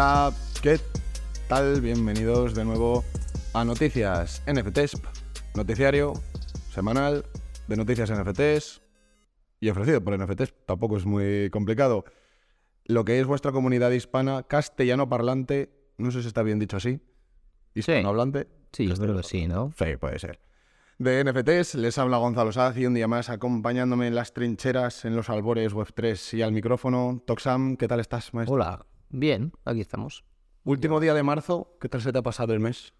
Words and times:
Hola, 0.00 0.32
¿qué 0.62 0.78
tal? 1.48 1.80
Bienvenidos 1.80 2.54
de 2.54 2.64
nuevo 2.64 3.02
a 3.52 3.64
Noticias 3.64 4.44
NFTs, 4.46 4.92
noticiario 5.56 6.12
semanal 6.72 7.24
de 7.66 7.76
noticias 7.76 8.08
NFTs 8.08 8.80
y 9.58 9.70
ofrecido 9.70 10.00
por 10.00 10.16
NFTs, 10.16 10.54
tampoco 10.66 10.98
es 10.98 11.04
muy 11.04 11.50
complicado. 11.50 12.04
Lo 12.84 13.04
que 13.04 13.18
es 13.18 13.26
vuestra 13.26 13.50
comunidad 13.50 13.90
hispana, 13.90 14.44
castellano 14.44 15.08
parlante, 15.08 15.68
no 15.96 16.12
sé 16.12 16.22
si 16.22 16.28
está 16.28 16.44
bien 16.44 16.60
dicho 16.60 16.76
así, 16.76 17.00
hispanohablante. 17.74 18.46
Sí, 18.72 18.86
yo 18.86 18.94
creo 18.94 19.16
que 19.16 19.24
sí, 19.24 19.48
¿no? 19.48 19.72
Sí, 19.76 19.96
puede 19.96 20.20
ser. 20.20 20.38
De 20.98 21.24
NFTs, 21.24 21.74
les 21.74 21.98
habla 21.98 22.18
Gonzalo 22.18 22.52
Saz 22.52 22.76
y 22.76 22.86
un 22.86 22.94
día 22.94 23.08
más 23.08 23.30
acompañándome 23.30 24.06
en 24.06 24.14
las 24.14 24.32
trincheras, 24.32 25.04
en 25.04 25.16
los 25.16 25.28
albores 25.28 25.74
Web3 25.74 26.38
y 26.38 26.42
al 26.42 26.52
micrófono. 26.52 27.20
Toxam, 27.26 27.76
¿qué 27.76 27.88
tal 27.88 27.98
estás, 27.98 28.32
maestro? 28.32 28.54
Hola, 28.54 28.86
bien, 29.10 29.52
aquí 29.64 29.80
estamos. 29.80 30.24
Último 30.64 31.00
día 31.00 31.14
de 31.14 31.22
marzo, 31.22 31.76
¿qué 31.80 31.88
tal 31.88 32.02
se 32.02 32.12
te 32.12 32.18
ha 32.18 32.22
pasado 32.22 32.52
el 32.52 32.60
mes? 32.60 32.92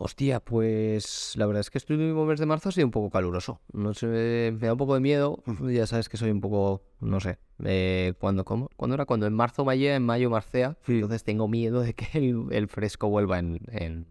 Hostia, 0.00 0.38
pues 0.38 1.32
la 1.34 1.46
verdad 1.46 1.60
es 1.60 1.70
que 1.70 1.78
este 1.78 1.92
último 1.94 2.24
mes 2.24 2.38
de 2.38 2.46
marzo 2.46 2.68
ha 2.68 2.72
sido 2.72 2.86
un 2.86 2.92
poco 2.92 3.10
caluroso. 3.10 3.60
No 3.72 3.94
sé, 3.94 4.54
me 4.54 4.66
da 4.66 4.72
un 4.72 4.78
poco 4.78 4.94
de 4.94 5.00
miedo. 5.00 5.42
Ya 5.62 5.86
sabes 5.88 6.08
que 6.08 6.16
soy 6.16 6.30
un 6.30 6.40
poco, 6.40 6.84
no 7.00 7.18
sé, 7.18 7.38
eh, 7.64 8.14
¿cuándo, 8.20 8.44
cómo? 8.44 8.68
¿Cuándo 8.76 8.94
era? 8.94 9.06
Cuando 9.06 9.26
en 9.26 9.34
marzo 9.34 9.64
mayea, 9.64 9.96
en 9.96 10.04
mayo 10.04 10.30
marcea. 10.30 10.76
Entonces 10.86 11.24
tengo 11.24 11.48
miedo 11.48 11.80
de 11.80 11.94
que 11.94 12.06
el, 12.16 12.46
el 12.50 12.68
fresco 12.68 13.08
vuelva 13.08 13.40
en, 13.40 13.58
en 13.72 14.06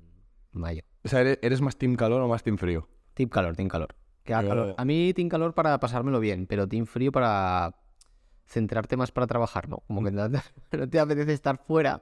mayo. 0.51 0.81
O 1.05 1.07
sea, 1.07 1.21
¿eres, 1.21 1.39
eres 1.41 1.61
más 1.61 1.77
team 1.77 1.95
calor 1.95 2.21
o 2.21 2.27
más 2.27 2.43
team 2.43 2.57
frío? 2.57 2.89
Team 3.13 3.29
calor, 3.29 3.55
team 3.55 3.69
calor. 3.69 3.95
Que 4.23 4.31
Ya, 4.31 4.43
calor. 4.43 4.75
A 4.77 4.83
mí 4.83 5.13
team 5.13 5.29
calor 5.29 5.53
para 5.53 5.79
pasármelo 5.79 6.19
bien, 6.19 6.47
pero 6.47 6.67
team 6.67 6.85
frío 6.85 7.13
para 7.13 7.75
centrarte 8.47 8.97
más 8.97 9.11
para 9.11 9.27
trabajar, 9.27 9.69
¿no? 9.69 9.83
Como 9.87 10.03
que 10.03 10.11
no 10.11 10.29
te, 10.29 10.39
no 10.77 10.89
te 10.89 10.99
apetece 10.99 11.33
estar 11.33 11.57
fuera 11.57 12.01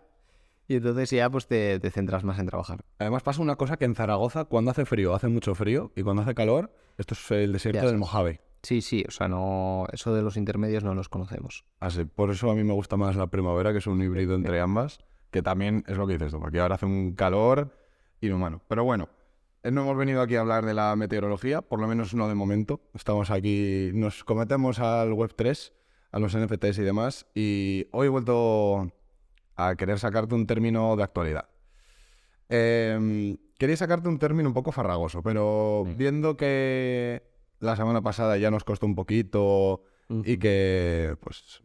y 0.68 0.76
entonces 0.76 1.12
ya 1.12 1.30
pues 1.30 1.48
te, 1.48 1.80
te 1.80 1.92
centras 1.92 2.24
más 2.24 2.40
en 2.40 2.48
trabajar. 2.48 2.84
Además 3.00 3.24
pasa 3.24 3.42
una 3.42 3.56
cosa 3.56 3.78
que 3.78 3.86
en 3.86 3.96
Zaragoza, 3.96 4.46
cuando 4.46 4.72
hace 4.72 4.86
frío, 4.86 5.14
hace 5.14 5.28
mucho 5.28 5.54
frío, 5.54 5.92
y 5.96 6.02
cuando 6.02 6.24
hace 6.24 6.34
calor, 6.34 6.72
esto 6.98 7.14
es 7.14 7.32
el 7.32 7.54
desierto 7.54 7.82
Ya 7.82 7.88
del. 7.88 7.98
Mojave. 7.98 8.42
Sí, 8.64 8.82
sí, 8.82 9.04
o 9.08 9.12
sea, 9.12 9.28
no, 9.28 9.86
eso 9.92 10.16
de 10.16 10.24
los 10.24 10.38
intermedios 10.38 10.84
no 10.84 10.96
los 10.96 11.08
conocemos. 11.08 11.66
Así, 11.80 12.04
por 12.06 12.32
eso 12.32 12.50
a 12.50 12.56
mí 12.56 12.64
me 12.64 12.74
gusta 12.74 12.98
más 12.98 13.16
la 13.16 13.28
primavera, 13.28 13.72
que 13.72 13.78
es 13.78 13.86
un 13.86 14.02
híbrido 14.02 14.34
entre 14.34 14.60
ambas, 14.60 15.00
que 15.30 15.44
también 15.44 15.84
es 15.88 15.98
lo 15.98 16.08
que 16.08 16.14
dices 16.14 16.32
tú, 16.32 16.40
porque 16.40 16.60
ahora 16.60 16.76
hace 16.76 16.88
un 16.88 17.14
calor 17.14 17.78
inhumano. 18.22 18.62
Pero 18.68 18.84
bueno, 18.84 19.10
eh, 19.62 19.70
no 19.70 19.82
hemos 19.82 19.96
venido 19.98 20.20
aquí 20.22 20.36
a 20.36 20.40
hablar 20.40 20.66
de 20.66 20.74
la 20.74 20.96
meteorología, 20.96 21.62
por 21.62 21.80
lo 21.80 21.88
menos 21.88 22.16
no 22.16 22.28
de 22.28 22.34
momento. 22.34 22.82
Estamos 22.96 23.30
aquí, 23.30 23.92
nos 23.94 24.24
cometemos 24.24 24.80
al 24.80 25.12
Web3, 25.12 25.72
a 26.16 26.20
los 26.20 26.34
NFTs 26.34 26.78
y 26.78 26.84
demás, 26.84 27.28
y 27.36 27.88
hoy 27.92 28.08
he 28.08 28.10
vuelto 28.10 28.90
a 29.58 29.76
querer 29.76 30.00
sacarte 30.00 30.34
un 30.34 30.48
término 30.48 30.96
de 30.96 31.04
actualidad. 31.04 31.50
Eh, 32.48 33.36
quería 33.60 33.76
sacarte 33.76 34.08
un 34.08 34.18
término 34.18 34.48
un 34.48 34.54
poco 34.54 34.72
farragoso, 34.72 35.22
pero 35.22 35.84
viendo 35.98 36.38
que 36.38 37.22
la 37.60 37.76
semana 37.76 38.02
pasada 38.02 38.38
ya 38.38 38.50
nos 38.50 38.64
costó 38.64 38.86
un 38.86 38.96
poquito 38.96 39.84
y 40.24 40.38
que 40.38 41.18
pues, 41.20 41.62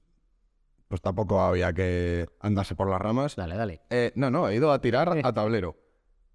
pues 0.88 1.00
tampoco 1.00 1.40
había 1.40 1.72
que 1.72 2.26
andarse 2.40 2.74
por 2.74 2.90
las 2.90 3.00
ramas. 3.00 3.36
Dale, 3.36 3.54
dale. 3.54 3.82
Eh, 3.88 4.10
no, 4.16 4.32
no, 4.32 4.48
he 4.48 4.56
ido 4.56 4.72
a 4.72 4.80
tirar 4.80 5.16
a 5.22 5.32
tablero 5.32 5.76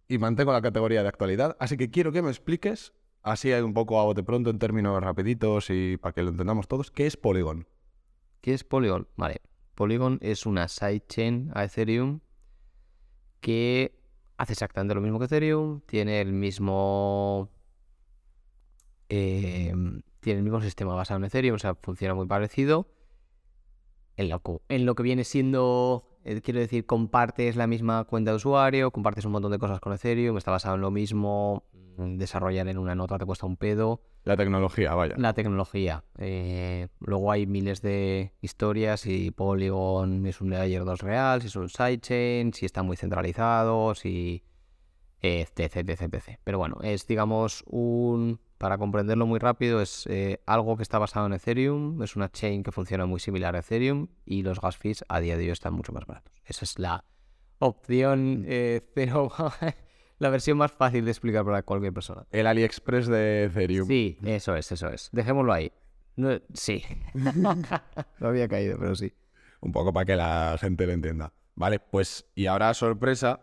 y 0.07 0.19
mantengo 0.19 0.53
la 0.53 0.61
categoría 0.61 1.03
de 1.03 1.09
actualidad, 1.09 1.57
así 1.59 1.75
que 1.75 1.91
quiero 1.91 2.13
que 2.13 2.21
me 2.21 2.29
expliques, 2.29 2.93
así 3.23 3.51
un 3.51 3.73
poco 3.73 3.99
a 3.99 4.05
bote 4.05 4.23
pronto 4.23 4.51
en 4.51 4.57
términos 4.57 5.03
rapiditos 5.03 5.69
y 5.69 5.97
para 5.97 6.13
que 6.13 6.23
lo 6.23 6.29
entendamos 6.29 6.69
todos, 6.69 6.91
¿qué 6.91 7.07
es 7.07 7.17
Polygon? 7.17 7.67
¿Qué 8.45 8.53
es 8.53 8.63
Polygon? 8.63 9.07
Vale. 9.15 9.41
Polygon 9.73 10.19
es 10.21 10.45
una 10.45 10.67
sidechain 10.67 11.49
a 11.55 11.63
Ethereum 11.63 12.19
que 13.41 13.97
hace 14.37 14.53
exactamente 14.53 14.93
lo 14.93 15.01
mismo 15.01 15.17
que 15.17 15.25
Ethereum, 15.25 15.81
tiene 15.87 16.21
el 16.21 16.31
mismo 16.31 17.49
eh, 19.09 19.73
tiene 20.19 20.37
el 20.37 20.43
mismo 20.43 20.61
sistema 20.61 20.93
basado 20.93 21.17
en 21.17 21.23
Ethereum, 21.23 21.55
o 21.55 21.57
sea, 21.57 21.73
funciona 21.73 22.13
muy 22.13 22.27
parecido. 22.27 22.87
En 24.15 24.29
lo, 24.29 24.43
en 24.69 24.85
lo 24.85 24.93
que 24.93 25.01
viene 25.01 25.23
siendo, 25.23 26.19
eh, 26.23 26.39
quiero 26.41 26.59
decir, 26.59 26.85
compartes 26.85 27.55
la 27.55 27.65
misma 27.65 28.03
cuenta 28.03 28.29
de 28.29 28.37
usuario, 28.37 28.91
compartes 28.91 29.25
un 29.25 29.31
montón 29.31 29.53
de 29.53 29.57
cosas 29.57 29.79
con 29.79 29.91
Ethereum, 29.91 30.37
está 30.37 30.51
basado 30.51 30.75
en 30.75 30.81
lo 30.81 30.91
mismo, 30.91 31.63
mm, 31.97 32.17
desarrollar 32.17 32.67
en 32.67 32.77
una 32.77 32.93
nota 32.93 33.17
te 33.17 33.25
cuesta 33.25 33.47
un 33.47 33.57
pedo. 33.57 34.03
La 34.25 34.35
tecnología, 34.35 34.93
vaya. 34.95 35.15
La 35.17 35.33
tecnología. 35.33 36.03
eh, 36.17 36.87
luego 36.99 37.31
hay 37.31 37.45
miles 37.45 37.81
de 37.81 38.33
historias 38.41 39.01
si 39.01 39.29
Polygon 39.29 40.25
es 40.25 40.41
un 40.41 40.49
layer 40.49 40.83
2 40.83 40.99
real, 41.01 41.41
si 41.41 41.47
es 41.47 41.55
un 41.55 41.69
sidechain, 41.69 42.51
si 42.51 42.65
está 42.65 42.81
muy 42.81 42.97
centralizado, 42.97 43.93
si 43.93 44.43
etc, 45.21 45.77
etc, 45.77 46.01
etc. 46.01 46.39
Pero 46.43 46.57
bueno, 46.57 46.77
es 46.81 47.07
digamos 47.07 47.63
un... 47.67 48.39
Para 48.57 48.77
comprenderlo 48.77 49.27
muy 49.27 49.37
rápido, 49.37 49.81
es 49.81 50.07
eh, 50.07 50.39
algo 50.45 50.77
que 50.77 50.83
está 50.83 50.97
basado 50.97 51.27
en 51.27 51.33
Ethereum, 51.33 52.01
es 52.01 52.15
una 52.15 52.31
chain 52.31 52.63
que 52.63 52.71
funciona 52.71 53.05
muy 53.05 53.19
similar 53.19 53.55
a 53.55 53.59
Ethereum 53.59 54.07
y 54.25 54.43
los 54.43 54.61
gas 54.61 54.77
fees 54.77 55.03
a 55.09 55.19
día 55.19 55.35
de 55.35 55.43
hoy 55.43 55.49
están 55.49 55.73
mucho 55.73 55.91
más 55.91 56.05
baratos. 56.05 56.41
Esa 56.45 56.63
es 56.63 56.79
la 56.79 57.03
opción 57.59 58.45
eh, 58.47 58.81
cero, 58.95 59.29
la 60.17 60.29
versión 60.29 60.57
más 60.57 60.71
fácil 60.71 61.05
de 61.05 61.11
explicar 61.11 61.43
para 61.45 61.63
cualquier 61.63 61.93
persona. 61.93 62.25
El 62.31 62.47
AliExpress 62.47 63.07
de 63.07 63.45
Ethereum. 63.45 63.87
Sí, 63.87 64.17
eso 64.23 64.55
es, 64.55 64.71
eso 64.71 64.89
es. 64.89 65.09
Dejémoslo 65.11 65.53
ahí. 65.53 65.71
No- 66.15 66.39
sí. 66.53 66.83
no 67.13 68.27
había 68.27 68.47
caído, 68.47 68.77
pero 68.79 68.95
sí. 68.95 69.13
Un 69.61 69.71
poco 69.71 69.91
para 69.93 70.05
que 70.05 70.15
la 70.15 70.57
gente 70.59 70.85
lo 70.85 70.93
entienda. 70.93 71.33
Vale, 71.55 71.79
pues 71.79 72.25
y 72.35 72.45
ahora 72.47 72.73
sorpresa 72.73 73.41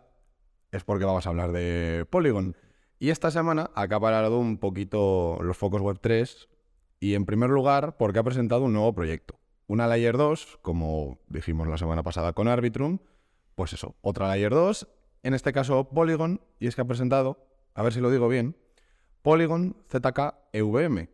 es 0.70 0.84
porque 0.84 1.04
vamos 1.04 1.26
a 1.26 1.30
hablar 1.30 1.52
de 1.52 2.06
Polygon. 2.10 2.56
Y 2.98 3.10
esta 3.10 3.30
semana 3.30 3.70
ha 3.74 3.82
acaparado 3.82 4.38
un 4.38 4.58
poquito 4.58 5.38
los 5.42 5.56
focos 5.56 5.80
web 5.80 5.98
3 6.00 6.48
y 7.00 7.14
en 7.14 7.26
primer 7.26 7.50
lugar 7.50 7.96
porque 7.96 8.18
ha 8.20 8.22
presentado 8.22 8.62
un 8.62 8.72
nuevo 8.72 8.94
proyecto. 8.94 9.38
Una 9.66 9.86
Layer 9.86 10.16
2, 10.16 10.58
como 10.62 11.18
dijimos 11.28 11.66
la 11.66 11.78
semana 11.78 12.02
pasada 12.02 12.32
con 12.32 12.46
Arbitrum, 12.48 12.98
pues 13.54 13.72
eso, 13.72 13.96
otra 14.02 14.28
Layer 14.28 14.52
2, 14.52 14.86
en 15.22 15.34
este 15.34 15.52
caso 15.52 15.88
Polygon, 15.90 16.40
y 16.58 16.66
es 16.66 16.74
que 16.74 16.82
ha 16.82 16.86
presentado, 16.86 17.46
a 17.74 17.82
ver 17.82 17.92
si 17.92 18.00
lo 18.00 18.10
digo 18.10 18.28
bien, 18.28 18.56
Polygon 19.22 19.76
ZK 19.88 20.34
EVM, 20.52 21.08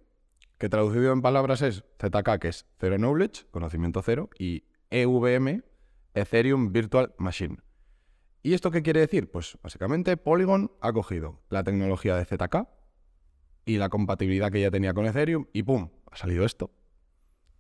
que 0.59 0.69
traducido 0.69 1.13
en 1.13 1.23
palabras 1.23 1.63
es 1.63 1.85
ZK, 1.99 2.39
que 2.41 2.49
es 2.49 2.67
Zero 2.81 2.97
Knowledge, 2.97 3.47
conocimiento 3.51 4.03
cero, 4.03 4.31
y 4.39 4.65
EVM, 4.91 5.63
Ethereum 6.15 6.73
Virtual 6.73 7.15
Machine. 7.19 7.59
¿Y 8.43 8.55
esto 8.55 8.71
qué 8.71 8.83
quiere 8.83 9.01
decir? 9.01 9.31
Pues 9.31 9.59
básicamente 9.63 10.17
Polygon 10.17 10.73
ha 10.81 10.93
cogido 10.93 11.43
la 11.51 11.65
tecnología 11.65 12.17
de 12.17 12.25
ZK 12.25 12.67
y 13.67 13.77
la 13.77 13.89
compatibilidad 13.89 14.51
que 14.51 14.61
ya 14.61 14.71
tenía 14.71 14.95
con 14.95 15.07
Ethereum 15.07 15.47
y 15.53 15.63
¡pum! 15.63 15.91
Ha 16.11 16.17
salido 16.17 16.45
esto. 16.45 16.71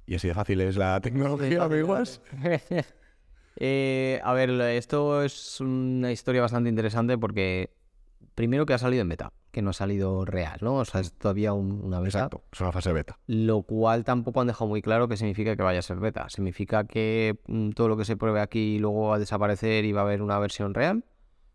Y 0.06 0.14
así 0.14 0.28
de 0.28 0.34
fácil 0.34 0.62
es 0.62 0.76
la 0.76 0.98
tecnología, 1.00 1.64
amigos. 1.64 2.22
Eh, 3.60 4.20
a 4.22 4.32
ver, 4.34 4.50
esto 4.50 5.22
es 5.24 5.60
una 5.60 6.12
historia 6.12 6.40
bastante 6.42 6.68
interesante 6.70 7.18
porque 7.18 7.70
primero 8.36 8.66
que 8.66 8.74
ha 8.74 8.78
salido 8.78 9.02
en 9.02 9.08
beta, 9.08 9.32
que 9.50 9.62
no 9.62 9.70
ha 9.70 9.72
salido 9.72 10.24
real, 10.24 10.58
¿no? 10.62 10.76
O 10.76 10.84
sea, 10.84 11.00
es 11.00 11.12
todavía 11.12 11.52
un- 11.54 11.80
una 11.84 11.98
beta. 11.98 12.18
Exacto, 12.18 12.44
es 12.52 12.60
una 12.60 12.70
fase 12.70 12.92
beta. 12.92 13.18
Lo 13.26 13.62
cual 13.62 14.04
tampoco 14.04 14.40
han 14.40 14.46
dejado 14.46 14.68
muy 14.68 14.80
claro 14.80 15.08
qué 15.08 15.16
significa 15.16 15.56
que 15.56 15.62
vaya 15.64 15.80
a 15.80 15.82
ser 15.82 15.98
beta. 15.98 16.28
¿Significa 16.28 16.84
que 16.84 17.40
mm, 17.48 17.70
todo 17.70 17.88
lo 17.88 17.96
que 17.96 18.04
se 18.04 18.16
pruebe 18.16 18.40
aquí 18.40 18.78
luego 18.78 19.08
va 19.08 19.16
a 19.16 19.18
desaparecer 19.18 19.84
y 19.84 19.90
va 19.92 20.02
a 20.02 20.04
haber 20.04 20.22
una 20.22 20.38
versión 20.38 20.72
real? 20.74 21.04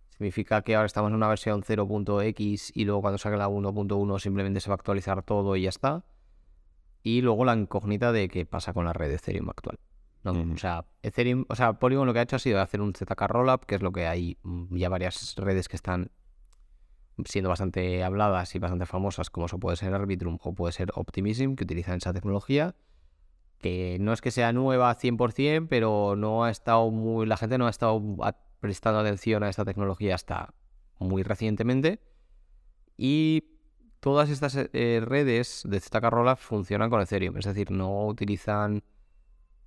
¿Significa 0.09 0.61
que 0.61 0.75
ahora 0.75 0.87
estamos 0.87 1.09
en 1.09 1.15
una 1.15 1.29
versión 1.29 1.63
0.x 1.63 2.71
y 2.75 2.83
luego 2.85 3.01
cuando 3.01 3.17
salga 3.17 3.37
la 3.37 3.47
1.1 3.47 4.19
simplemente 4.19 4.59
se 4.59 4.69
va 4.69 4.73
a 4.73 4.75
actualizar 4.75 5.23
todo 5.23 5.55
y 5.55 5.63
ya 5.63 5.69
está? 5.69 6.03
Y 7.01 7.21
luego 7.21 7.45
la 7.45 7.55
incógnita 7.55 8.11
de 8.11 8.27
qué 8.27 8.45
pasa 8.45 8.73
con 8.73 8.83
la 8.85 8.93
red 8.93 9.07
de 9.09 9.15
Ethereum 9.15 9.49
actual. 9.49 9.79
O 10.25 10.57
sea, 10.57 10.85
Ethereum, 11.01 11.45
o 11.49 11.55
sea, 11.55 11.73
Polygon 11.73 12.07
lo 12.07 12.13
que 12.13 12.19
ha 12.19 12.23
hecho 12.23 12.37
ha 12.37 12.39
sido 12.39 12.61
hacer 12.61 12.79
un 12.81 12.93
ZK 12.93 13.21
Rollup, 13.27 13.65
que 13.65 13.75
es 13.75 13.81
lo 13.81 13.91
que 13.91 14.07
hay 14.07 14.37
mm, 14.43 14.75
ya 14.77 14.87
varias 14.87 15.35
redes 15.35 15.67
que 15.67 15.75
están 15.75 16.11
siendo 17.25 17.49
bastante 17.49 18.03
habladas 18.03 18.55
y 18.55 18.59
bastante 18.59 18.85
famosas, 18.85 19.29
como 19.29 19.47
eso 19.47 19.59
puede 19.59 19.77
ser 19.77 19.93
Arbitrum 19.93 20.39
o 20.41 20.53
puede 20.53 20.71
ser 20.71 20.91
Optimism, 20.95 21.55
que 21.55 21.65
utilizan 21.65 21.97
esa 21.97 22.13
tecnología, 22.13 22.75
que 23.59 23.97
no 23.99 24.13
es 24.13 24.21
que 24.21 24.31
sea 24.31 24.53
nueva 24.53 24.95
100%, 24.97 25.67
pero 25.69 26.15
no 26.15 26.45
ha 26.45 26.49
estado 26.49 26.89
muy, 26.89 27.25
la 27.25 27.37
gente 27.37 27.57
no 27.57 27.67
ha 27.67 27.69
estado 27.69 28.01
prestando 28.59 28.99
atención 28.99 29.43
a 29.43 29.49
esta 29.49 29.65
tecnología 29.65 30.15
hasta 30.15 30.53
muy 30.99 31.23
recientemente. 31.23 31.99
Y 32.97 33.43
todas 33.99 34.29
estas 34.29 34.55
eh, 34.55 35.01
redes 35.03 35.63
de 35.65 35.79
ZK 35.79 36.03
Rollup 36.09 36.37
funcionan 36.37 36.89
con 36.89 37.01
Ethereum, 37.01 37.37
es 37.37 37.45
decir, 37.45 37.71
no 37.71 38.05
utilizan 38.05 38.83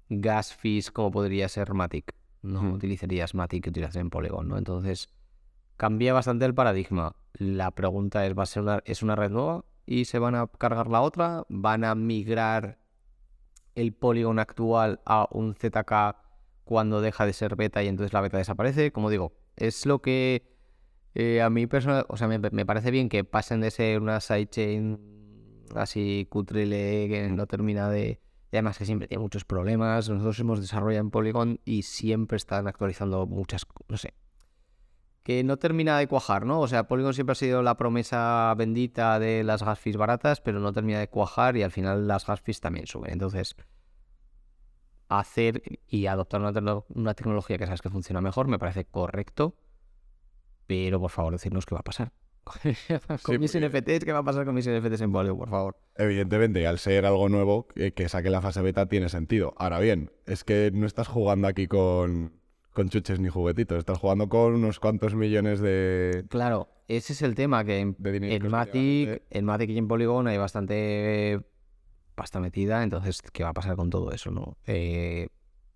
gas 0.09 0.55
fees 0.55 0.91
como 0.91 1.11
podría 1.11 1.49
ser 1.49 1.75
Matic. 1.75 2.15
No 2.43 2.63
Hmm. 2.63 2.73
utilizarías 2.73 3.35
Matic 3.35 3.65
que 3.65 3.71
utilizas 3.71 3.97
en 3.97 4.11
Polygon, 4.11 4.49
¿no? 4.49 4.59
Entonces, 4.59 5.09
cambia 5.77 6.13
bastante 6.13 6.45
el 6.45 6.55
paradigma. 6.55 7.17
La 7.35 7.71
pregunta 7.73 8.27
es, 8.27 8.37
¿va 8.37 8.45
a 8.45 8.47
ser 8.47 8.63
una, 8.63 8.83
¿es 8.85 9.03
una 9.03 9.17
red 9.17 9.31
nueva 9.31 9.65
y 9.85 10.07
se 10.07 10.19
van 10.19 10.35
a 10.35 10.47
cargar 10.47 10.89
la 10.89 11.03
otra? 11.03 11.45
¿Van 11.49 11.85
a 11.85 11.95
migrar 11.95 12.79
el 13.75 13.93
Polygon 13.93 14.39
actual 14.39 15.01
a 15.05 15.29
un 15.31 15.55
ZK 15.55 16.17
cuando 16.65 17.01
deja 17.01 17.25
de 17.25 17.33
ser 17.33 17.55
beta 17.55 17.83
y 17.83 17.89
entonces 17.89 18.13
la 18.13 18.21
beta 18.21 18.39
desaparece. 18.39 18.91
Como 18.91 19.11
digo, 19.11 19.33
es 19.55 19.87
lo 19.87 20.01
que 20.03 20.43
eh, 21.15 21.41
a 21.41 21.49
mí 21.49 21.67
personal, 21.67 22.05
o 22.09 22.17
sea, 22.17 22.27
me, 22.27 22.39
me 22.39 22.67
parece 22.67 22.91
bien 22.91 23.09
que 23.09 23.23
pasen 23.23 23.61
de 23.61 23.71
ser 23.71 24.01
una 24.01 24.21
sidechain 24.21 24.99
así 25.75 26.27
cutrile 26.29 27.07
que 27.09 27.29
no 27.31 27.47
termina 27.47 27.89
de... 27.89 28.21
Y 28.53 28.57
además 28.57 28.79
que 28.79 28.85
siempre 28.85 29.09
tiene 29.09 29.23
muchos 29.23 29.45
problemas. 29.45 30.09
Nosotros 30.09 30.39
hemos 30.41 30.61
desarrollado 30.61 31.01
en 31.01 31.11
Polygon 31.11 31.61
y 31.65 31.83
siempre 31.83 32.37
están 32.37 32.69
actualizando 32.69 33.27
muchas... 33.27 33.67
No 33.89 33.97
sé. 33.97 34.15
Que 35.23 35.43
no 35.43 35.57
termina 35.57 35.99
de 35.99 36.07
cuajar, 36.07 36.47
¿no? 36.47 36.61
O 36.61 36.69
sea, 36.69 36.87
Polygon 36.87 37.13
siempre 37.13 37.33
ha 37.33 37.37
sido 37.37 37.63
la 37.63 37.77
promesa 37.77 38.55
bendita 38.57 39.19
de 39.19 39.43
las 39.43 39.63
gas 39.65 39.81
fees 39.81 39.97
baratas, 39.97 40.41
pero 40.41 40.61
no 40.61 40.73
termina 40.73 41.01
de 41.01 41.09
cuajar 41.09 41.57
y 41.57 41.65
al 41.65 41.73
final 41.73 42.07
las 42.07 42.25
gas 42.27 42.41
fees 42.41 42.61
también 42.61 42.87
suben. 42.87 43.13
Entonces, 43.13 43.57
hacer 45.09 45.63
y 45.89 46.07
adoptar 46.07 46.41
una, 46.41 46.83
una 46.89 47.15
tecnología 47.15 47.59
que 47.59 47.67
sabes 47.67 47.83
que 47.83 47.91
funciona 47.91 48.21
mejor 48.21 48.47
me 48.49 48.59
parece 48.59 48.85
correcto, 48.85 49.57
pero 50.67 51.01
por 51.01 51.11
favor, 51.11 51.33
decirnos 51.33 51.67
qué 51.67 51.75
va 51.75 51.81
a 51.81 51.85
pasar. 51.85 52.13
Con 53.23 53.41
mis 53.41 53.59
NFTs, 53.59 54.05
¿qué 54.05 54.13
va 54.13 54.21
a 54.21 54.25
pasar 54.25 54.45
con 54.45 54.55
mis 54.55 54.69
NFTs 54.69 55.01
en 55.01 55.13
Polygon, 55.13 55.39
por 55.39 55.51
favor? 55.51 55.77
Evidentemente, 55.97 56.67
al 56.67 56.79
ser 56.79 57.05
algo 57.05 57.29
nuevo, 57.29 57.67
que, 57.67 57.93
que 57.93 58.09
saque 58.09 58.31
la 58.31 58.41
fase 58.41 58.63
beta 58.63 58.87
tiene 58.87 59.09
sentido. 59.09 59.55
Ahora 59.57 59.81
bien, 59.81 60.11
es 60.27 60.45
que 60.45 60.71
no 60.73 60.87
estás 60.87 61.09
jugando 61.09 61.49
aquí 61.49 61.67
con, 61.67 62.41
con 62.73 62.89
chuches 62.89 63.19
ni 63.19 63.29
juguetitos, 63.29 63.79
estás 63.79 63.99
jugando 63.99 64.29
con 64.29 64.55
unos 64.55 64.79
cuantos 64.79 65.15
millones 65.15 65.61
de... 65.61 66.25
Claro, 66.29 66.69
ese 66.89 67.15
es 67.15 67.23
el 67.23 67.35
tema, 67.35 67.65
que 67.65 67.81
en, 67.81 67.97
en 68.05 68.49
Matic, 68.49 69.23
en 69.31 69.45
Matic 69.45 69.71
y 69.71 69.79
en 69.79 69.89
Polygon 69.89 70.29
hay 70.29 70.39
bastante 70.39 71.41
pasta 72.15 72.41
metida, 72.41 72.83
entonces, 72.83 73.23
¿qué 73.23 73.43
va 73.43 73.51
a 73.51 73.55
pasar 73.55 73.77
con 73.77 73.91
todo 73.91 74.13
eso, 74.13 74.31
no? 74.31 74.57
Eh, 74.67 75.29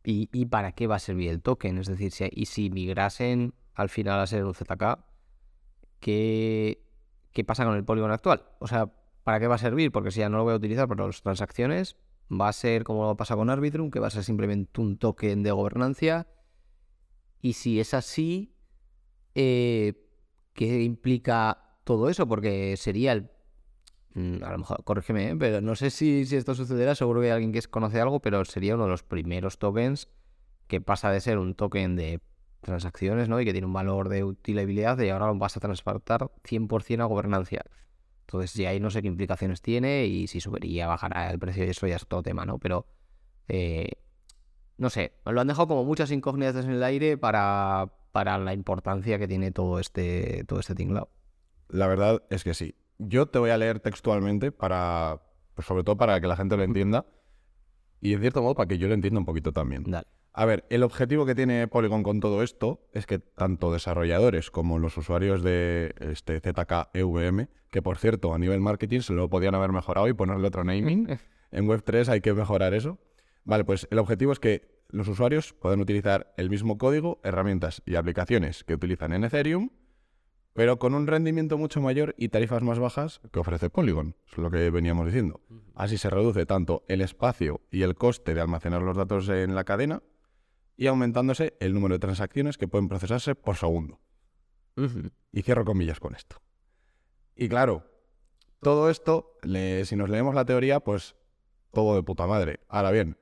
¿y, 0.05 0.29
y 0.33 0.47
para 0.47 0.73
qué 0.73 0.87
va 0.87 0.97
a 0.97 1.01
servir 1.01 1.31
el 1.31 1.43
token? 1.43 1.79
Es 1.79 1.89
decir, 1.89 2.13
si, 2.13 2.29
y 2.31 2.47
si 2.47 2.71
migrasen 2.71 3.55
al 3.75 3.89
final 3.89 4.21
a 4.21 4.27
ser 4.27 4.45
un 4.45 4.55
ZK, 4.55 4.99
¿qué, 6.01 6.83
qué 7.33 7.45
pasa 7.45 7.65
con 7.65 7.77
el 7.77 7.85
Polygon 7.85 8.11
actual? 8.11 8.45
O 8.59 8.67
sea, 8.67 8.93
¿para 9.25 9.39
qué 9.41 9.47
va 9.47 9.55
a 9.57 9.59
servir? 9.59 9.93
Porque 9.93 10.11
si 10.11 10.21
ya 10.21 10.29
no 10.29 10.39
lo 10.39 10.45
voy 10.45 10.53
a 10.55 10.57
utilizar 10.57 10.89
para 10.89 11.07
las 11.07 11.23
transacciones, 11.23 11.97
va 12.31 12.49
a 12.49 12.53
ser 12.53 12.85
como 12.85 13.17
pasa 13.17 13.37
con 13.37 13.51
Arbitrum, 13.51 13.91
que 13.91 14.01
va 14.01 14.09
a 14.09 14.11
ser 14.11 14.25
simplemente 14.25 14.81
un 14.81 14.99
token 14.99 15.43
de 15.43 15.51
gobernancia. 15.53 16.27
Y 17.41 17.55
si 17.55 17.81
es 17.81 17.95
así, 17.95 18.55
eh, 19.35 19.95
¿qué 20.53 20.83
implica 20.83 21.77
todo 21.85 22.09
eso? 22.11 22.27
Porque 22.29 22.77
sería 22.77 23.13
el... 23.13 23.31
mm, 24.15 24.43
A 24.45 24.53
lo 24.53 24.59
mejor, 24.59 24.85
corrígeme, 24.85 25.31
¿eh? 25.31 25.37
pero 25.37 25.61
no 25.61 25.75
sé 25.75 25.91
si, 25.91 26.27
si 26.27 26.37
esto 26.37 26.55
sucederá, 26.55 26.95
seguro 26.95 27.21
que 27.21 27.27
hay 27.27 27.33
alguien 27.33 27.53
que 27.53 27.63
conoce 27.63 28.01
algo, 28.01 28.21
pero 28.21 28.45
sería 28.45 28.75
uno 28.75 28.85
de 28.85 28.91
los 28.91 29.03
primeros 29.03 29.59
tokens 29.59 30.09
que 30.67 30.81
pasa 30.81 31.11
de 31.11 31.21
ser 31.21 31.39
un 31.39 31.55
token 31.55 31.97
de 31.97 32.21
transacciones, 32.61 33.29
¿no? 33.29 33.41
Y 33.41 33.45
que 33.45 33.53
tiene 33.53 33.67
un 33.67 33.73
valor 33.73 34.09
de 34.09 34.25
utilidad 34.25 34.99
y 34.99 35.09
ahora 35.09 35.27
lo 35.27 35.35
vas 35.37 35.57
a 35.57 35.61
transportar 35.61 36.31
100% 36.45 37.01
a 37.01 37.05
gobernancia. 37.05 37.65
Entonces, 38.23 38.55
ya 38.55 38.71
ahí 38.71 38.81
no 38.81 38.91
sé 38.91 39.03
qué 39.03 39.09
implicaciones 39.09 39.61
tiene 39.61 40.07
y 40.07 40.27
si 40.27 40.41
subiría, 40.41 40.87
bajará 40.87 41.31
el 41.31 41.39
precio 41.39 41.65
y 41.65 41.71
eso 41.71 41.87
ya 41.87 41.97
es 41.97 42.03
otro 42.03 42.23
tema, 42.23 42.45
¿no? 42.45 42.59
Pero, 42.59 42.87
eh, 43.49 43.89
no 44.79 44.89
sé, 44.89 45.13
lo 45.25 45.41
han 45.41 45.49
dejado 45.49 45.69
como 45.69 45.85
muchas 45.85 46.11
incógnitas 46.13 46.65
en 46.65 46.71
el 46.71 46.83
aire 46.85 47.19
para, 47.19 47.93
para 48.13 48.39
la 48.39 48.55
importancia 48.55 49.19
que 49.19 49.27
tiene 49.27 49.51
todo 49.51 49.81
este, 49.81 50.45
todo 50.45 50.61
este 50.61 50.75
tinglao. 50.75 51.09
La 51.69 51.87
verdad 51.87 52.23
es 52.31 52.45
que 52.45 52.55
sí. 52.55 52.77
Yo 52.99 53.27
te 53.27 53.39
voy 53.39 53.51
a 53.51 53.59
leer 53.59 53.81
textualmente 53.81 54.53
para, 54.53 55.23
pues 55.55 55.67
sobre 55.67 55.83
todo 55.83 55.97
para 55.97 56.21
que 56.21 56.27
la 56.27 56.37
gente 56.37 56.57
lo 56.57 56.63
entienda 56.63 57.07
y 58.01 58.15
en 58.15 58.21
cierto 58.21 58.43
modo 58.43 58.55
para 58.55 58.69
que 58.69 58.79
yo 58.79 58.89
lo 58.89 58.95
entienda 58.95 59.19
un 59.19 59.27
poquito 59.27 59.53
también. 59.53 59.85
Dale. 59.87 60.07
A 60.41 60.47
ver, 60.47 60.65
el 60.71 60.85
objetivo 60.85 61.27
que 61.27 61.35
tiene 61.35 61.69
Polygon 61.69 62.03
con 62.03 62.19
todo 62.19 62.43
esto 62.43 62.81
es 62.95 63.05
que 63.05 63.19
tanto 63.19 63.71
desarrolladores 63.75 64.51
como 64.51 64.79
los 64.79 64.97
usuarios 64.97 65.43
de 65.43 65.95
este 66.01 66.41
ZK 66.41 66.89
EVM, 66.95 67.49
que 67.71 67.83
por 67.83 67.99
cierto 67.99 68.33
a 68.33 68.39
nivel 68.39 68.59
marketing 68.61 69.01
se 69.01 69.13
lo 69.13 69.29
podían 69.29 69.55
haber 69.55 69.71
mejorado 69.71 70.09
y 70.09 70.15
ponerle 70.15 70.49
otro 70.49 70.65
naming, 70.65 71.09
en 71.53 71.69
Web3 71.69 72.09
hay 72.09 72.21
que 72.23 72.33
mejorar 72.33 72.73
eso. 72.73 72.99
Vale, 73.45 73.65
pues 73.65 73.87
el 73.91 73.99
objetivo 73.99 74.33
es 74.33 74.41
que 74.41 74.83
los 74.89 75.09
usuarios 75.09 75.53
puedan 75.53 75.83
utilizar 75.83 76.33
el 76.39 76.49
mismo 76.49 76.79
código, 76.79 77.21
herramientas 77.23 77.83
y 77.85 77.97
aplicaciones 77.97 78.65
que 78.65 78.73
utilizan 78.73 79.13
en 79.13 79.25
Ethereum, 79.25 79.69
pero 80.55 80.79
con 80.79 80.95
un 80.95 81.07
rendimiento 81.07 81.59
mucho 81.59 81.83
mayor 81.83 82.15
y 82.17 82.31
tarifas 82.31 82.63
más 82.63 82.79
bajas 82.79 83.21
que 83.31 83.41
ofrece 83.41 83.69
Polygon. 83.69 84.17
Es 84.27 84.39
lo 84.39 84.51
que 84.51 84.71
veníamos 84.71 85.05
diciendo. 85.05 85.43
Así 85.75 85.99
se 85.99 86.09
reduce 86.09 86.47
tanto 86.47 86.83
el 86.89 87.03
espacio 87.03 87.61
y 87.71 87.83
el 87.83 87.95
coste 87.95 88.33
de 88.33 88.41
almacenar 88.41 88.81
los 88.81 88.97
datos 88.97 89.29
en 89.29 89.55
la 89.55 89.65
cadena 89.65 90.03
y 90.81 90.87
aumentándose 90.87 91.59
el 91.61 91.75
número 91.75 91.95
de 91.95 91.99
transacciones 91.99 92.57
que 92.57 92.67
pueden 92.67 92.89
procesarse 92.89 93.35
por 93.35 93.57
segundo. 93.57 94.01
Y 95.31 95.43
cierro 95.43 95.67
comillas 95.67 96.01
con 96.01 96.15
esto. 96.15 96.41
Y 97.37 97.51
claro, 97.51 97.85
todo 98.63 98.89
esto, 98.89 99.37
le- 99.43 99.85
si 99.85 99.95
nos 99.95 100.09
leemos 100.09 100.35
la 100.35 100.47
teoría, 100.47 100.81
pues 100.81 101.17
todo 101.75 101.97
de 101.97 102.03
puta 102.03 102.27
madre. 102.27 102.61
Ahora 102.67 102.93
bien, 102.93 103.19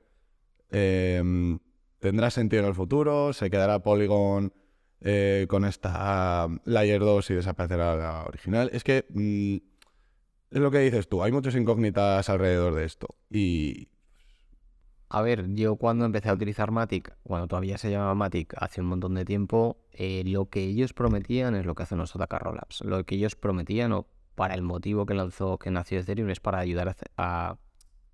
em, 0.71 1.59
tendrá 1.99 2.29
sentido 2.29 2.61
en 2.63 2.69
el 2.69 2.75
futuro, 2.75 3.33
se 3.33 3.49
quedará 3.49 3.79
Polygon 3.79 4.53
eh, 5.01 5.45
con 5.49 5.65
esta 5.65 6.47
Layer 6.63 7.01
2 7.01 7.29
y 7.29 7.33
desaparecerá 7.33 7.97
la 7.97 8.23
original. 8.23 8.69
Es 8.71 8.85
que 8.85 9.05
mm, 9.09 9.55
es 10.55 10.61
lo 10.61 10.71
que 10.71 10.79
dices 10.79 11.09
tú, 11.09 11.23
hay 11.23 11.33
muchas 11.33 11.55
incógnitas 11.55 12.29
alrededor 12.29 12.73
de 12.75 12.85
esto. 12.85 13.07
Y 13.29 13.88
A 15.11 15.21
ver, 15.23 15.55
yo 15.55 15.75
cuando 15.75 16.05
empecé 16.05 16.29
a 16.29 16.33
utilizar 16.33 16.69
Matic, 16.69 17.15
cuando 17.23 17.47
todavía 17.47 17.79
se 17.79 17.89
llamaba 17.89 18.13
Matic, 18.13 18.53
hace 18.57 18.81
un 18.81 18.87
montón 18.87 19.15
de 19.15 19.25
tiempo, 19.25 19.77
eh, 19.91 20.23
lo 20.25 20.49
que 20.49 20.61
ellos 20.61 20.93
prometían 20.93 21.55
es 21.55 21.65
lo 21.65 21.73
que 21.73 21.83
hacen 21.83 21.97
los 21.97 22.13
JK 22.13 22.31
Rollups. 22.31 22.81
Lo 22.81 23.03
que 23.05 23.15
ellos 23.15 23.35
prometían, 23.35 23.91
o 23.91 24.05
para 24.35 24.53
el 24.53 24.61
motivo 24.61 25.07
que 25.07 25.15
lanzó, 25.15 25.57
que 25.57 25.71
nació 25.71 25.99
Ethereum, 25.99 26.29
es 26.29 26.39
para 26.39 26.59
ayudar 26.59 26.95
a, 27.17 27.49
a 27.49 27.57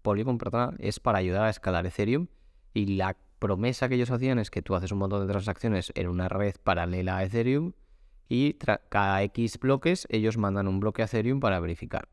Polygon, 0.04 0.40
es 0.80 1.02
para 1.02 1.18
ayudar 1.18 1.44
a 1.44 1.50
escalar 1.50 1.86
Ethereum. 1.86 2.28
Y 2.74 2.96
la 2.96 3.18
promesa 3.40 3.90
que 3.90 3.96
ellos 3.96 4.12
hacían 4.12 4.40
es 4.40 4.50
que 4.50 4.62
tú 4.62 4.74
haces 4.74 4.94
un 4.94 5.00
montón 5.00 5.22
de 5.22 5.32
transacciones 5.32 5.92
en 5.96 6.08
una 6.08 6.30
red 6.30 6.56
paralela 6.64 7.18
a 7.18 7.24
Ethereum 7.26 7.74
y 8.28 8.54
cada 8.90 9.22
X 9.24 9.60
bloques 9.60 10.08
ellos 10.10 10.38
mandan 10.38 10.68
un 10.68 10.80
bloque 10.80 11.02
a 11.02 11.06
Ethereum 11.06 11.40
para 11.40 11.60
verificar. 11.60 12.08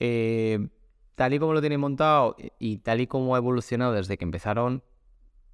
Eh, 0.00 0.68
tal 1.14 1.34
y 1.34 1.38
como 1.38 1.52
lo 1.52 1.60
tienen 1.60 1.80
montado 1.80 2.36
y- 2.58 2.78
tal 2.78 3.00
y 3.00 3.06
como 3.06 3.34
ha 3.34 3.38
evolucionado 3.38 3.92
desde 3.92 4.16
que 4.18 4.24
empezaron, 4.24 4.82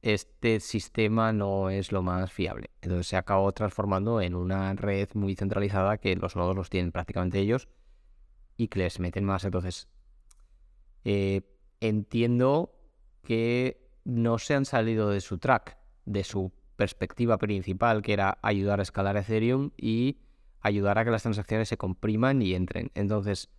este 0.02 0.60
sistema 0.60 1.32
no 1.32 1.70
es 1.70 1.92
lo 1.92 2.02
más 2.02 2.32
fiable. 2.32 2.70
Entonces 2.82 3.08
se 3.08 3.16
acabó 3.16 3.52
transformando 3.52 4.20
en 4.20 4.34
una 4.34 4.72
red 4.74 5.08
muy 5.14 5.34
centralizada 5.34 5.98
que 5.98 6.14
los 6.16 6.36
nodos 6.36 6.54
los 6.56 6.70
tienen 6.70 6.92
prácticamente 6.92 7.38
ellos 7.40 7.68
y 8.56 8.68
que 8.68 8.80
les 8.80 9.00
meten 9.00 9.24
más. 9.24 9.44
Entonces, 9.44 9.88
eh, 11.04 11.42
entiendo 11.80 12.74
que 13.22 13.88
no 14.04 14.38
se 14.38 14.54
han 14.54 14.64
salido 14.64 15.10
de 15.10 15.20
su 15.20 15.38
track, 15.38 15.78
de 16.04 16.24
su 16.24 16.52
perspectiva 16.76 17.38
principal, 17.38 18.02
que 18.02 18.12
era 18.12 18.38
ayudar 18.42 18.78
a 18.80 18.82
escalar 18.82 19.16
Ethereum 19.16 19.70
y 19.76 20.18
ayudar 20.60 20.98
a 20.98 21.04
que 21.04 21.10
las 21.10 21.22
transacciones 21.22 21.68
se 21.68 21.76
compriman 21.76 22.40
y 22.42 22.54
entren. 22.54 22.90
Entonces, 22.94 23.50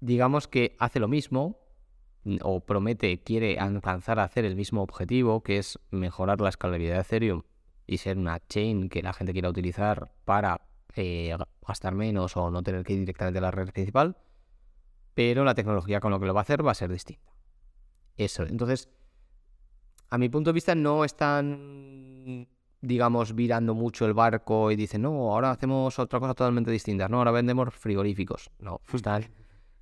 digamos 0.00 0.48
que 0.48 0.76
hace 0.78 1.00
lo 1.00 1.08
mismo 1.08 1.58
n- 2.24 2.38
o 2.42 2.60
promete, 2.60 3.22
quiere 3.22 3.58
alcanzar 3.58 4.18
a 4.18 4.24
hacer 4.24 4.44
el 4.44 4.56
mismo 4.56 4.82
objetivo, 4.82 5.42
que 5.42 5.58
es 5.58 5.78
mejorar 5.90 6.40
la 6.40 6.48
escalabilidad 6.48 6.94
de 6.96 7.00
Ethereum 7.00 7.42
y 7.86 7.98
ser 7.98 8.18
una 8.18 8.40
chain 8.48 8.88
que 8.88 9.02
la 9.02 9.12
gente 9.12 9.32
quiera 9.32 9.48
utilizar 9.48 10.12
para 10.24 10.60
eh, 10.94 11.34
ga- 11.36 11.48
gastar 11.66 11.94
menos 11.94 12.36
o 12.36 12.50
no 12.50 12.62
tener 12.62 12.84
que 12.84 12.92
ir 12.92 13.00
directamente 13.00 13.38
a 13.38 13.42
la 13.42 13.50
red 13.50 13.70
principal, 13.70 14.16
pero 15.14 15.44
la 15.44 15.54
tecnología 15.54 16.00
con 16.00 16.10
lo 16.12 16.20
que 16.20 16.26
lo 16.26 16.34
va 16.34 16.40
a 16.40 16.42
hacer 16.42 16.66
va 16.66 16.72
a 16.72 16.74
ser 16.74 16.90
distinta. 16.92 17.32
Eso, 18.16 18.42
entonces, 18.44 18.88
a 20.10 20.18
mi 20.18 20.28
punto 20.28 20.50
de 20.50 20.54
vista 20.54 20.74
no 20.74 21.04
están, 21.04 22.48
digamos, 22.80 23.34
virando 23.34 23.74
mucho 23.74 24.06
el 24.06 24.14
barco 24.14 24.70
y 24.70 24.76
dicen, 24.76 25.02
no, 25.02 25.10
ahora 25.32 25.50
hacemos 25.50 25.98
otra 25.98 26.18
cosa 26.20 26.34
totalmente 26.34 26.70
distinta, 26.70 27.08
no, 27.08 27.18
ahora 27.18 27.30
vendemos 27.30 27.74
frigoríficos. 27.74 28.50
No, 28.58 28.80
están, 28.92 29.24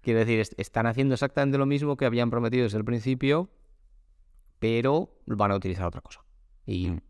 quiero 0.07 0.21
decir, 0.21 0.39
est- 0.39 0.55
están 0.57 0.87
haciendo 0.87 1.15
exactamente 1.15 1.59
lo 1.59 1.67
mismo 1.67 1.97
que 1.97 2.07
habían 2.07 2.31
prometido 2.31 2.63
desde 2.63 2.79
el 2.79 2.85
principio, 2.85 3.51
pero 4.61 5.11
van 5.27 5.51
a 5.51 5.57
utilizar 5.57 5.85
otra 5.87 6.01
cosa. 6.01 6.21
Y 6.65 6.91
Mm. 6.91 7.01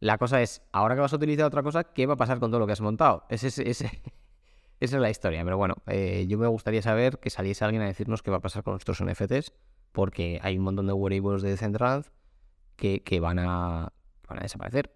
la 0.00 0.18
cosa 0.18 0.42
es, 0.42 0.60
ahora 0.72 0.96
que 0.96 1.00
vas 1.02 1.12
a 1.12 1.16
utilizar 1.16 1.46
otra 1.46 1.62
cosa, 1.62 1.84
¿qué 1.84 2.04
va 2.06 2.14
a 2.14 2.16
pasar 2.16 2.38
con 2.40 2.50
todo 2.50 2.58
lo 2.60 2.66
que 2.66 2.72
has 2.72 2.80
montado? 2.80 3.24
Ese, 3.28 3.46
es- 3.46 3.58
ese- 3.60 3.84
esa 4.80 4.96
es 4.96 5.00
la 5.02 5.08
historia. 5.10 5.44
Pero 5.44 5.56
bueno, 5.56 5.76
eh, 5.86 6.26
yo 6.28 6.36
me 6.36 6.46
gustaría 6.48 6.82
saber 6.82 7.18
que 7.20 7.30
saliese 7.30 7.64
alguien 7.64 7.82
a 7.82 7.86
decirnos 7.86 8.22
qué 8.22 8.30
va 8.32 8.38
a 8.38 8.40
pasar 8.40 8.62
con 8.64 8.72
nuestros 8.72 9.00
NFTs, 9.00 9.52
porque 9.92 10.40
hay 10.42 10.58
un 10.58 10.64
montón 10.64 10.86
de 10.88 10.92
wearables 10.94 11.42
de 11.42 11.50
Decentraland 11.50 12.06
que, 12.74 13.02
que 13.04 13.20
van, 13.20 13.38
a, 13.38 13.92
van 14.28 14.38
a 14.38 14.42
desaparecer 14.42 14.95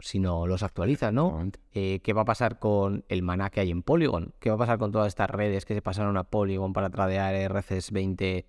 si 0.00 0.18
no 0.18 0.46
los 0.46 0.62
actualizan, 0.62 1.14
¿no? 1.14 1.50
Eh, 1.72 2.00
¿Qué 2.02 2.12
va 2.12 2.22
a 2.22 2.24
pasar 2.24 2.58
con 2.58 3.04
el 3.08 3.22
maná 3.22 3.50
que 3.50 3.60
hay 3.60 3.70
en 3.70 3.82
Polygon? 3.82 4.34
¿Qué 4.40 4.50
va 4.50 4.56
a 4.56 4.58
pasar 4.58 4.78
con 4.78 4.92
todas 4.92 5.08
estas 5.08 5.30
redes 5.30 5.64
que 5.64 5.74
se 5.74 5.82
pasaron 5.82 6.16
a 6.16 6.24
Polygon 6.24 6.72
para 6.72 6.90
tradear 6.90 7.34
RCs 7.34 7.90
20? 7.92 8.46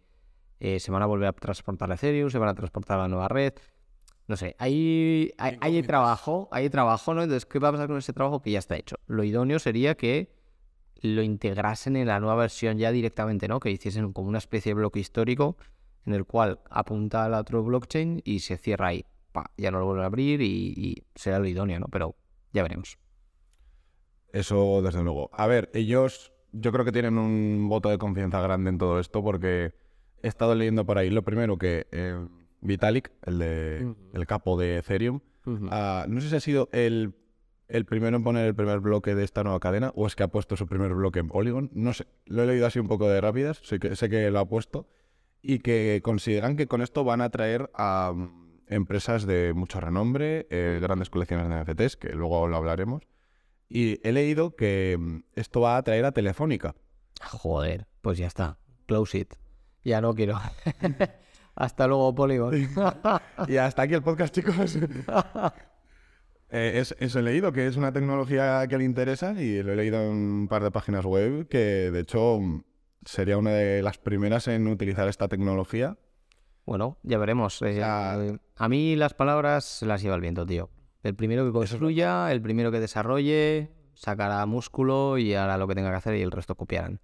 Eh, 0.60 0.80
¿Se 0.80 0.92
van 0.92 1.02
a 1.02 1.06
volver 1.06 1.28
a 1.28 1.34
transportar 1.34 1.92
a 1.92 1.96
Ethereum? 1.96 2.30
¿Se 2.30 2.38
van 2.38 2.50
a 2.50 2.56
transportar 2.56 3.00
a 3.00 3.04
la 3.04 3.08
nueva 3.08 3.28
red? 3.28 3.54
No 4.28 4.36
sé, 4.38 4.56
hay, 4.58 5.34
hay, 5.38 5.58
hay 5.62 5.84
trabajo, 5.84 6.50
hay 6.52 6.70
trabajo, 6.70 7.14
¿no? 7.14 7.22
Entonces, 7.22 7.46
¿qué 7.46 7.60
va 7.60 7.68
a 7.68 7.72
pasar 7.74 7.88
con 7.88 7.98
ese 7.98 8.12
trabajo 8.12 8.42
que 8.42 8.52
ya 8.52 8.60
está 8.60 8.76
hecho? 8.76 8.96
Lo 9.06 9.24
idóneo 9.24 9.60
sería 9.60 9.96
que 9.96 10.34
lo 11.02 11.22
integrasen 11.22 11.96
en 11.96 12.08
la 12.08 12.20
nueva 12.20 12.36
versión 12.36 12.78
ya 12.78 12.92
directamente, 12.92 13.48
¿no? 13.48 13.60
Que 13.60 13.70
hiciesen 13.70 14.14
como 14.14 14.28
una 14.28 14.40
especie 14.40 14.72
de 14.72 14.76
bloque 14.76 15.00
histórico 15.00 15.58
en 16.06 16.14
el 16.14 16.26
cual 16.26 16.60
apunta 16.70 17.26
al 17.26 17.34
otro 17.34 17.64
blockchain 17.64 18.22
y 18.24 18.40
se 18.40 18.58
cierra 18.58 18.88
ahí. 18.88 19.06
Pa, 19.36 19.52
ya 19.58 19.70
no 19.70 19.80
lo 19.80 19.86
vuelve 19.86 20.04
a 20.04 20.08
abrir 20.08 20.42
y, 20.42 20.74
y 20.76 21.04
será 21.14 21.38
lo 21.40 21.46
idóneo, 21.46 21.80
¿no? 21.80 21.88
Pero 21.92 22.16
ya 22.54 22.64
veremos. 22.64 22.98
Eso, 24.32 24.82
desde 24.82 25.04
luego. 25.04 25.30
A 25.34 25.46
ver, 25.46 25.70
ellos 25.74 26.34
yo 26.52 26.72
creo 26.72 26.86
que 26.86 26.92
tienen 26.92 27.18
un 27.18 27.68
voto 27.70 27.90
de 27.90 27.98
confianza 27.98 28.42
grande 28.42 28.70
en 28.70 28.78
todo 28.78 29.00
esto 29.00 29.22
porque 29.24 29.74
he 30.24 30.28
estado 30.28 30.56
leyendo 30.56 30.86
por 30.86 30.98
ahí. 30.98 31.10
Lo 31.10 31.24
primero 31.24 31.58
que 31.58 31.88
eh, 31.92 32.18
Vitalik, 32.62 33.12
el, 33.24 33.40
de, 33.40 33.96
el 34.14 34.26
capo 34.26 34.58
de 34.58 34.78
Ethereum, 34.78 35.20
ah, 35.70 36.06
no 36.08 36.22
sé 36.22 36.30
si 36.30 36.36
ha 36.36 36.40
sido 36.40 36.70
el, 36.72 37.14
el 37.68 37.86
primero 37.86 38.16
en 38.16 38.24
poner 38.24 38.46
el 38.46 38.56
primer 38.56 38.80
bloque 38.80 39.16
de 39.16 39.24
esta 39.24 39.44
nueva 39.44 39.60
cadena 39.60 39.92
o 39.96 40.08
es 40.08 40.16
que 40.16 40.24
ha 40.24 40.30
puesto 40.30 40.56
su 40.56 40.66
primer 40.68 40.94
bloque 40.94 41.20
en 41.20 41.28
Polygon. 41.28 41.70
No 41.74 41.94
sé, 41.94 42.08
lo 42.26 42.44
he 42.44 42.48
leído 42.48 42.66
así 42.68 42.80
un 42.80 42.88
poco 42.88 43.10
de 43.10 43.20
rápidas, 43.22 43.60
sé 43.64 43.80
que, 43.80 43.96
sé 43.96 44.10
que 44.10 44.32
lo 44.32 44.40
ha 44.40 44.48
puesto 44.48 44.88
y 45.42 45.60
que 45.60 46.00
consideran 46.04 46.56
que 46.56 46.68
con 46.68 46.82
esto 46.82 47.04
van 47.04 47.22
a 47.22 47.26
atraer 47.26 47.70
a 47.74 48.14
empresas 48.68 49.26
de 49.26 49.54
mucho 49.54 49.80
renombre, 49.80 50.48
eh, 50.50 50.80
grandes 50.82 51.10
colecciones 51.10 51.50
de 51.50 51.64
NFTs, 51.64 51.98
que 51.98 52.10
luego 52.10 52.48
lo 52.48 52.58
hablaremos. 52.58 53.04
Y 53.70 54.00
he 54.08 54.12
leído 54.12 54.56
que 54.56 54.98
mm, 55.00 55.20
esto 55.36 55.62
va 55.62 55.76
a 55.76 55.78
atraer 55.78 56.06
a 56.06 56.12
Telefónica. 56.12 56.76
Joder, 57.22 57.88
pues 58.02 58.18
ya 58.18 58.28
está. 58.28 58.58
Close 58.86 59.18
it. 59.18 59.34
Ya 59.84 60.02
no 60.02 60.14
quiero. 60.14 60.40
Hasta 61.56 61.88
luego, 61.88 62.14
Polygon. 62.14 62.54
y 63.48 63.58
hasta 63.58 63.84
aquí 63.84 63.94
el 63.94 64.04
podcast, 64.04 64.34
chicos. 64.34 64.78
Eh, 66.52 66.80
es, 66.80 66.96
eso 67.00 67.20
he 67.20 67.24
leído, 67.24 67.52
que 67.52 67.66
es 67.66 67.76
una 67.76 67.92
tecnología 67.92 68.66
que 68.70 68.78
le 68.78 68.84
interesa 68.84 69.34
y 69.34 69.64
lo 69.64 69.74
he 69.74 69.76
leído 69.76 70.00
en 70.04 70.10
un 70.12 70.48
par 70.48 70.64
de 70.64 70.70
páginas 70.70 71.04
web 71.04 71.48
que, 71.50 71.90
de 71.92 72.00
hecho, 72.00 72.40
mm, 72.40 72.64
sería 73.04 73.38
una 73.40 73.50
de 73.50 73.82
las 73.82 73.98
primeras 73.98 74.48
en 74.48 74.68
utilizar 74.68 75.08
esta 75.08 75.28
tecnología. 75.28 75.98
Bueno, 76.66 76.98
ya 77.04 77.18
veremos. 77.18 77.62
Eh, 77.62 77.82
a 77.84 78.70
mí 78.70 78.96
las 78.96 79.14
palabras 79.14 79.66
se 79.66 79.86
las 79.86 80.02
lleva 80.02 80.16
el 80.16 80.22
viento, 80.22 80.46
tío. 80.46 80.70
El 81.04 81.16
primero 81.16 81.46
que 81.46 81.52
construya, 81.52 82.32
el 82.32 82.42
primero 82.42 82.72
que 82.72 82.80
desarrolle, 82.80 83.72
sacará 83.94 84.46
músculo 84.46 85.18
y 85.18 85.34
hará 85.36 85.58
lo 85.58 85.68
que 85.68 85.76
tenga 85.76 85.92
que 85.92 85.98
hacer 85.98 86.16
y 86.16 86.22
el 86.22 86.32
resto 86.32 86.56
copiarán. 86.56 87.00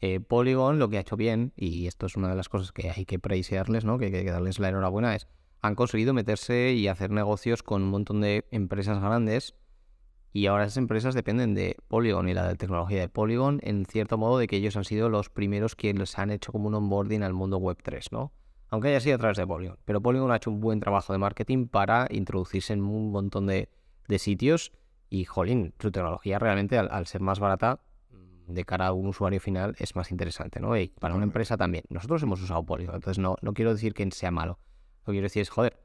Eh, 0.00 0.20
Polygon 0.20 0.78
lo 0.78 0.88
que 0.88 0.98
ha 0.98 1.00
hecho 1.00 1.16
bien, 1.16 1.52
y 1.56 1.86
esto 1.86 2.06
es 2.06 2.16
una 2.16 2.28
de 2.28 2.34
las 2.34 2.48
cosas 2.48 2.72
que 2.72 2.90
hay 2.90 3.06
que 3.06 3.18
praisearles, 3.18 3.84
¿no? 3.84 3.98
que 3.98 4.06
hay 4.06 4.10
que 4.10 4.30
darles 4.30 4.58
la 4.58 4.68
enhorabuena, 4.68 5.14
es 5.14 5.28
han 5.64 5.76
conseguido 5.76 6.12
meterse 6.12 6.72
y 6.72 6.88
hacer 6.88 7.10
negocios 7.10 7.62
con 7.62 7.82
un 7.84 7.88
montón 7.88 8.20
de 8.20 8.44
empresas 8.50 9.00
grandes 9.00 9.54
y 10.30 10.44
ahora 10.44 10.64
esas 10.64 10.76
empresas 10.76 11.14
dependen 11.14 11.54
de 11.54 11.78
Polygon 11.88 12.28
y 12.28 12.34
la 12.34 12.46
de 12.46 12.56
tecnología 12.56 13.00
de 13.00 13.08
Polygon 13.08 13.60
en 13.62 13.86
cierto 13.86 14.18
modo 14.18 14.36
de 14.36 14.46
que 14.46 14.56
ellos 14.56 14.76
han 14.76 14.84
sido 14.84 15.08
los 15.08 15.30
primeros 15.30 15.74
quienes 15.74 16.18
han 16.18 16.30
hecho 16.30 16.52
como 16.52 16.68
un 16.68 16.74
onboarding 16.74 17.22
al 17.22 17.32
mundo 17.32 17.56
web 17.56 17.78
3, 17.82 18.12
¿no? 18.12 18.32
Aunque 18.70 18.88
haya 18.88 19.00
sido 19.00 19.16
a 19.16 19.18
través 19.18 19.36
de 19.36 19.46
Polygon. 19.46 19.78
Pero 19.84 20.00
Polygon 20.00 20.30
ha 20.32 20.36
hecho 20.36 20.50
un 20.50 20.60
buen 20.60 20.80
trabajo 20.80 21.12
de 21.12 21.18
marketing 21.18 21.66
para 21.68 22.06
introducirse 22.10 22.72
en 22.72 22.82
un 22.82 23.10
montón 23.10 23.46
de, 23.46 23.68
sitios 24.18 24.72
y, 25.10 25.24
jolín, 25.24 25.74
su 25.78 25.90
tecnología 25.90 26.38
realmente 26.38 26.78
al, 26.78 27.06
ser 27.06 27.20
más 27.20 27.40
barata 27.40 27.80
de 28.46 28.64
cara 28.64 28.88
a 28.88 28.92
un 28.92 29.06
usuario 29.06 29.40
final 29.40 29.74
es 29.78 29.96
más 29.96 30.10
interesante, 30.10 30.60
¿no? 30.60 30.76
Y 30.76 30.88
para 30.88 31.14
una 31.14 31.24
empresa 31.24 31.56
también. 31.56 31.84
Nosotros 31.88 32.22
hemos 32.22 32.42
usado 32.42 32.64
Polygon, 32.64 32.96
entonces 32.96 33.18
no, 33.18 33.36
no 33.40 33.54
quiero 33.54 33.72
decir 33.72 33.94
que 33.94 34.10
sea 34.10 34.30
malo. 34.30 34.58
Lo 35.00 35.06
que 35.06 35.12
quiero 35.12 35.24
decir 35.26 35.42
es, 35.42 35.50
joder, 35.50 35.78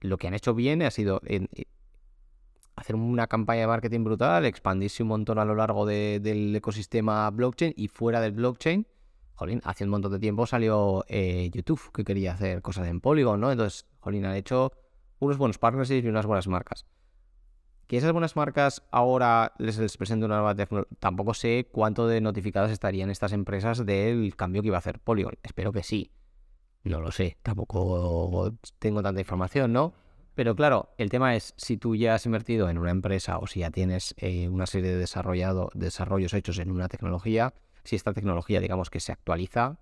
lo 0.00 0.16
que 0.16 0.28
han 0.28 0.34
hecho 0.34 0.54
bien 0.54 0.82
ha 0.82 0.90
sido 0.90 1.20
eh, 1.26 1.46
hacer 2.80 2.96
una 2.96 3.26
campaña 3.26 3.62
de 3.62 3.66
marketing 3.66 4.04
brutal, 4.04 4.46
expandirse 4.46 5.02
un 5.02 5.10
montón 5.10 5.38
a 5.38 5.44
lo 5.44 5.54
largo 5.54 5.86
del 5.86 6.54
ecosistema 6.56 7.30
blockchain 7.30 7.74
y 7.76 7.88
fuera 7.88 8.20
del 8.20 8.32
blockchain. 8.32 8.86
Jolín, 9.40 9.62
hace 9.64 9.84
un 9.84 9.90
montón 9.90 10.12
de 10.12 10.18
tiempo 10.18 10.46
salió 10.46 11.02
eh, 11.08 11.48
YouTube 11.50 11.80
que 11.94 12.04
quería 12.04 12.34
hacer 12.34 12.60
cosas 12.60 12.86
en 12.88 13.00
Polygon, 13.00 13.40
¿no? 13.40 13.50
Entonces, 13.50 13.86
Jolín, 14.00 14.26
han 14.26 14.36
hecho 14.36 14.70
unos 15.18 15.38
buenos 15.38 15.56
partnerships 15.56 16.04
y 16.04 16.08
unas 16.08 16.26
buenas 16.26 16.46
marcas. 16.46 16.84
Que 17.86 17.96
esas 17.96 18.12
buenas 18.12 18.36
marcas 18.36 18.82
ahora 18.90 19.54
les, 19.56 19.78
les 19.78 20.10
una 20.10 20.26
nueva 20.26 20.54
tecnología. 20.54 20.94
Tampoco 20.98 21.32
sé 21.32 21.70
cuánto 21.72 22.06
de 22.06 22.20
notificadas 22.20 22.70
estarían 22.70 23.08
estas 23.08 23.32
empresas 23.32 23.86
del 23.86 24.36
cambio 24.36 24.60
que 24.60 24.68
iba 24.68 24.76
a 24.76 24.80
hacer 24.80 25.00
Polygon. 25.00 25.38
Espero 25.42 25.72
que 25.72 25.84
sí. 25.84 26.12
No 26.84 27.00
lo 27.00 27.10
sé. 27.10 27.38
Tampoco 27.42 28.58
tengo 28.78 29.02
tanta 29.02 29.22
información, 29.22 29.72
¿no? 29.72 29.94
Pero 30.34 30.54
claro, 30.54 30.90
el 30.98 31.08
tema 31.08 31.34
es 31.34 31.54
si 31.56 31.78
tú 31.78 31.96
ya 31.96 32.14
has 32.14 32.26
invertido 32.26 32.68
en 32.68 32.76
una 32.76 32.90
empresa 32.90 33.38
o 33.38 33.46
si 33.46 33.60
ya 33.60 33.70
tienes 33.70 34.14
eh, 34.18 34.50
una 34.50 34.66
serie 34.66 34.90
de 34.90 34.98
desarrollado, 34.98 35.70
desarrollos 35.72 36.34
hechos 36.34 36.58
en 36.58 36.70
una 36.70 36.88
tecnología, 36.88 37.54
si 37.84 37.96
esta 37.96 38.12
tecnología, 38.12 38.60
digamos, 38.60 38.90
que 38.90 39.00
se 39.00 39.12
actualiza, 39.12 39.78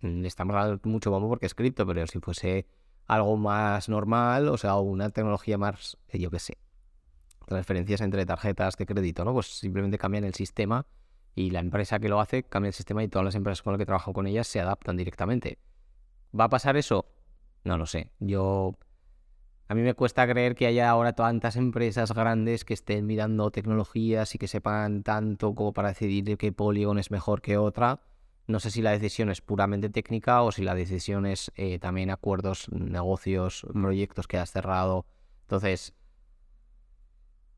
mm, 0.00 0.20
le 0.20 0.28
estamos 0.28 0.54
dando 0.54 0.80
mucho 0.84 1.10
bombo 1.10 1.28
porque 1.28 1.46
es 1.46 1.54
cripto, 1.54 1.86
pero 1.86 2.06
si 2.06 2.20
fuese 2.20 2.66
algo 3.06 3.36
más 3.36 3.88
normal, 3.88 4.48
o 4.48 4.56
sea, 4.56 4.76
una 4.76 5.10
tecnología 5.10 5.58
más, 5.58 5.96
eh, 6.08 6.18
yo 6.18 6.30
qué 6.30 6.38
sé, 6.38 6.58
transferencias 7.46 8.00
entre 8.00 8.26
tarjetas 8.26 8.76
de 8.76 8.86
crédito, 8.86 9.24
¿no? 9.24 9.32
Pues 9.32 9.46
simplemente 9.46 9.98
cambian 9.98 10.24
el 10.24 10.34
sistema 10.34 10.86
y 11.34 11.50
la 11.50 11.60
empresa 11.60 11.98
que 11.98 12.08
lo 12.08 12.20
hace 12.20 12.42
cambia 12.42 12.68
el 12.68 12.74
sistema 12.74 13.04
y 13.04 13.08
todas 13.08 13.24
las 13.24 13.34
empresas 13.34 13.62
con 13.62 13.72
las 13.72 13.78
que 13.78 13.86
trabajo 13.86 14.12
con 14.12 14.26
ellas 14.26 14.46
se 14.48 14.60
adaptan 14.60 14.96
directamente. 14.96 15.58
¿Va 16.38 16.44
a 16.44 16.48
pasar 16.48 16.76
eso? 16.76 17.06
No 17.64 17.78
lo 17.78 17.86
sé. 17.86 18.10
Yo. 18.18 18.78
A 19.68 19.74
mí 19.74 19.82
me 19.82 19.94
cuesta 19.94 20.28
creer 20.28 20.54
que 20.54 20.66
haya 20.66 20.88
ahora 20.88 21.14
tantas 21.14 21.56
empresas 21.56 22.12
grandes 22.12 22.64
que 22.64 22.74
estén 22.74 23.04
mirando 23.04 23.50
tecnologías 23.50 24.32
y 24.34 24.38
que 24.38 24.46
sepan 24.46 25.02
tanto 25.02 25.56
como 25.56 25.72
para 25.72 25.88
decidir 25.88 26.38
que 26.38 26.52
Polygon 26.52 27.00
es 27.00 27.10
mejor 27.10 27.42
que 27.42 27.56
otra. 27.56 28.00
No 28.46 28.60
sé 28.60 28.70
si 28.70 28.80
la 28.80 28.92
decisión 28.92 29.28
es 29.28 29.40
puramente 29.40 29.90
técnica 29.90 30.42
o 30.42 30.52
si 30.52 30.62
la 30.62 30.76
decisión 30.76 31.26
es 31.26 31.50
eh, 31.56 31.80
también 31.80 32.10
acuerdos, 32.10 32.68
negocios, 32.70 33.66
proyectos 33.72 34.28
que 34.28 34.38
has 34.38 34.52
cerrado. 34.52 35.04
Entonces, 35.42 35.95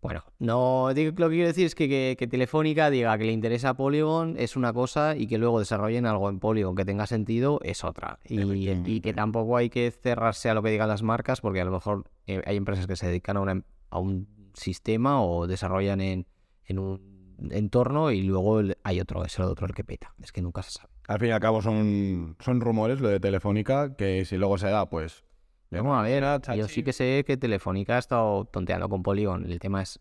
bueno, 0.00 0.22
no 0.38 0.92
digo 0.94 1.12
lo 1.16 1.28
que 1.28 1.34
quiero 1.34 1.48
decir 1.48 1.66
es 1.66 1.74
que, 1.74 2.28
Telefónica 2.30 2.88
diga 2.88 3.18
que 3.18 3.24
le 3.24 3.32
interesa 3.32 3.74
Polygon 3.74 4.36
es 4.38 4.54
una 4.54 4.72
cosa 4.72 5.16
y 5.16 5.26
que 5.26 5.38
luego 5.38 5.58
desarrollen 5.58 6.06
algo 6.06 6.28
en 6.28 6.38
Polygon 6.38 6.76
que 6.76 6.84
tenga 6.84 7.06
sentido 7.06 7.58
es 7.64 7.82
otra. 7.82 8.20
Y, 8.24 9.00
que 9.00 9.12
tampoco 9.12 9.56
hay 9.56 9.70
que 9.70 9.90
cerrarse 9.90 10.50
a 10.50 10.54
lo 10.54 10.62
que 10.62 10.70
digan 10.70 10.88
las 10.88 11.02
marcas 11.02 11.40
porque 11.40 11.60
a 11.60 11.64
lo 11.64 11.72
mejor 11.72 12.04
eh, 12.26 12.42
hay 12.46 12.56
empresas 12.56 12.86
que 12.86 12.94
se 12.94 13.08
dedican 13.08 13.36
a, 13.36 13.98
un 13.98 14.28
sistema 14.54 15.22
o 15.22 15.46
desarrollan 15.48 16.00
en, 16.00 16.26
un 16.70 17.48
entorno 17.50 18.12
y 18.12 18.22
luego 18.22 18.60
hay 18.84 19.00
otro, 19.00 19.24
es 19.24 19.36
el 19.38 19.46
otro 19.46 19.66
el 19.66 19.74
que 19.74 19.82
peta. 19.82 20.14
Es 20.22 20.30
que 20.30 20.42
nunca 20.42 20.62
se 20.62 20.72
sabe. 20.72 20.90
Al 21.08 21.18
fin 21.18 21.30
y 21.30 21.32
al 21.32 21.40
cabo 21.40 21.60
son, 21.60 22.36
son 22.38 22.60
rumores 22.60 23.00
lo 23.00 23.08
de 23.08 23.18
Telefónica 23.18 23.96
que 23.96 24.24
si 24.24 24.36
luego 24.36 24.58
se 24.58 24.68
da, 24.68 24.88
pues 24.88 25.24
Vamos 25.70 25.98
a 25.98 26.02
ver, 26.02 26.24
yo 26.56 26.68
sí 26.68 26.82
que 26.82 26.92
sé 26.92 27.24
que 27.26 27.36
Telefónica 27.36 27.96
ha 27.96 27.98
estado 27.98 28.46
tonteando 28.46 28.88
con 28.88 29.02
Polygon. 29.02 29.44
El 29.44 29.58
tema 29.58 29.82
es, 29.82 30.00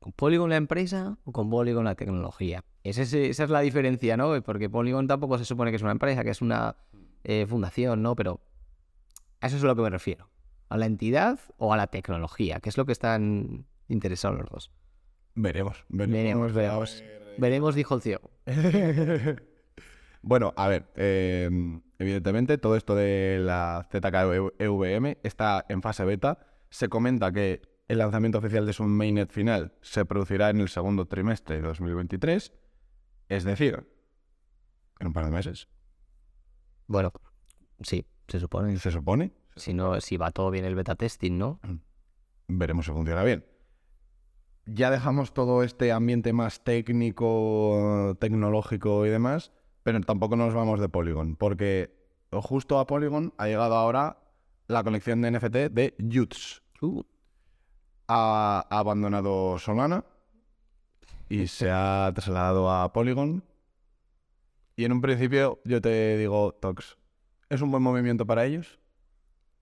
¿con 0.00 0.12
Polygon 0.12 0.50
la 0.50 0.56
empresa 0.56 1.16
o 1.24 1.32
con 1.32 1.48
Polygon 1.48 1.84
la 1.84 1.94
tecnología? 1.94 2.64
esa 2.84 3.02
es 3.02 3.50
la 3.50 3.60
diferencia, 3.60 4.16
¿no? 4.16 4.40
Porque 4.42 4.68
Polygon 4.68 5.06
tampoco 5.06 5.38
se 5.38 5.44
supone 5.44 5.70
que 5.70 5.76
es 5.76 5.82
una 5.82 5.92
empresa, 5.92 6.24
que 6.24 6.30
es 6.30 6.42
una 6.42 6.76
eh, 7.24 7.46
fundación, 7.46 8.02
¿no? 8.02 8.16
Pero 8.16 8.40
a 9.40 9.46
eso 9.46 9.56
es 9.56 9.64
a 9.64 9.66
lo 9.66 9.76
que 9.76 9.82
me 9.82 9.90
refiero. 9.90 10.28
¿A 10.68 10.76
la 10.76 10.86
entidad 10.86 11.38
o 11.58 11.72
a 11.72 11.76
la 11.76 11.86
tecnología? 11.86 12.60
¿Qué 12.60 12.68
es 12.68 12.76
lo 12.76 12.86
que 12.86 12.92
están 12.92 13.66
interesados 13.88 14.38
los 14.38 14.50
dos? 14.50 14.70
Veremos. 15.34 15.84
Veremos, 15.88 16.52
veremos. 16.52 17.02
Veremos, 17.38 17.74
dijo 17.74 17.94
el 17.94 18.02
ciego. 18.02 18.30
bueno, 20.22 20.54
a 20.56 20.68
ver. 20.68 20.90
Eh 20.96 21.50
Evidentemente, 22.02 22.58
todo 22.58 22.74
esto 22.74 22.96
de 22.96 23.38
la 23.40 23.86
ZKEVM 23.92 25.18
está 25.22 25.64
en 25.68 25.82
fase 25.82 26.04
beta. 26.04 26.40
Se 26.68 26.88
comenta 26.88 27.30
que 27.30 27.62
el 27.86 27.98
lanzamiento 27.98 28.38
oficial 28.38 28.66
de 28.66 28.72
su 28.72 28.82
mainnet 28.82 29.30
final 29.30 29.72
se 29.82 30.04
producirá 30.04 30.50
en 30.50 30.58
el 30.58 30.68
segundo 30.68 31.06
trimestre 31.06 31.60
de 31.60 31.62
2023, 31.62 32.52
es 33.28 33.44
decir, 33.44 33.86
en 34.98 35.06
un 35.06 35.12
par 35.12 35.26
de 35.26 35.30
meses. 35.30 35.68
Bueno, 36.88 37.12
sí, 37.82 38.04
se 38.26 38.40
supone. 38.40 38.76
¿Se 38.78 38.90
supone? 38.90 39.32
Si 39.54 39.72
no, 39.72 40.00
si 40.00 40.16
va 40.16 40.32
todo 40.32 40.50
bien 40.50 40.64
el 40.64 40.74
beta 40.74 40.96
testing, 40.96 41.38
¿no? 41.38 41.60
Mm. 41.62 42.58
Veremos 42.58 42.86
si 42.86 42.90
funciona 42.90 43.22
bien. 43.22 43.46
Ya 44.66 44.90
dejamos 44.90 45.34
todo 45.34 45.62
este 45.62 45.92
ambiente 45.92 46.32
más 46.32 46.64
técnico, 46.64 48.16
tecnológico 48.18 49.06
y 49.06 49.10
demás 49.10 49.52
pero 49.82 50.00
tampoco 50.00 50.36
nos 50.36 50.54
vamos 50.54 50.80
de 50.80 50.88
Polygon, 50.88 51.36
porque 51.36 51.94
justo 52.30 52.78
a 52.78 52.86
Polygon 52.86 53.34
ha 53.36 53.46
llegado 53.46 53.74
ahora 53.74 54.18
la 54.68 54.82
colección 54.84 55.20
de 55.22 55.30
NFT 55.30 55.56
de 55.70 55.94
Yuts. 55.98 56.62
Uh. 56.80 57.02
Ha, 58.08 58.66
abandonado 58.70 59.58
Solana 59.58 60.04
y 61.28 61.46
se 61.46 61.70
ha 61.70 62.10
trasladado 62.14 62.70
a 62.70 62.92
Polygon. 62.92 63.44
Y 64.76 64.84
en 64.84 64.92
un 64.92 65.00
principio 65.00 65.60
yo 65.64 65.80
te 65.80 66.16
digo, 66.16 66.52
Tox, 66.54 66.96
¿es 67.50 67.60
un 67.60 67.70
buen 67.70 67.82
movimiento 67.82 68.26
para 68.26 68.44
ellos? 68.44 68.78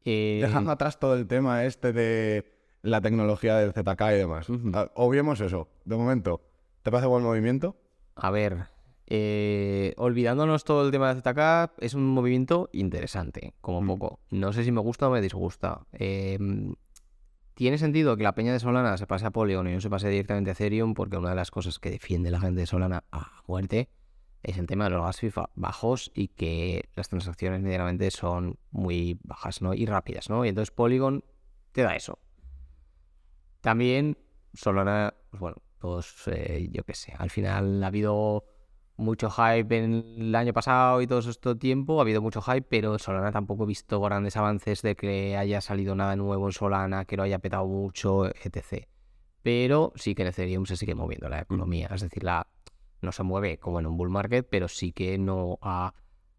Eh, 0.05 0.41
Dejando 0.43 0.71
atrás 0.71 0.99
todo 0.99 1.15
el 1.15 1.27
tema 1.27 1.65
este 1.65 1.93
de 1.93 2.61
la 2.83 3.01
tecnología 3.01 3.57
del 3.57 3.73
ZK 3.73 4.01
y 4.13 4.19
demás. 4.19 4.47
Ah, 4.73 4.91
Obviemos 4.95 5.41
eso. 5.41 5.69
De 5.85 5.97
momento, 5.97 6.41
¿te 6.83 6.91
parece 6.91 7.09
buen 7.09 7.23
movimiento? 7.23 7.77
A 8.15 8.31
ver, 8.31 8.69
eh, 9.11 9.93
olvidándonos 9.97 10.63
todo 10.65 10.87
el 10.87 10.93
tema 10.93 11.13
de 11.13 11.21
ZK, 11.21 11.73
es 11.83 11.95
un 11.95 12.07
movimiento 12.07 12.71
interesante, 12.73 13.55
como 13.61 13.83
Mm. 13.83 13.87
poco. 13.87 14.21
No 14.31 14.53
sé 14.53 14.63
si 14.65 14.71
me 14.71 14.81
gusta 14.81 15.09
o 15.09 15.11
me 15.11 15.21
disgusta. 15.21 15.85
Eh, 15.93 16.39
tiene 17.55 17.77
sentido 17.77 18.17
que 18.17 18.23
la 18.23 18.35
peña 18.35 18.53
de 18.53 18.61
Solana 18.61 18.97
se 18.97 19.07
pase 19.07 19.27
a 19.27 19.31
Polygon 19.33 19.69
y 19.69 19.75
no 19.75 19.81
se 19.81 19.91
pase 19.91 20.09
directamente 20.09 20.51
a 20.51 20.53
Ethereum, 20.53 20.95
porque 20.95 21.17
una 21.19 21.31
de 21.31 21.35
las 21.35 21.51
cosas 21.51 21.79
que 21.79 21.91
defiende 21.91 22.31
la 22.31 22.41
gente 22.41 22.61
de 22.61 22.67
Solana 22.67 23.05
a 23.11 23.43
muerte 23.47 23.91
es 24.43 24.57
el 24.57 24.67
tema 24.67 24.85
de 24.85 24.91
los 24.91 25.03
gas 25.03 25.19
FIFA 25.19 25.51
bajos 25.57 26.11
y 26.15 26.29
que 26.29 26.89
las 26.95 27.09
transacciones 27.09 27.61
medianamente 27.61 28.11
son 28.11 28.59
muy 28.71 29.19
bajas 29.25 29.61
¿no? 29.61 29.75
y 29.75 29.85
rápidas, 29.85 30.31
¿no? 30.31 30.45
Y 30.47 30.49
entonces 30.49 30.71
Polygon 30.71 31.25
te 31.73 31.83
da 31.83 31.97
eso. 31.97 32.19
También 33.61 34.17
Solana, 34.55 35.15
pues 35.31 35.41
bueno, 35.41 35.57
pues 35.79 36.15
eh, 36.29 36.69
yo 36.71 36.85
qué 36.85 36.95
sé, 36.95 37.13
al 37.19 37.29
final 37.31 37.83
ha 37.85 37.89
habido 37.89 38.45
mucho 39.01 39.31
hype 39.31 39.77
en 39.77 40.05
el 40.17 40.35
año 40.35 40.53
pasado 40.53 41.01
y 41.01 41.07
todo 41.07 41.19
este 41.19 41.55
tiempo, 41.57 41.99
ha 41.99 42.03
habido 42.03 42.23
mucho 42.23 42.41
hype, 42.43 42.63
pero 42.63 42.99
Solana 42.99 43.33
tampoco 43.33 43.65
he 43.65 43.67
visto 43.67 44.01
grandes 44.01 44.37
avances 44.37 44.83
de 44.83 44.95
que 44.95 45.37
haya 45.37 45.61
salido 45.61 45.95
nada 45.97 46.15
nuevo 46.17 46.47
en 46.47 46.53
Solana, 46.53 47.05
que 47.05 47.17
lo 47.17 47.23
haya 47.23 47.39
petado 47.39 47.67
mucho, 47.67 48.27
etc. 48.27 48.87
Pero 49.43 49.93
sí 49.97 50.15
que 50.15 50.23
en 50.23 50.29
Ethereum 50.29 50.67
se 50.67 50.77
sigue 50.77 50.95
moviendo 50.95 51.29
la 51.29 51.41
economía, 51.41 51.89
es 51.93 52.03
decir, 52.03 52.23
la, 52.23 52.47
no 53.01 53.13
se 53.13 53.23
mueve 53.23 53.59
como 53.59 53.81
en 53.81 53.87
un 53.87 53.97
bull 53.97 54.11
market, 54.11 54.47
pero 54.49 54.69
sí 54.69 54.93
que 54.93 55.19
no 55.19 55.59
ha 55.63 55.95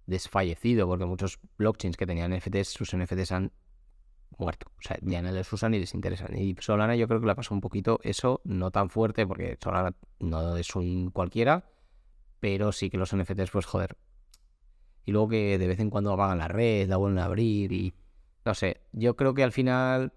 desfallecido, 0.06 0.88
porque 0.88 1.06
muchos 1.06 1.40
blockchains 1.58 1.98
que 1.98 2.06
tenían 2.06 2.32
NFTs, 2.32 2.70
sus 2.70 2.96
NFTs 2.96 3.32
han 3.32 3.52
muerto. 4.38 4.68
O 4.78 4.82
sea, 4.82 4.98
ya 5.02 5.22
no 5.22 5.32
les 5.32 5.52
usan 5.52 5.72
ni 5.72 5.80
les 5.80 5.94
interesan. 5.94 6.36
Y 6.38 6.56
Solana 6.60 6.96
yo 6.96 7.08
creo 7.08 7.20
que 7.20 7.28
le 7.28 7.36
pasó 7.36 7.54
un 7.54 7.62
poquito 7.62 8.00
eso, 8.04 8.42
no 8.44 8.72
tan 8.72 8.90
fuerte, 8.90 9.26
porque 9.26 9.58
Solana 9.62 9.96
no 10.20 10.58
es 10.58 10.76
un 10.76 11.12
cualquiera, 11.12 11.66
pero 12.42 12.74
sí 12.74 12.90
que 12.90 12.98
los 12.98 13.16
NFTs, 13.16 13.52
pues 13.52 13.66
joder. 13.66 13.96
Y 15.06 15.14
luego 15.14 15.30
que 15.30 15.58
de 15.58 15.68
vez 15.68 15.80
en 15.80 15.90
cuando 15.90 16.12
apagan 16.12 16.40
la 16.40 16.50
red, 16.50 16.90
la 16.90 16.98
vuelven 16.98 17.20
a 17.20 17.26
abrir 17.26 17.72
y... 17.72 17.94
No 18.44 18.56
sé, 18.56 18.82
yo 18.92 19.16
creo 19.16 19.36
que 19.36 19.44
al 19.44 19.52
final 19.52 20.14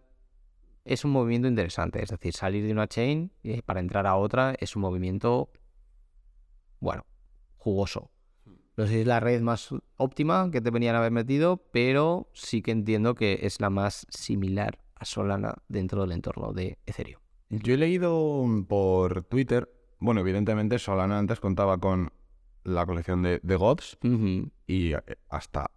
es 0.84 1.04
un 1.04 1.12
movimiento 1.12 1.46
interesante. 1.46 2.02
Es 2.02 2.10
decir, 2.10 2.32
salir 2.32 2.64
de 2.64 2.72
una 2.72 2.88
chain 2.88 3.30
eh, 3.42 3.62
para 3.62 3.80
entrar 3.80 4.06
a 4.06 4.16
otra 4.16 4.54
es 4.58 4.74
un 4.74 4.82
movimiento, 4.82 5.50
bueno, 6.80 7.04
jugoso. 7.58 8.10
No 8.76 8.86
sé 8.86 8.94
si 8.94 9.00
es 9.00 9.06
la 9.06 9.20
red 9.20 9.40
más 9.42 9.68
óptima 9.96 10.50
que 10.50 10.60
te 10.60 10.70
venían 10.70 10.96
a 10.96 10.98
haber 10.98 11.12
metido, 11.12 11.58
pero 11.70 12.30
sí 12.32 12.62
que 12.62 12.72
entiendo 12.72 13.14
que 13.14 13.40
es 13.42 13.60
la 13.60 13.70
más 13.70 14.06
similar 14.08 14.80
a 14.96 15.04
Solana 15.04 15.62
dentro 15.68 16.00
del 16.00 16.12
entorno 16.12 16.52
de 16.52 16.78
Ethereum. 16.86 17.20
Yo 17.50 17.74
he 17.74 17.76
leído 17.76 18.44
por 18.66 19.24
Twitter, 19.24 19.70
bueno, 19.98 20.20
evidentemente 20.20 20.78
Solana 20.78 21.18
antes 21.18 21.40
contaba 21.40 21.78
con 21.78 22.12
la 22.64 22.86
colección 22.86 23.22
de, 23.22 23.40
de 23.42 23.56
Gods 23.56 23.98
y 24.66 24.92
eh, 24.92 25.00
hasta 25.28 25.70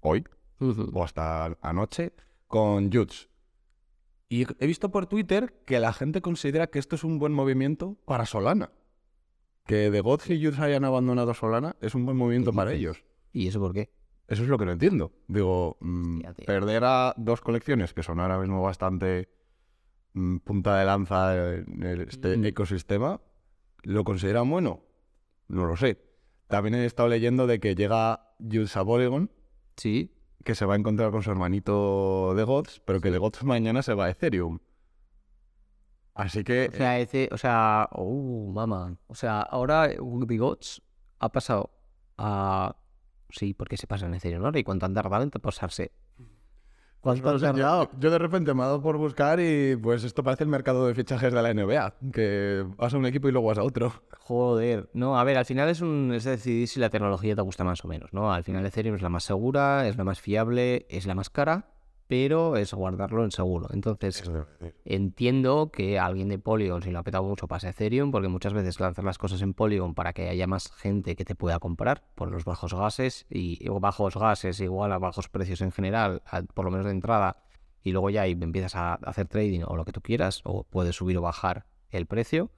hoy, 0.00 0.24
o 0.60 1.04
hasta 1.04 1.56
anoche, 1.60 2.12
con 2.46 2.92
Juts. 2.92 3.28
Y 4.28 4.46
he 4.62 4.66
visto 4.66 4.90
por 4.90 5.06
Twitter 5.06 5.54
que 5.64 5.80
la 5.80 5.92
gente 5.92 6.20
considera 6.20 6.66
que 6.68 6.78
esto 6.78 6.96
es 6.96 7.04
un 7.04 7.18
buen 7.18 7.32
movimiento 7.32 7.96
para 8.04 8.26
Solana. 8.26 8.70
Que 9.64 9.90
The 9.90 10.00
Gods 10.00 10.30
y 10.30 10.44
Juts 10.44 10.58
hayan 10.60 10.84
abandonado 10.84 11.34
Solana 11.34 11.76
es 11.80 11.94
un 11.94 12.04
buen 12.04 12.16
movimiento 12.16 12.52
¿Qué 12.52 12.56
para 12.56 12.72
ellos. 12.72 13.04
¿Y 13.32 13.48
eso 13.48 13.58
por 13.60 13.72
qué? 13.72 13.90
Eso 14.26 14.42
es 14.42 14.48
lo 14.48 14.58
que 14.58 14.66
no 14.66 14.72
entiendo. 14.72 15.12
Digo, 15.26 15.78
mm, 15.80 16.20
Hostia, 16.26 16.46
perder 16.46 16.84
a 16.84 17.14
dos 17.16 17.40
colecciones 17.40 17.94
que 17.94 18.02
son 18.02 18.20
ahora 18.20 18.38
mismo 18.38 18.62
bastante 18.62 19.28
mm, 20.12 20.38
punta 20.38 20.78
de 20.78 20.84
lanza 20.84 21.54
en 21.56 22.06
este 22.08 22.36
Mm. 22.36 22.44
ecosistema, 22.46 23.20
¿lo 23.88 24.04
consideran 24.04 24.50
bueno? 24.50 24.82
No 25.48 25.64
lo 25.64 25.74
sé. 25.76 25.98
También 26.46 26.74
he 26.74 26.84
estado 26.84 27.08
leyendo 27.08 27.46
de 27.46 27.58
que 27.58 27.74
llega 27.74 28.34
Jules 28.38 28.76
a 28.76 28.84
Polygon, 28.84 29.30
Sí, 29.78 30.14
que 30.44 30.54
se 30.54 30.66
va 30.66 30.74
a 30.74 30.76
encontrar 30.76 31.10
con 31.10 31.22
su 31.22 31.30
hermanito 31.30 32.34
de 32.34 32.44
Gods, 32.44 32.80
pero 32.84 33.00
que 33.00 33.10
de 33.10 33.16
Gods 33.16 33.44
mañana 33.44 33.82
se 33.82 33.94
va 33.94 34.06
a 34.06 34.10
Ethereum. 34.10 34.58
Así 36.14 36.44
que 36.44 36.68
O 36.70 36.76
sea, 36.76 36.98
ese, 36.98 37.30
o 37.32 37.38
sea, 37.38 37.88
oh, 37.92 38.50
mamá. 38.52 38.98
O 39.06 39.14
sea, 39.14 39.40
ahora 39.40 39.88
The 39.88 40.36
Gods 40.36 40.82
ha 41.20 41.32
pasado 41.32 41.70
a. 42.18 42.76
Sí, 43.30 43.54
porque 43.54 43.76
se 43.78 43.86
pasa 43.86 44.06
en 44.06 44.14
Ethereum, 44.14 44.42
¿no? 44.42 44.58
¿Y 44.58 44.64
cuánto 44.64 44.84
han 44.84 44.94
tardado 44.94 45.22
en 45.22 45.30
pasarse? 45.30 45.92
Yo 47.98 48.10
de 48.10 48.18
repente 48.18 48.54
me 48.54 48.62
ha 48.62 48.66
dado 48.66 48.82
por 48.82 48.96
buscar 48.96 49.40
y 49.40 49.76
pues 49.76 50.04
esto 50.04 50.22
parece 50.22 50.44
el 50.44 50.50
mercado 50.50 50.86
de 50.86 50.94
fichajes 50.94 51.32
de 51.32 51.42
la 51.42 51.52
NBA, 51.54 51.94
que 52.12 52.64
vas 52.76 52.94
a 52.94 52.98
un 52.98 53.06
equipo 53.06 53.28
y 53.28 53.32
luego 53.32 53.48
vas 53.48 53.58
a 53.58 53.62
otro. 53.62 53.92
Joder. 54.18 54.90
No, 54.92 55.18
a 55.18 55.24
ver, 55.24 55.38
al 55.38 55.44
final 55.44 55.68
es 55.68 55.80
un 55.80 56.12
es 56.14 56.24
decidir 56.24 56.68
si 56.68 56.80
la 56.80 56.90
tecnología 56.90 57.34
te 57.34 57.42
gusta 57.42 57.64
más 57.64 57.84
o 57.84 57.88
menos, 57.88 58.12
¿no? 58.12 58.32
Al 58.32 58.44
final 58.44 58.64
Ethereum 58.66 58.96
es 58.96 59.02
la 59.02 59.08
más 59.08 59.24
segura, 59.24 59.88
es 59.88 59.96
la 59.96 60.04
más 60.04 60.20
fiable, 60.20 60.86
es 60.90 61.06
la 61.06 61.14
más 61.14 61.30
cara, 61.30 61.66
pero 62.08 62.56
es 62.56 62.72
guardarlo 62.74 63.22
en 63.22 63.30
seguro. 63.30 63.68
Entonces, 63.72 64.22
Entiendo 64.84 65.70
que 65.70 65.98
alguien 65.98 66.28
de 66.28 66.38
Polygon, 66.38 66.82
si 66.82 66.90
lo 66.90 66.98
ha 66.98 67.02
petado 67.02 67.24
mucho, 67.24 67.46
pase 67.46 67.66
a 67.66 67.70
Ethereum, 67.70 68.10
porque 68.10 68.28
muchas 68.28 68.54
veces 68.54 68.80
lanzas 68.80 69.04
las 69.04 69.18
cosas 69.18 69.42
en 69.42 69.52
Polygon 69.54 69.94
para 69.94 70.12
que 70.14 70.28
haya 70.30 70.46
más 70.46 70.72
gente 70.72 71.14
que 71.14 71.24
te 71.26 71.34
pueda 71.34 71.58
comprar 71.58 72.04
por 72.14 72.30
los 72.30 72.44
bajos 72.44 72.72
gases, 72.74 73.26
y 73.28 73.68
bajos 73.68 74.16
gases 74.16 74.58
igual 74.60 74.92
a 74.92 74.98
bajos 74.98 75.28
precios 75.28 75.60
en 75.60 75.70
general, 75.70 76.22
a- 76.26 76.42
por 76.42 76.64
lo 76.64 76.70
menos 76.70 76.86
de 76.86 76.92
entrada, 76.92 77.36
y 77.82 77.92
luego 77.92 78.08
ya 78.10 78.22
ahí 78.22 78.32
empiezas 78.32 78.74
a 78.74 78.94
hacer 78.94 79.28
trading 79.28 79.60
o 79.66 79.76
lo 79.76 79.84
que 79.84 79.92
tú 79.92 80.00
quieras, 80.00 80.40
o 80.44 80.64
puedes 80.64 80.96
subir 80.96 81.18
o 81.18 81.22
bajar 81.22 81.66
el 81.90 82.06
precio. 82.06 82.50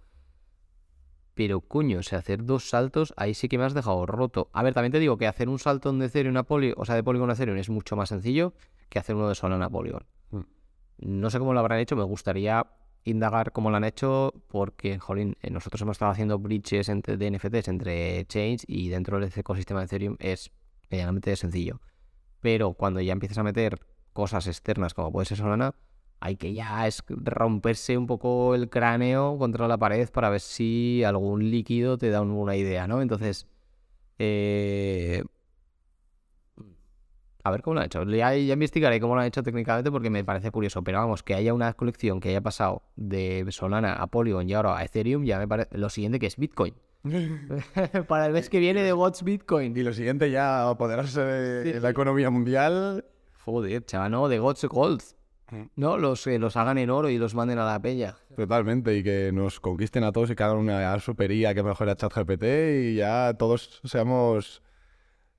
Pero 1.35 1.61
coño, 1.61 2.01
o 2.01 2.03
sea, 2.03 2.19
hacer 2.19 2.45
dos 2.45 2.69
saltos, 2.69 3.15
ahí 3.17 3.35
sí 3.35 3.49
que 3.49 3.59
me 3.59 3.65
has 3.65 3.75
dejado 3.75 4.05
roto. 4.07 4.51
A 4.53 4.63
ver, 4.63 4.75
también 4.75 4.93
te 4.93 4.99
digo 4.99 5.17
que 5.17 5.27
hacer 5.27 5.49
un 5.49 5.59
salto 5.59 5.93
de 5.93 6.07
Ethereum 6.07 6.37
a 6.37 6.43
Polygon, 6.43 6.81
o 6.81 6.85
sea, 6.85 6.95
de 6.95 7.05
Polygon 7.05 7.31
a 7.31 7.35
Ethereum 7.35 7.59
es 7.59 7.71
mucho 7.71 7.97
más 7.97 8.09
sencillo 8.09 8.53
que 8.89 8.99
hacer 8.99 9.15
uno 9.15 9.29
de 9.29 9.35
Solana 9.35 9.67
a 9.67 9.71
Polygon. 9.71 10.05
Mm. 10.31 10.41
No 10.99 11.31
sé 11.31 11.39
cómo 11.39 11.55
lo 11.55 11.61
habrán 11.61 11.79
hecho, 11.79 11.97
me 11.97 12.03
gustaría 12.03 12.67
indagar 13.05 13.53
cómo 13.53 13.71
lo 13.71 13.77
han 13.77 13.85
hecho, 13.85 14.35
porque, 14.49 14.99
jolín, 14.99 15.37
eh, 15.41 15.51
nosotros 15.51 15.81
hemos 15.83 15.95
estado 15.95 16.13
haciendo 16.13 16.39
bridges 16.39 16.89
entre, 16.89 17.17
de 17.17 17.31
NFTs 17.31 17.69
entre 17.69 18.27
chains 18.27 18.65
y 18.67 18.89
dentro 18.89 19.19
del 19.19 19.31
ecosistema 19.35 19.81
de 19.81 19.87
Ethereum 19.87 20.17
es 20.19 20.51
medianamente 20.91 21.35
sencillo. 21.37 21.81
Pero 22.41 22.75
cuando 22.75 23.01
ya 23.01 23.13
empiezas 23.13 23.39
a 23.39 23.43
meter 23.43 23.81
cosas 24.13 24.47
externas 24.47 24.95
como 24.95 25.13
puede 25.13 25.27
ser 25.27 25.39
Solana, 25.39 25.75
hay 26.21 26.37
que 26.37 26.53
ya 26.53 26.87
es 26.87 27.03
romperse 27.09 27.97
un 27.97 28.07
poco 28.07 28.55
el 28.55 28.69
cráneo 28.69 29.37
contra 29.39 29.67
la 29.69 29.79
pared 29.79 30.09
para 30.11 30.29
ver 30.31 30.41
si 30.41 31.03
algún 31.05 31.51
líquido 31.51 31.97
te 31.99 32.11
da 32.11 32.21
una 32.21 32.57
idea, 32.57 32.87
¿no? 32.87 33.01
Entonces, 33.03 33.47
eh, 34.19 35.25
a 37.43 37.51
ver 37.51 37.63
cómo 37.63 37.75
lo 37.75 37.81
han 37.81 37.87
hecho. 37.87 38.05
Ya, 38.05 38.35
ya 38.35 38.53
investigaré 38.53 39.01
cómo 39.01 39.15
lo 39.15 39.23
han 39.23 39.27
hecho 39.27 39.43
técnicamente 39.43 39.91
porque 39.91 40.11
me 40.11 40.23
parece 40.25 40.51
curioso. 40.51 40.83
Pero 40.85 40.99
vamos, 40.99 41.23
que 41.23 41.35
haya 41.35 41.55
una 41.55 41.73
colección 41.73 42.21
que 42.21 42.29
haya 42.29 42.43
pasado 42.43 42.83
de 42.97 43.47
Solana 43.51 43.95
a 43.95 44.07
Polygon 44.09 44.49
y 44.49 44.53
ahora 44.53 44.77
a 44.77 44.85
Ethereum, 44.85 45.25
ya 45.25 45.39
me 45.39 45.49
parece 45.49 45.77
lo 45.79 45.89
siguiente 45.89 46.19
que 46.19 46.27
es 46.27 46.37
Bitcoin. 46.37 46.75
Para 48.09 48.27
el 48.27 48.33
mes 48.35 48.51
que 48.51 48.59
viene 48.59 48.83
de 48.83 48.93
What's 48.93 49.23
Bitcoin. 49.23 49.75
Y 49.75 49.83
lo 49.83 49.95
siguiente 49.95 50.31
ya 50.31 50.69
apoderarse 50.69 51.23
de 51.23 51.73
Sí. 51.73 51.81
la 51.81 51.89
economía 51.89 52.29
mundial. 52.29 53.07
Joder, 53.43 53.87
chaval, 53.87 54.11
no, 54.13 54.29
de 54.29 54.39
God's 54.39 54.65
Gold. 54.67 55.03
No, 55.77 55.99
los, 55.99 56.27
eh, 56.27 56.39
los 56.39 56.57
hagan 56.57 56.79
en 56.79 56.91
oro 56.91 57.09
y 57.11 57.19
los 57.19 57.35
manden 57.35 57.59
a 57.59 57.65
la 57.65 57.81
peña. 57.81 58.17
Totalmente, 58.37 58.97
y 58.97 59.03
que 59.03 59.31
nos 59.33 59.61
conquisten 59.61 60.05
a 60.05 60.13
todos 60.13 60.31
y 60.31 60.35
que 60.37 60.43
hagan 60.43 60.59
una 60.59 60.99
supería 61.01 61.55
que 61.55 61.63
mejore 61.63 61.91
a 61.91 61.97
ChatGPT 61.97 62.45
y 62.83 62.95
ya 62.97 63.35
todos 63.39 63.81
seamos 63.85 64.63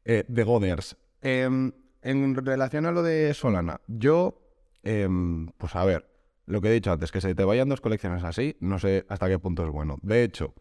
eh, 0.05 0.25
The 0.31 0.43
Goders. 0.43 0.97
Em, 1.21 1.71
en 2.01 2.35
relación 2.35 2.85
a 2.85 2.91
lo 2.91 3.03
de 3.03 3.33
Solana, 3.33 3.81
yo, 3.87 4.41
em, 4.83 5.47
pues 5.57 5.75
a 5.75 5.85
ver, 5.85 6.07
lo 6.45 6.61
que 6.61 6.69
he 6.69 6.73
dicho 6.73 6.91
antes, 6.91 7.11
que 7.11 7.21
se 7.21 7.35
te 7.35 7.43
vayan 7.43 7.69
dos 7.69 7.81
colecciones 7.81 8.23
así, 8.23 8.57
no 8.59 8.79
sé 8.79 9.05
hasta 9.07 9.29
qué 9.29 9.39
punto 9.39 9.63
es 9.63 9.71
bueno. 9.71 9.97
De 10.01 10.23
hecho, 10.23 10.53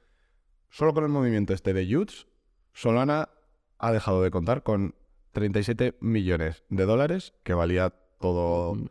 solo 0.68 0.94
con 0.94 1.04
el 1.04 1.10
movimiento 1.10 1.52
este 1.52 1.72
de 1.72 1.86
Yuts, 1.86 2.28
Solana 2.72 3.30
ha 3.78 3.92
dejado 3.92 4.22
de 4.22 4.30
contar 4.30 4.62
con 4.62 4.94
37 5.32 5.96
millones 6.00 6.64
de 6.68 6.84
dólares 6.84 7.34
que 7.42 7.54
valía 7.54 7.94
todo, 8.20 8.72
Ujú. 8.72 8.90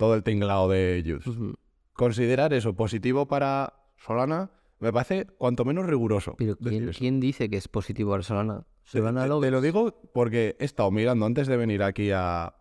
Todo 0.00 0.14
el 0.14 0.22
tinglado 0.24 0.68
de 0.68 1.18
Ujú. 1.26 1.54
considerar 1.92 2.52
eso 2.52 2.74
positivo 2.74 3.28
para 3.28 3.74
Solana 3.96 4.50
me 4.78 4.92
parece 4.92 5.26
cuanto 5.26 5.64
menos 5.64 5.86
riguroso. 5.86 6.34
Pero 6.38 6.56
¿quién, 6.56 6.88
quién 6.92 7.20
dice 7.20 7.48
que 7.50 7.56
es 7.58 7.68
positivo 7.68 8.10
para 8.12 8.22
Solana? 8.22 8.66
Solana 8.82 9.22
te- 9.22 9.28
lo 9.28 9.40
te 9.40 9.50
lo 9.50 9.60
digo 9.60 10.00
porque 10.12 10.56
he 10.58 10.64
estado 10.64 10.90
mirando 10.90 11.26
antes 11.26 11.46
de 11.46 11.56
venir 11.56 11.82
aquí 11.82 12.10
a 12.12 12.54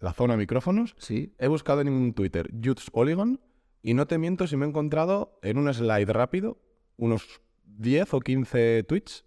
la 0.00 0.12
zona 0.12 0.36
micrófonos. 0.36 0.94
Sí. 0.98 1.34
He 1.38 1.46
buscado 1.48 1.80
en 1.80 2.12
Twitter 2.12 2.50
Juts 2.62 2.90
Polygon 2.90 3.40
y 3.82 3.94
no 3.94 4.06
te 4.06 4.18
miento 4.18 4.46
si 4.46 4.56
me 4.56 4.66
he 4.66 4.68
encontrado 4.68 5.38
en 5.42 5.56
un 5.58 5.72
slide 5.72 6.12
rápido 6.12 6.58
unos 6.96 7.40
10 7.64 8.12
o 8.14 8.20
15 8.20 8.82
tweets 8.84 9.24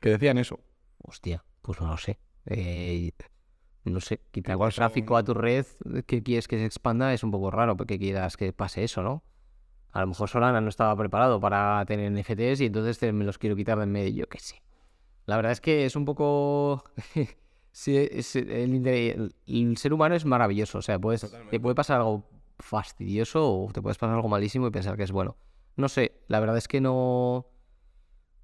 que 0.00 0.10
decían 0.10 0.36
eso. 0.38 0.60
Hostia, 0.98 1.44
pues 1.62 1.80
no 1.80 1.88
lo 1.88 1.96
sé. 1.96 2.18
Eh, 2.46 3.10
no 3.90 4.00
sé, 4.00 4.20
quitar 4.30 4.52
el 4.52 4.58
tráfico 4.76 5.16
a 5.16 5.24
tu 5.24 5.34
red 5.34 5.66
que 6.06 6.22
quieres 6.22 6.48
que 6.48 6.58
se 6.58 6.64
expanda 6.64 7.12
es 7.12 7.22
un 7.22 7.30
poco 7.30 7.50
raro 7.50 7.76
porque 7.76 7.98
quieras 7.98 8.36
que 8.36 8.52
pase 8.52 8.84
eso, 8.84 9.02
¿no? 9.02 9.22
A 9.92 10.00
lo 10.00 10.08
mejor 10.08 10.28
Solana 10.28 10.60
no 10.60 10.68
estaba 10.68 10.96
preparado 10.96 11.38
para 11.40 11.84
tener 11.86 12.06
NFTs 12.06 12.60
y 12.62 12.66
entonces 12.66 12.98
te- 12.98 13.12
me 13.12 13.24
los 13.24 13.38
quiero 13.38 13.54
quitar 13.56 13.78
de 13.78 13.84
en 13.84 13.92
medio, 13.92 14.10
yo 14.24 14.28
qué 14.28 14.38
sé. 14.40 14.62
La 15.26 15.36
verdad 15.36 15.52
es 15.52 15.60
que 15.60 15.84
es 15.86 15.94
un 15.96 16.04
poco... 16.04 16.84
sí, 17.72 17.96
es- 17.96 18.34
el, 18.36 18.86
el- 18.86 19.34
el 19.46 19.76
ser 19.76 19.92
humano 19.92 20.14
es 20.14 20.24
maravilloso, 20.24 20.78
o 20.78 20.82
sea, 20.82 20.98
puedes, 20.98 21.22
te 21.50 21.60
puede 21.60 21.74
pasar 21.74 21.98
algo 21.98 22.24
fastidioso 22.58 23.52
o 23.66 23.70
te 23.72 23.80
puedes 23.82 23.98
pasar 23.98 24.16
algo 24.16 24.28
malísimo 24.28 24.66
y 24.66 24.70
pensar 24.70 24.96
que 24.96 25.04
es 25.04 25.12
bueno. 25.12 25.36
No 25.76 25.88
sé, 25.88 26.20
la 26.28 26.40
verdad 26.40 26.56
es 26.56 26.68
que 26.68 26.80
no... 26.80 27.46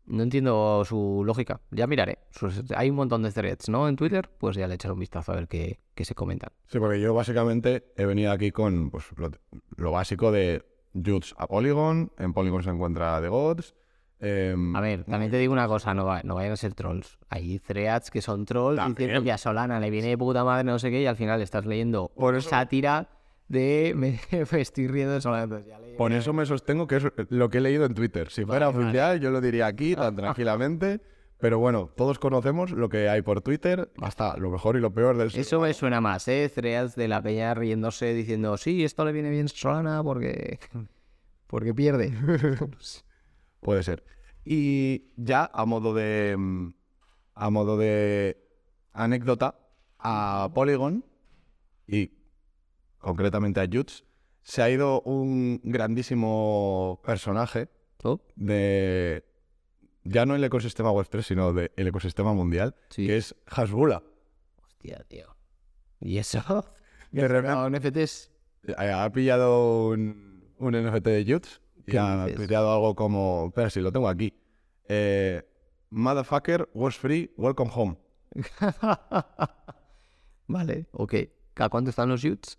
No 0.07 0.23
entiendo 0.25 0.85
su 0.85 1.23
lógica. 1.25 1.61
Ya 1.71 1.87
miraré. 1.87 2.19
Sus- 2.31 2.65
hay 2.77 2.91
un 2.91 2.97
montón 2.97 3.23
de 3.23 3.31
threads, 3.31 3.69
¿no? 3.69 3.89
En 3.89 3.97
Twitter, 3.97 4.29
pues 4.39 4.57
ya 4.57 4.67
le 4.67 4.75
echaré 4.75 4.93
un 4.95 5.01
vistazo 5.01 5.33
a 5.33 5.37
ver 5.37 5.47
qué, 5.49 5.79
qué 5.95 6.05
se 6.05 6.15
comentan. 6.15 6.51
Sí, 6.67 6.79
porque 6.79 7.01
yo 7.01 7.15
básicamente 7.15 7.93
he 7.97 8.05
venido 8.07 8.33
aquí 8.33 8.51
con 8.51 8.91
pues, 8.91 9.05
lo, 9.17 9.31
lo 9.77 9.93
básico 9.93 10.33
de 10.33 10.65
Juts 10.95 11.35
a 11.39 11.47
Polygon. 11.47 12.11
En 12.19 12.33
Polygon 12.33 12.63
se 12.65 12.71
encuentra 12.71 13.21
The 13.21 13.29
Gods. 13.29 13.75
em, 14.19 14.75
A 14.75 14.81
ver, 14.81 15.05
también 15.05 15.31
te 15.31 15.39
digo 15.39 15.53
una 15.53 15.69
cosa, 15.69 15.95
no, 15.95 16.05
va- 16.05 16.23
no 16.25 16.35
vayan 16.35 16.53
a 16.53 16.57
ser 16.57 16.75
trolls. 16.75 17.19
Hay 17.29 17.59
threads 17.61 18.11
que 18.11 18.21
son 18.21 18.45
trolls 18.45 18.81
que 18.97 19.33
a 19.33 19.39
Solana 19.39 19.79
le 19.81 19.91
viene 19.91 20.09
de 20.09 20.19
puta 20.19 20.43
madre, 20.45 20.65
no 20.65 20.79
sé 20.81 20.91
qué, 20.91 21.03
y 21.03 21.07
al 21.07 21.17
final 21.17 21.41
estás 21.41 21.65
leyendo 21.67 22.11
Por 22.17 22.35
eso- 22.35 22.51
sátira 22.51 23.09
de 23.51 23.93
me, 23.97 24.19
estoy 24.61 24.87
riendo 24.87 25.19
leí- 25.19 25.97
Por 25.99 26.13
eso 26.13 26.33
me 26.33 26.47
sostengo 26.47 26.87
que 26.87 26.97
es 26.97 27.05
lo 27.29 27.51
que 27.51 27.59
he 27.59 27.61
leído 27.61 27.85
en 27.85 27.95
Twitter. 27.95 28.31
Si 28.31 28.45
fuera 28.45 28.67
Vale, 28.67 28.79
vale. 28.79 28.87
oficial, 28.89 29.21
yo 29.21 29.31
lo 29.31 29.41
diría 29.41 29.67
aquí 29.67 29.95
tan 29.95 30.15
tranquilamente. 30.17 31.01
Pero 31.39 31.59
bueno, 31.59 31.91
todos 31.97 32.19
conocemos 32.19 32.71
lo 32.71 32.91
que 32.91 33.09
hay 33.09 33.23
por 33.23 33.41
Twitter, 33.41 33.91
hasta 34.03 34.37
lo 34.37 34.51
mejor 34.51 34.77
y 34.77 34.81
lo 34.81 34.93
peor 34.93 35.17
del 35.17 35.29
Eso 35.35 35.59
me 35.59 35.73
suena 35.73 35.99
más, 36.01 36.29
¿eh? 36.29 36.51
Threads 36.55 36.97
de 36.97 37.09
la 37.09 37.23
peña 37.23 37.55
riéndose 37.55 38.13
diciendo, 38.13 38.59
sí, 38.59 38.85
esto 38.85 39.07
le 39.07 39.13
viene 39.13 39.31
bien 39.31 39.49
Solana 39.49 40.03
porque, 40.05 40.59
porque 41.47 41.73
pierde. 41.75 42.13
Puede 43.61 43.83
ser. 43.83 44.05
Y 44.45 45.13
ya 45.17 45.51
a 45.53 45.65
modo 45.65 45.93
de. 45.95 46.37
A 47.35 47.49
modo 47.51 47.79
de 47.79 48.37
anécdota, 48.93 49.59
a 49.99 50.51
Polygon 50.55 51.05
y 51.87 52.13
concretamente 53.01 53.61
a 53.61 53.69
Juts, 53.71 54.05
se 54.43 54.63
ha 54.63 54.71
ido 54.71 55.01
un 55.03 55.61
grandísimo 55.65 57.01
personaje 57.05 57.69
¿Oh? 58.05 58.21
de. 58.37 59.25
Ya 60.05 60.25
no 60.25 60.35
el 60.35 60.43
ecosistema 60.45 60.91
Web3, 60.93 61.23
sino 61.23 61.53
del 61.53 61.71
ecosistema 61.77 62.33
mundial, 62.33 62.75
Sí. 62.89 63.07
que 63.07 63.17
es 63.19 63.35
Hasbula. 63.47 64.03
Hostia, 64.65 65.05
tío. 65.09 65.37
¿Y 66.01 66.17
eso? 66.19 66.41
De 67.13 67.27
repente 67.29 67.79
NFTs. 67.91 68.31
ha 68.79 69.11
pillado 69.13 69.89
un, 69.89 70.55
un 70.59 70.73
NFT 70.75 71.05
de 71.07 71.25
Juts 71.33 71.61
y 71.87 71.91
¿Qué 71.93 71.99
ha 71.99 72.23
dices? 72.25 72.37
tuiteado 72.37 72.73
algo 72.73 72.95
como. 72.95 73.47
Espera, 73.49 73.69
si 73.69 73.81
lo 73.81 73.93
tengo 73.93 74.09
aquí. 74.09 74.33
Eh, 74.89 75.43
Motherfucker 75.91 76.69
was 76.73 76.97
free, 76.97 77.33
welcome 77.37 77.71
home. 77.75 77.97
vale, 80.47 80.87
ok. 80.93 81.15
¿A 81.57 81.69
cuánto 81.69 81.91
están 81.91 82.09
los 82.09 82.25
Utes? 82.25 82.59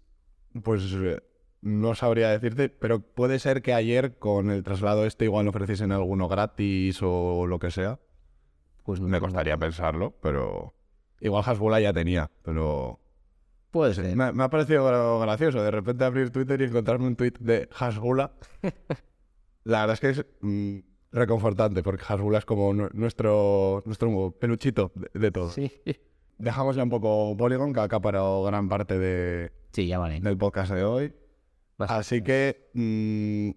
Pues 0.64 0.92
eh, 0.94 1.22
no 1.62 1.96
sabría 1.96 2.30
decirte, 2.30 2.70
pero 2.70 3.00
puede 3.00 3.40
ser 3.40 3.62
que 3.62 3.74
ayer 3.74 4.18
con 4.18 4.50
el 4.52 4.64
traslado 4.64 5.06
este 5.06 5.26
igual 5.26 5.46
no 5.46 5.52
ofreciesen 5.52 5.92
alguno 5.92 6.28
gratis 6.28 7.00
o 7.02 7.46
lo 7.48 7.60
que 7.60 7.72
sea. 7.72 8.00
Pues 8.84 9.00
Me 9.00 9.20
costaría 9.20 9.58
pensarlo, 9.58 10.16
pero 10.22 10.74
igual 11.20 11.44
Hasbula 11.46 11.80
ya 11.80 11.94
tenía, 11.94 12.32
pero 12.44 13.00
Puede 13.70 13.94
ser. 13.94 14.16
me, 14.16 14.32
me 14.34 14.44
ha 14.44 14.50
parecido 14.50 14.86
gra- 14.90 15.22
gracioso 15.22 15.62
de 15.64 15.72
repente 15.72 16.04
abrir 16.04 16.32
Twitter 16.32 16.60
y 16.62 16.66
encontrarme 16.66 17.08
un 17.08 17.16
tweet 17.16 17.34
de 17.40 17.70
Hasbula. 17.78 18.32
La 19.64 19.82
verdad 19.86 19.94
es 19.94 20.00
que 20.00 20.10
es 20.10 20.26
mm, 20.42 20.80
reconfortante 21.12 21.84
porque 21.84 22.04
Hasbula 22.08 22.40
es 22.40 22.46
como 22.46 22.74
nu- 22.74 22.90
nuestro, 22.94 23.82
nuestro 23.86 24.32
peluchito 24.40 24.92
de, 24.96 25.20
de 25.20 25.32
todo. 25.32 25.50
Sí. 25.52 25.72
Dejamos 26.40 26.76
ya 26.76 26.84
un 26.84 26.90
poco 26.90 27.38
Polygon, 27.38 27.72
que 27.72 27.80
ha 27.80 27.84
acaparado 27.84 28.44
gran 28.44 28.68
parte 28.68 28.98
de, 28.98 29.52
Sí, 29.72 29.88
ya 29.88 30.00
vale. 30.00 30.20
del 30.20 30.38
podcast 30.38 30.72
de 30.72 30.84
hoy. 30.84 31.14
Así 31.78 32.22
que 32.22 32.70
mm, 32.74 33.52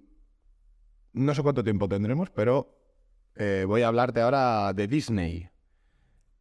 no 1.15 1.35
sé 1.35 1.43
cuánto 1.43 1.65
tiempo 1.65 1.89
tendremos, 1.89 2.31
pero 2.31 2.75
eh, 3.35 3.65
voy 3.67 3.83
a 3.83 3.89
hablarte 3.89 4.21
ahora 4.21 4.73
de 4.73 4.87
Disney. 4.87 5.49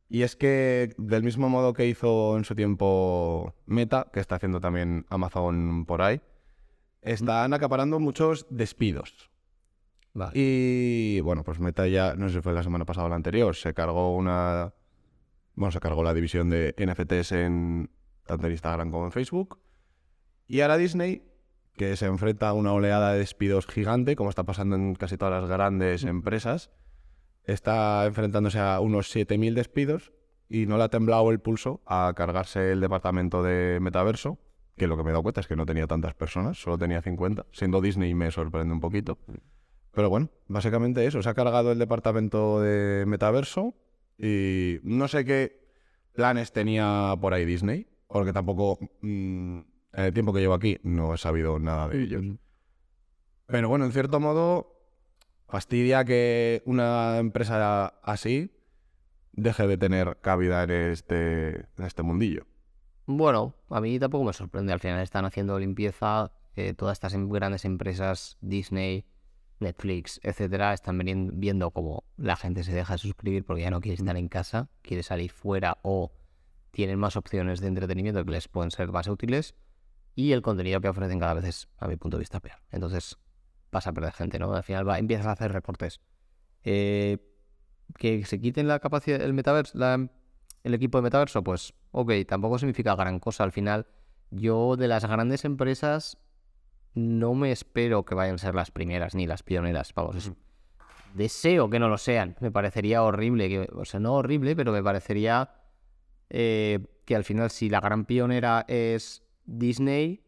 Y 0.10 0.22
es 0.22 0.36
que 0.36 0.94
del 0.98 1.24
mismo 1.24 1.50
modo 1.50 1.74
que 1.74 1.88
hizo 1.88 2.38
en 2.38 2.46
su 2.46 2.56
tiempo 2.56 3.56
Meta, 3.66 4.08
que 4.14 4.20
está 4.20 4.36
haciendo 4.36 4.62
también 4.62 5.06
Amazon 5.10 5.86
por 5.86 6.02
ahí, 6.02 6.22
están 7.02 7.54
acaparando 7.54 8.00
muchos 8.00 8.46
despidos. 8.50 9.32
Vale. 10.14 10.32
Y 10.36 11.20
bueno, 11.22 11.44
pues 11.44 11.60
Meta 11.60 11.88
ya, 11.88 12.14
no 12.16 12.30
sé 12.30 12.36
si 12.36 12.42
fue 12.42 12.54
la 12.54 12.62
semana 12.62 12.86
pasada 12.86 13.08
o 13.08 13.10
la 13.10 13.16
anterior, 13.16 13.56
se 13.56 13.74
cargó 13.74 14.16
una. 14.16 14.74
Bueno, 15.56 15.72
se 15.72 15.80
cargó 15.80 16.04
la 16.04 16.14
división 16.14 16.50
de 16.50 16.76
NFTs 16.78 17.32
en 17.32 17.90
tanto 18.26 18.48
en 18.48 18.54
Instagram 18.54 18.92
como 18.92 19.06
en 19.06 19.12
Facebook. 19.12 19.60
Y 20.48 20.62
ahora 20.62 20.78
Disney, 20.78 21.24
que 21.76 21.96
se 21.96 22.06
enfrenta 22.06 22.50
a 22.50 22.54
una 22.54 22.74
oleada 22.74 23.14
de 23.14 23.20
despidos 23.20 23.68
gigante, 23.68 24.16
como 24.16 24.30
está 24.30 24.44
pasando 24.44 24.76
en 24.76 24.96
casi 24.96 25.18
todas 25.18 25.42
las 25.42 25.50
grandes 25.50 26.04
empresas, 26.04 26.72
está 27.46 28.06
enfrentándose 28.06 28.60
a 28.60 28.80
unos 28.80 29.14
7.000 29.14 29.54
despidos 29.54 30.14
y 30.50 30.66
no 30.66 30.78
le 30.78 30.84
ha 30.84 30.90
temblado 30.90 31.32
el 31.32 31.40
pulso 31.40 31.82
a 31.86 32.14
cargarse 32.16 32.72
el 32.72 32.80
departamento 32.80 33.44
de 33.44 33.80
metaverso, 33.82 34.40
que 34.76 34.88
lo 34.88 34.98
que 34.98 35.04
me 35.04 35.10
he 35.10 35.14
dado 35.14 35.24
cuenta 35.24 35.42
es 35.42 35.48
que 35.48 35.56
no 35.56 35.66
tenía 35.66 35.88
tantas 35.88 36.14
personas, 36.14 36.62
solo 36.62 36.78
tenía 36.78 37.02
50. 37.02 37.46
Siendo 37.52 37.82
Disney 37.82 38.14
me 38.14 38.32
sorprende 38.32 38.74
un 38.74 38.80
poquito. 38.80 39.18
Pero 39.92 40.10
bueno, 40.10 40.30
básicamente 40.48 41.06
eso, 41.06 41.22
se 41.22 41.30
ha 41.30 41.34
cargado 41.34 41.72
el 41.72 41.80
departamento 41.80 42.60
de 42.60 43.06
metaverso 43.06 43.76
y 44.18 44.80
no 44.84 45.08
sé 45.08 45.26
qué 45.26 45.64
planes 46.14 46.52
tenía 46.52 47.16
por 47.20 47.34
ahí 47.34 47.46
Disney, 47.46 47.88
porque 48.14 48.34
tampoco 48.34 48.78
mm, 49.02 49.60
en 49.94 50.04
el 50.06 50.14
tiempo 50.14 50.32
que 50.34 50.40
llevo 50.40 50.54
aquí 50.54 50.78
no 50.84 51.14
he 51.14 51.18
sabido 51.18 51.60
nada 51.60 51.88
de 51.90 52.04
ellos. 52.04 52.24
Pero 53.48 53.70
bueno, 53.70 53.86
en 53.86 53.92
cierto 53.92 54.20
modo, 54.20 54.80
fastidia 55.48 56.06
que 56.06 56.62
una 56.66 57.18
empresa 57.18 57.88
así 58.04 58.52
deje 59.34 59.68
de 59.68 59.78
tener 59.78 60.20
cabida 60.22 60.64
en 60.64 60.72
este, 60.72 61.50
en 61.78 61.86
este 61.86 62.04
mundillo. 62.04 62.46
Bueno, 63.06 63.56
a 63.70 63.82
mí 63.82 64.00
tampoco 64.00 64.24
me 64.26 64.34
sorprende. 64.34 64.72
Al 64.74 64.80
final 64.80 65.02
están 65.02 65.26
haciendo 65.26 65.60
limpieza. 65.60 66.32
eh, 66.56 66.76
todas 66.76 66.94
estas 66.94 67.16
em- 67.16 67.30
grandes 67.30 67.66
empresas, 67.66 68.38
Disney, 68.42 69.06
Netflix, 69.60 70.20
etcétera, 70.22 70.74
están 70.76 71.00
viendo 71.34 71.72
cómo 71.72 72.04
la 72.16 72.36
gente 72.36 72.64
se 72.64 72.74
deja 72.74 72.94
de 72.94 73.00
suscribir 73.00 73.44
porque 73.44 73.64
ya 73.64 73.72
no 73.72 73.82
quiere 73.82 73.96
estar 73.96 74.16
en 74.18 74.28
casa, 74.28 74.70
quiere 74.84 75.02
salir 75.02 75.32
fuera 75.32 75.80
o 75.82 76.12
tienen 76.74 76.98
más 76.98 77.16
opciones 77.16 77.62
de 77.62 77.68
entretenimiento 77.68 78.26
que 78.26 78.32
les 78.32 78.48
pueden 78.48 78.72
ser 78.72 78.92
más 78.92 79.08
útiles. 79.08 79.54
Y 80.16 80.32
el 80.32 80.42
contenido 80.42 80.82
que 80.82 80.90
ofrecen 80.90 81.20
cada 81.20 81.36
vez 81.36 81.46
es, 81.46 81.70
a 81.78 81.88
mi 81.88 81.96
punto 81.96 82.18
de 82.18 82.22
vista, 82.22 82.40
peor. 82.40 82.58
Entonces, 82.72 83.18
vas 83.72 83.86
a 83.88 83.94
perder 83.94 84.12
gente, 84.12 84.40
¿no? 84.40 84.54
Al 84.54 84.64
final 84.64 84.88
va, 84.88 84.98
empiezas 84.98 85.28
a 85.28 85.32
hacer 85.34 85.52
recortes. 85.54 86.02
Eh, 86.64 87.20
que 87.98 88.26
se 88.26 88.42
quiten 88.42 88.68
la 88.68 88.80
capacidad, 88.80 89.22
el 89.22 89.34
metaverso, 89.34 89.78
la- 89.78 90.10
el 90.64 90.74
equipo 90.74 90.98
de 90.98 91.04
metaverso, 91.04 91.44
pues, 91.44 91.74
ok, 91.92 92.12
tampoco 92.28 92.58
significa 92.58 92.96
gran 92.96 93.20
cosa. 93.20 93.44
Al 93.44 93.52
final, 93.52 93.86
yo 94.32 94.76
de 94.76 94.88
las 94.88 95.06
grandes 95.06 95.46
empresas 95.46 96.18
no 96.96 97.36
me 97.36 97.52
espero 97.52 98.04
que 98.04 98.16
vayan 98.16 98.36
a 98.36 98.40
ser 98.40 98.56
las 98.56 98.72
primeras 98.72 99.14
ni 99.14 99.28
las 99.28 99.44
pioneras. 99.44 99.94
Vamos, 99.94 100.16
es- 100.16 100.32
deseo 101.14 101.70
que 101.70 101.80
no 101.80 101.88
lo 101.88 102.00
sean. 102.00 102.36
Me 102.40 102.50
parecería 102.52 103.04
horrible, 103.04 103.50
que, 103.50 103.70
o 103.74 103.86
sea, 103.86 104.00
no 104.00 104.14
horrible, 104.14 104.56
pero 104.56 104.72
me 104.72 104.82
parecería 104.82 105.52
eh, 106.34 106.80
que 107.06 107.16
al 107.16 107.24
final, 107.24 107.50
si 107.52 107.70
la 107.70 107.80
gran 107.80 108.06
pionera 108.06 108.66
es 108.68 109.24
Disney, 109.46 110.24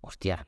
hostia, 0.00 0.46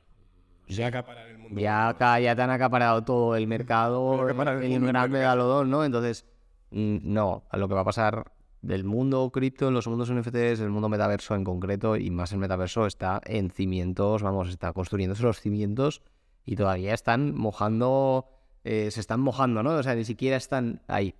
Ya 0.67 0.87
acaparar 0.87 1.27
el 1.27 1.39
mundo. 1.39 1.59
ya, 1.59 1.89
acá, 1.89 2.19
ya 2.19 2.35
te 2.35 2.41
han 2.43 2.51
acaparado 2.51 3.03
todo 3.03 3.35
el 3.35 3.47
mercado, 3.47 4.29
el 4.29 4.71
el 4.71 4.85
gran 4.85 5.11
megalodón, 5.11 5.69
¿no? 5.69 5.83
Entonces, 5.83 6.25
mm, 6.71 6.97
no, 7.01 7.43
a 7.49 7.57
lo 7.57 7.67
que 7.67 7.73
va 7.73 7.81
a 7.81 7.85
pasar 7.85 8.31
del 8.61 8.83
mundo 8.83 9.29
cripto, 9.31 9.67
en 9.69 9.73
los 9.73 9.87
mundos 9.87 10.11
NFTs, 10.11 10.59
el 10.59 10.69
mundo 10.69 10.87
metaverso 10.89 11.35
en 11.35 11.43
concreto, 11.43 11.95
y 11.95 12.11
más 12.11 12.31
el 12.31 12.37
metaverso 12.39 12.85
está 12.85 13.21
en 13.25 13.49
cimientos, 13.49 14.21
vamos, 14.21 14.49
está 14.49 14.71
construyéndose 14.73 15.23
los 15.23 15.39
cimientos 15.39 16.01
y 16.45 16.55
todavía 16.55 16.93
están 16.93 17.33
mojando, 17.35 18.27
eh, 18.63 18.91
se 18.91 18.99
están 18.99 19.19
mojando, 19.19 19.63
¿no? 19.63 19.71
O 19.71 19.83
sea, 19.83 19.95
ni 19.95 20.05
siquiera 20.05 20.37
están 20.37 20.81
ahí. 20.87 21.15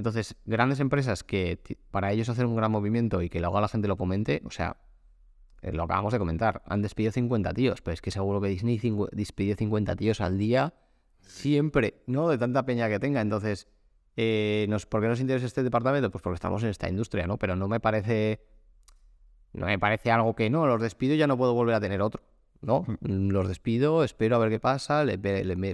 Entonces, 0.00 0.36
grandes 0.44 0.80
empresas 0.80 1.24
que 1.24 1.60
para 1.90 2.12
ellos 2.12 2.28
hacer 2.28 2.46
un 2.46 2.56
gran 2.56 2.72
movimiento 2.72 3.22
y 3.22 3.28
que 3.28 3.40
luego 3.40 3.60
la 3.60 3.68
gente 3.68 3.88
lo 3.88 3.96
comente, 3.96 4.42
o 4.44 4.50
sea, 4.50 4.78
eh, 5.62 5.72
lo 5.72 5.84
acabamos 5.84 6.12
de 6.12 6.18
comentar, 6.18 6.62
han 6.66 6.82
despedido 6.82 7.12
50 7.12 7.52
tíos, 7.52 7.82
pero 7.82 7.92
es 7.94 8.00
que 8.00 8.10
seguro 8.10 8.40
que 8.40 8.48
Disney 8.48 8.80
despide 9.12 9.54
50 9.56 9.96
tíos 9.96 10.20
al 10.20 10.38
día 10.38 10.74
siempre, 11.20 12.02
¿no? 12.06 12.28
De 12.28 12.38
tanta 12.38 12.64
peña 12.64 12.88
que 12.88 12.98
tenga. 12.98 13.20
Entonces, 13.20 13.68
eh, 14.16 14.66
nos, 14.68 14.86
¿por 14.86 15.00
qué 15.00 15.08
nos 15.08 15.20
interesa 15.20 15.46
este 15.46 15.62
departamento? 15.62 16.10
Pues 16.10 16.22
porque 16.22 16.34
estamos 16.34 16.62
en 16.62 16.70
esta 16.70 16.88
industria, 16.88 17.26
¿no? 17.26 17.38
Pero 17.38 17.56
no 17.56 17.68
me 17.68 17.78
parece 17.78 18.40
no 19.52 19.66
me 19.66 19.78
parece 19.78 20.10
algo 20.10 20.34
que 20.34 20.48
no, 20.48 20.66
los 20.66 20.80
despido 20.80 21.14
y 21.14 21.18
ya 21.18 21.26
no 21.26 21.36
puedo 21.36 21.54
volver 21.54 21.74
a 21.74 21.80
tener 21.80 22.02
otro. 22.02 22.22
No, 22.62 22.84
los 23.00 23.48
despido, 23.48 24.04
espero 24.04 24.36
a 24.36 24.38
ver 24.38 24.50
qué 24.50 24.60
pasa, 24.60 25.04
le, 25.04 25.18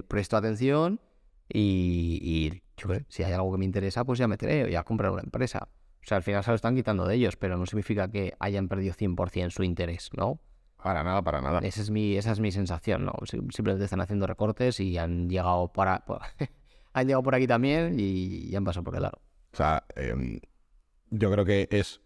presto 0.03 0.37
atención 0.37 0.99
y, 1.47 2.19
y 2.21 2.61
yo 2.77 2.93
sé, 2.93 3.05
si 3.09 3.23
hay 3.23 3.33
algo 3.33 3.51
que 3.51 3.57
me 3.57 3.65
interesa, 3.65 4.03
pues 4.05 4.19
ya 4.19 4.27
meteré, 4.27 4.71
ya 4.71 4.83
compraré 4.83 5.13
una 5.13 5.23
empresa. 5.23 5.67
O 6.03 6.07
sea, 6.07 6.17
al 6.17 6.23
final 6.23 6.43
se 6.43 6.51
lo 6.51 6.55
están 6.55 6.75
quitando 6.75 7.05
de 7.05 7.15
ellos, 7.15 7.35
pero 7.35 7.57
no 7.57 7.65
significa 7.65 8.09
que 8.09 8.33
hayan 8.39 8.67
perdido 8.69 8.93
100% 8.93 9.49
su 9.51 9.63
interés, 9.63 10.09
¿no? 10.15 10.39
Para 10.81 11.03
nada, 11.03 11.21
para 11.21 11.41
nada. 11.41 11.59
Esa 11.63 11.81
es 11.81 11.89
mi, 11.89 12.15
esa 12.15 12.31
es 12.31 12.39
mi 12.39 12.51
sensación, 12.51 13.03
¿no? 13.05 13.13
Sim- 13.25 13.49
Simplemente 13.51 13.83
están 13.85 13.99
haciendo 13.99 14.25
recortes 14.27 14.79
y 14.79 14.97
han 14.97 15.27
llegado 15.29 15.73
para, 15.73 16.05
han 16.93 17.07
llegado 17.07 17.23
por 17.23 17.35
aquí 17.35 17.47
también 17.47 17.99
y, 17.99 18.47
y 18.49 18.55
han 18.55 18.63
pasado 18.63 18.83
por 18.85 18.95
el 18.95 19.01
lado. 19.01 19.19
O 19.53 19.57
sea, 19.57 19.83
em, 19.95 20.39
yo 21.09 21.31
creo 21.31 21.43
que 21.45 21.67
es, 21.71 21.99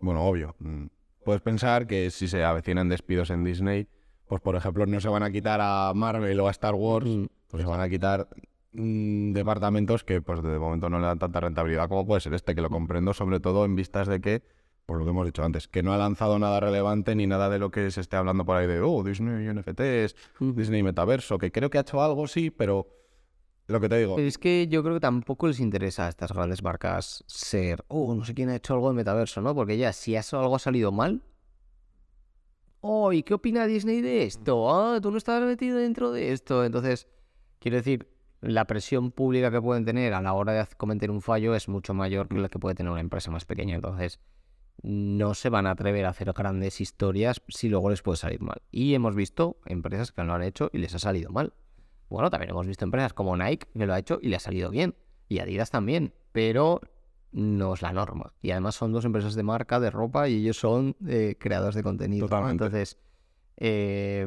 bueno, 0.00 0.22
obvio. 0.24 0.56
mm, 0.58 0.86
Puedes 1.24 1.40
pensar 1.42 1.86
que 1.86 2.10
si 2.10 2.28
se 2.28 2.42
avecinan 2.44 2.88
despidos 2.88 3.30
en 3.30 3.44
Disney, 3.44 3.86
pues 4.26 4.40
por 4.42 4.56
ejemplo 4.56 4.86
no 4.86 5.00
se 5.00 5.08
van 5.08 5.22
a 5.22 5.30
quitar 5.30 5.60
a 5.62 5.92
Marvel 5.94 6.38
o 6.40 6.48
a 6.48 6.50
Star 6.50 6.74
Wars, 6.74 7.06
Mm. 7.06 7.24
pues 7.48 7.62
se 7.62 7.68
van 7.68 7.80
a 7.80 7.88
quitar 7.88 8.28
mm, 8.72 9.32
departamentos 9.32 10.04
que 10.04 10.22
pues 10.22 10.42
de 10.42 10.58
momento 10.58 10.88
no 10.88 11.00
le 11.00 11.06
dan 11.06 11.18
tanta 11.18 11.40
rentabilidad 11.40 11.88
como 11.88 12.06
puede 12.06 12.20
ser 12.20 12.34
este, 12.34 12.54
que 12.54 12.60
lo 12.60 12.70
comprendo 12.70 13.14
sobre 13.14 13.40
todo 13.40 13.64
en 13.64 13.76
vistas 13.76 14.08
de 14.08 14.20
que, 14.20 14.42
por 14.86 14.98
lo 14.98 15.04
que 15.04 15.10
hemos 15.10 15.26
dicho 15.26 15.44
antes, 15.44 15.68
que 15.68 15.82
no 15.82 15.92
ha 15.92 15.98
lanzado 15.98 16.38
nada 16.38 16.60
relevante 16.60 17.14
ni 17.14 17.26
nada 17.26 17.48
de 17.48 17.58
lo 17.58 17.70
que 17.70 17.90
se 17.90 18.00
esté 18.00 18.16
hablando 18.16 18.44
por 18.44 18.56
ahí 18.56 18.66
de, 18.66 18.80
oh, 18.80 19.02
Disney 19.02 19.46
NFTs, 19.52 20.16
Disney 20.40 20.82
Metaverso, 20.82 21.38
que 21.38 21.52
creo 21.52 21.70
que 21.70 21.78
ha 21.78 21.82
hecho 21.82 22.02
algo, 22.02 22.26
sí, 22.26 22.50
pero 22.50 22.88
lo 23.70 23.80
que 23.80 23.88
te 23.88 23.98
digo, 23.98 24.16
Pero 24.16 24.26
es 24.26 24.36
que 24.36 24.66
yo 24.68 24.82
creo 24.82 24.94
que 24.94 25.00
tampoco 25.00 25.46
les 25.46 25.60
interesa 25.60 26.06
a 26.06 26.08
estas 26.08 26.32
grandes 26.32 26.62
marcas 26.62 27.22
ser, 27.28 27.84
oh, 27.88 28.14
no 28.14 28.24
sé 28.24 28.34
quién 28.34 28.48
ha 28.48 28.56
hecho 28.56 28.74
algo 28.74 28.88
de 28.88 28.96
metaverso, 28.96 29.40
¿no? 29.40 29.54
Porque 29.54 29.78
ya, 29.78 29.92
si 29.92 30.16
eso 30.16 30.40
algo 30.40 30.56
ha 30.56 30.58
salido 30.58 30.90
mal, 30.90 31.22
oh, 32.80 33.12
¿y 33.12 33.22
qué 33.22 33.34
opina 33.34 33.66
Disney 33.66 34.00
de 34.00 34.24
esto? 34.24 34.74
Ah, 34.74 34.98
tú 35.00 35.10
no 35.10 35.18
estabas 35.18 35.46
metido 35.46 35.78
dentro 35.78 36.10
de 36.10 36.32
esto. 36.32 36.64
Entonces, 36.64 37.06
quiero 37.60 37.76
decir, 37.76 38.08
la 38.40 38.66
presión 38.66 39.10
pública 39.10 39.50
que 39.50 39.60
pueden 39.60 39.84
tener 39.84 40.14
a 40.14 40.22
la 40.22 40.32
hora 40.32 40.52
de 40.52 40.66
cometer 40.76 41.10
un 41.10 41.20
fallo 41.20 41.54
es 41.54 41.68
mucho 41.68 41.94
mayor 41.94 42.28
que 42.28 42.38
la 42.38 42.48
que 42.48 42.58
puede 42.58 42.74
tener 42.74 42.90
una 42.90 43.00
empresa 43.00 43.30
más 43.30 43.44
pequeña. 43.44 43.74
Entonces, 43.74 44.20
no 44.82 45.34
se 45.34 45.50
van 45.50 45.66
a 45.66 45.72
atrever 45.72 46.06
a 46.06 46.10
hacer 46.10 46.32
grandes 46.32 46.80
historias 46.80 47.42
si 47.48 47.68
luego 47.68 47.90
les 47.90 48.02
puede 48.02 48.16
salir 48.16 48.40
mal. 48.40 48.62
Y 48.70 48.94
hemos 48.94 49.14
visto 49.14 49.58
empresas 49.66 50.12
que 50.12 50.24
lo 50.24 50.32
han 50.32 50.42
hecho 50.42 50.70
y 50.72 50.78
les 50.78 50.94
ha 50.94 50.98
salido 50.98 51.30
mal. 51.30 51.52
Bueno, 52.08 52.30
también 52.30 52.50
hemos 52.50 52.66
visto 52.66 52.84
empresas 52.84 53.12
como 53.12 53.36
Nike 53.36 53.68
que 53.72 53.86
lo 53.86 53.92
ha 53.92 53.98
hecho 53.98 54.18
y 54.22 54.28
le 54.28 54.36
ha 54.36 54.40
salido 54.40 54.70
bien. 54.70 54.94
Y 55.28 55.38
Adidas 55.38 55.70
también. 55.70 56.14
Pero 56.32 56.80
no 57.32 57.74
es 57.74 57.82
la 57.82 57.92
norma. 57.92 58.32
Y 58.40 58.52
además 58.52 58.74
son 58.74 58.92
dos 58.92 59.04
empresas 59.04 59.34
de 59.34 59.42
marca, 59.42 59.80
de 59.80 59.90
ropa, 59.90 60.28
y 60.28 60.36
ellos 60.36 60.56
son 60.56 60.96
eh, 61.06 61.36
creadores 61.38 61.74
de 61.74 61.82
contenido. 61.82 62.26
Totalmente. 62.26 62.64
Entonces, 62.64 62.98
eh, 63.56 64.26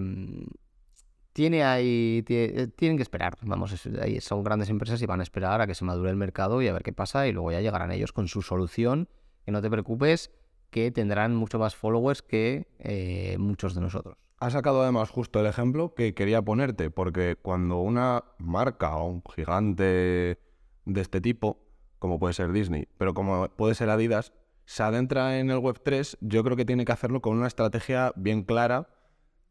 tiene 1.34 1.64
ahí, 1.64 2.24
tie- 2.26 2.52
eh, 2.56 2.68
tienen 2.68 2.98
que 2.98 3.04
esperar. 3.04 3.36
Vamos, 3.42 3.74
son 4.20 4.44
grandes 4.44 4.70
empresas 4.70 5.02
y 5.02 5.06
van 5.06 5.20
a 5.20 5.24
esperar 5.24 5.60
a 5.62 5.68
que 5.68 5.76
se 5.76 5.84
madure 5.84 6.10
el 6.10 6.16
mercado 6.16 6.62
y 6.62 6.68
a 6.68 6.74
ver 6.74 6.84
qué 6.84 6.94
pasa. 6.94 7.28
Y 7.28 7.32
luego 7.32 7.52
ya 7.52 7.62
llegarán 7.62 7.92
ellos 7.92 8.14
con 8.14 8.28
su 8.28 8.42
solución. 8.42 9.10
Que 9.46 9.52
no 9.52 9.62
te 9.62 9.70
preocupes, 9.70 10.32
que 10.70 10.92
tendrán 10.92 11.36
mucho 11.36 11.60
más 11.60 11.76
followers 11.76 12.22
que 12.22 12.68
eh, 12.80 13.36
muchos 13.40 13.76
de 13.76 13.82
nosotros. 13.82 14.16
Ha 14.40 14.50
sacado 14.50 14.82
además 14.82 15.10
justo 15.10 15.40
el 15.40 15.46
ejemplo 15.48 15.94
que 15.96 16.14
quería 16.14 16.42
ponerte, 16.42 16.90
porque 16.90 17.36
cuando 17.42 17.80
una 17.80 18.24
marca 18.38 18.96
o 18.98 19.08
un 19.08 19.24
gigante 19.36 19.84
de 20.86 21.02
este 21.02 21.22
tipo, 21.22 21.60
como 22.00 22.20
puede 22.20 22.34
ser 22.34 22.52
Disney, 22.52 22.88
pero 22.98 23.14
como 23.14 23.48
puede 23.50 23.76
ser 23.76 23.90
Adidas, 23.90 24.34
se 24.66 24.84
adentra 24.84 25.40
en 25.40 25.50
el 25.50 25.58
Web3, 25.60 26.18
yo 26.22 26.44
creo 26.44 26.56
que 26.58 26.66
tiene 26.66 26.84
que 26.86 26.92
hacerlo 26.92 27.22
con 27.22 27.38
una 27.38 27.48
estrategia 27.48 28.12
bien 28.16 28.44
clara 28.44 28.90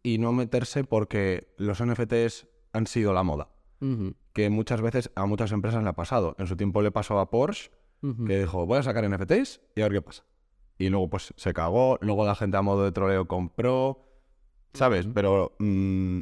y 0.02 0.18
no 0.18 0.32
meterse 0.32 0.84
porque 0.84 1.54
los 1.56 1.82
NFTs 1.84 2.48
han 2.72 2.86
sido 2.86 3.12
la 3.12 3.22
moda, 3.22 3.48
que 4.32 4.50
muchas 4.50 4.80
veces 4.80 5.10
a 5.14 5.26
muchas 5.26 5.52
empresas 5.52 5.82
le 5.82 5.88
ha 5.88 5.94
pasado. 5.94 6.34
En 6.38 6.46
su 6.46 6.56
tiempo 6.56 6.82
le 6.82 6.90
pasó 6.90 7.18
a 7.18 7.30
Porsche, 7.30 7.70
que 8.26 8.40
dijo, 8.40 8.66
voy 8.66 8.78
a 8.78 8.82
sacar 8.82 9.08
NFTs 9.08 9.60
y 9.76 9.80
a 9.80 9.84
ver 9.84 9.92
qué 9.92 10.02
pasa. 10.02 10.24
Y 10.78 10.88
luego 10.88 11.08
pues 11.08 11.32
se 11.36 11.52
cagó, 11.52 11.98
luego 12.00 12.26
la 12.26 12.34
gente 12.34 12.56
a 12.56 12.62
modo 12.62 12.84
de 12.84 12.92
troleo 12.92 13.28
compró, 13.28 14.08
¿sabes? 14.72 15.06
Pero 15.12 15.54
mm, 15.58 16.20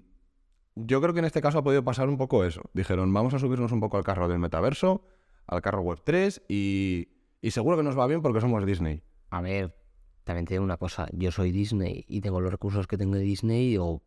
yo 0.75 1.01
creo 1.01 1.15
que 1.15 1.21
en 1.21 1.25
este 1.25 1.41
caso 1.41 1.59
ha 1.59 1.65
podido 1.65 1.85
pasar 1.85 2.09
un 2.09 2.19
poco 2.19 2.45
eso. 2.45 2.63
Dijeron, 2.75 3.13
vamos 3.13 3.33
a 3.35 3.39
subirnos 3.39 3.73
un 3.73 3.81
poco 3.81 3.97
al 3.97 4.05
carro 4.05 4.29
del 4.29 4.39
metaverso, 4.39 5.05
al 5.47 5.63
carro 5.63 5.81
web 5.81 6.01
3 6.05 6.43
y, 6.49 7.09
y 7.41 7.51
seguro 7.53 7.77
que 7.77 7.83
nos 7.83 7.99
va 7.99 8.07
bien 8.07 8.21
porque 8.21 8.41
somos 8.41 8.67
Disney. 8.67 9.03
A 9.31 9.41
ver, 9.41 9.80
también 10.31 10.47
te 10.47 10.55
digo 10.55 10.65
una 10.65 10.77
cosa, 10.77 11.07
yo 11.13 11.31
soy 11.31 11.51
Disney 11.53 12.05
y 12.09 12.21
tengo 12.21 12.41
los 12.41 12.51
recursos 12.51 12.87
que 12.87 12.97
tengo 12.97 13.15
de 13.17 13.21
Disney 13.23 13.67
y 13.67 13.71
digo, 13.71 14.03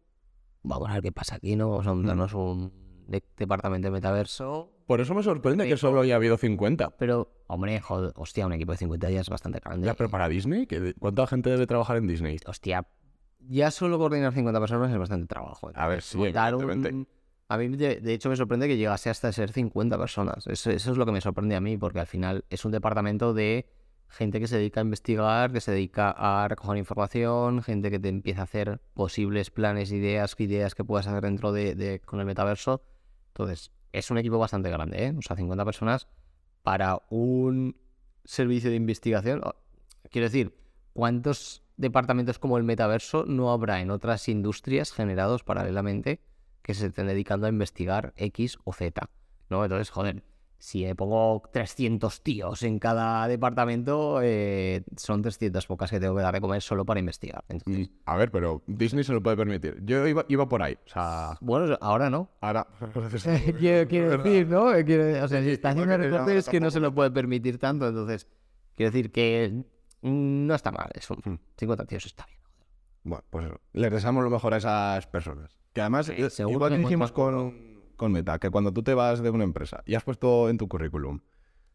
vamos 0.63 0.89
a 0.89 0.93
ver 0.93 1.03
qué 1.03 1.11
pasa 1.11 1.35
aquí, 1.35 1.55
¿no? 1.55 1.69
Vamos 1.69 1.87
a 1.87 1.93
montarnos 1.93 2.33
un 2.33 2.71
de- 3.07 3.23
departamento 3.37 3.87
de 3.87 3.91
metaverso. 3.91 4.71
Por 4.87 4.99
eso 5.01 5.13
me 5.13 5.23
sorprende 5.23 5.67
que 5.67 5.77
solo 5.77 6.01
haya 6.01 6.15
habido 6.15 6.37
50. 6.37 6.91
Pero, 6.97 7.31
hombre, 7.47 7.79
joder, 7.79 8.11
hostia, 8.15 8.45
un 8.45 8.53
equipo 8.53 8.71
de 8.73 8.77
50 8.79 9.09
ya 9.09 9.21
es 9.21 9.29
bastante 9.29 9.59
grande. 9.63 9.85
Ya, 9.87 9.93
pero 9.93 10.09
para 10.09 10.27
Disney, 10.27 10.65
¿qué- 10.67 10.93
¿cuánta 10.99 11.25
gente 11.27 11.49
debe 11.49 11.67
trabajar 11.67 11.97
en 11.97 12.07
Disney? 12.07 12.37
Hostia, 12.47 12.85
ya 13.39 13.71
solo 13.71 13.97
coordinar 13.97 14.33
50 14.33 14.59
personas 14.59 14.91
es 14.91 14.97
bastante 14.97 15.27
trabajo. 15.27 15.71
A 15.73 15.87
ver, 15.87 16.01
sí, 16.01 16.17
un-. 16.17 17.07
A 17.49 17.57
mí, 17.57 17.67
de, 17.69 17.97
de 18.01 18.13
hecho, 18.13 18.29
me 18.29 18.35
sorprende 18.35 18.67
que 18.67 18.77
llegase 18.77 19.09
hasta 19.09 19.31
ser 19.31 19.51
50 19.51 19.97
personas. 19.97 20.47
Eso, 20.47 20.71
eso 20.71 20.91
es 20.91 20.97
lo 20.97 21.05
que 21.05 21.11
me 21.11 21.21
sorprende 21.21 21.55
a 21.55 21.61
mí, 21.61 21.77
porque 21.77 21.99
al 21.99 22.07
final 22.07 22.45
es 22.49 22.63
un 22.65 22.71
departamento 22.71 23.33
de 23.33 23.67
gente 24.13 24.39
que 24.39 24.47
se 24.47 24.57
dedica 24.57 24.79
a 24.79 24.83
investigar, 24.83 25.51
que 25.51 25.59
se 25.59 25.71
dedica 25.71 26.11
a 26.11 26.47
recoger 26.47 26.77
información, 26.77 27.63
gente 27.63 27.89
que 27.89 27.99
te 27.99 28.09
empieza 28.09 28.41
a 28.41 28.43
hacer 28.43 28.79
posibles 28.93 29.49
planes, 29.49 29.91
ideas, 29.91 30.35
ideas 30.37 30.75
que 30.75 30.83
puedas 30.83 31.07
hacer 31.07 31.23
dentro 31.23 31.51
de, 31.51 31.99
con 32.05 32.19
el 32.19 32.27
metaverso. 32.27 32.83
Entonces, 33.29 33.71
es 33.91 34.11
un 34.11 34.19
equipo 34.19 34.37
bastante 34.37 34.69
grande, 34.69 35.07
¿eh? 35.07 35.15
O 35.17 35.21
sea, 35.23 35.35
50 35.35 35.65
personas 35.65 36.07
para 36.61 37.01
un 37.09 37.75
servicio 38.23 38.69
de 38.69 38.75
investigación. 38.75 39.41
Quiero 40.11 40.27
decir, 40.27 40.55
¿cuántos 40.93 41.63
departamentos 41.77 42.37
como 42.37 42.59
el 42.59 42.63
metaverso 42.63 43.25
no 43.25 43.51
habrá 43.51 43.81
en 43.81 43.89
otras 43.89 44.29
industrias 44.29 44.91
generados 44.91 45.43
paralelamente 45.43 46.21
que 46.61 46.75
se 46.75 46.85
estén 46.85 47.07
dedicando 47.07 47.47
a 47.47 47.49
investigar 47.49 48.13
X 48.15 48.59
o 48.63 48.73
Z? 48.73 49.09
¿No? 49.49 49.63
Entonces, 49.63 49.89
joder, 49.89 50.23
si 50.65 50.93
pongo 50.93 51.41
300 51.51 52.21
tíos 52.23 52.63
en 52.63 52.79
cada 52.79 53.27
departamento, 53.27 54.21
eh, 54.23 54.81
son 54.95 55.21
300 55.21 55.67
pocas 55.67 55.91
que 55.91 55.99
tengo 55.99 56.15
que 56.15 56.21
dar 56.21 56.33
de 56.33 56.39
comer 56.39 56.61
solo 56.61 56.85
para 56.85 57.01
investigar. 57.01 57.43
Entonces, 57.49 57.89
Mm, 57.89 57.91
A 58.05 58.15
ver, 58.15 58.31
pero 58.31 58.61
Disney 58.65 59.03
se 59.03 59.11
lo 59.11 59.21
puede 59.21 59.35
permitir. 59.35 59.81
Yo 59.83 60.07
iba, 60.07 60.23
iba 60.29 60.47
por 60.47 60.63
ahí. 60.63 60.77
O 60.85 60.89
sea, 60.89 61.37
bueno, 61.41 61.77
ahora 61.81 62.09
no. 62.09 62.29
ahora... 62.39 62.65
quiero, 63.59 63.89
quiero 63.89 64.17
decir, 64.17 64.47
¿no? 64.47 64.71
Quiero- 64.85 65.25
o 65.25 65.27
sea, 65.27 65.41
si 65.43 65.49
está 65.49 65.71
haciendo 65.71 65.97
recortes 65.97 66.47
que 66.47 66.61
no 66.61 66.71
se 66.71 66.79
lo 66.79 66.95
puede 66.95 67.11
permitir 67.11 67.57
tanto, 67.59 67.85
entonces, 67.89 68.25
quiero 68.77 68.89
decir 68.93 69.11
que 69.11 69.65
mm, 70.01 70.45
no 70.47 70.55
está 70.55 70.71
mal, 70.71 70.89
es 70.93 71.09
un 71.09 71.17
Hmm. 71.25 71.39
50 71.57 71.83
tíos 71.85 72.05
está 72.05 72.25
bien. 72.25 72.39
Bueno, 73.03 73.25
pues 73.29 73.45
eso. 73.47 73.59
Les 73.73 73.91
deseamos 73.91 74.23
lo 74.23 74.29
mejor 74.29 74.53
a 74.53 74.57
esas 74.57 75.07
personas. 75.07 75.57
Que 75.73 75.81
además, 75.81 76.05
Sí, 76.05 76.13
eh, 76.17 76.29
igual 76.49 76.71
que 76.71 76.79
encuentran 76.79 77.09
con, 77.09 77.72
con 78.03 78.11
Meta, 78.11 78.37
que 78.37 78.49
cuando 78.49 78.73
tú 78.73 78.83
te 78.83 78.93
vas 78.93 79.21
de 79.23 79.29
una 79.29 79.45
empresa 79.45 79.81
y 79.85 79.95
has 79.95 80.03
puesto 80.03 80.49
en 80.49 80.57
tu 80.57 80.67
currículum 80.67 81.21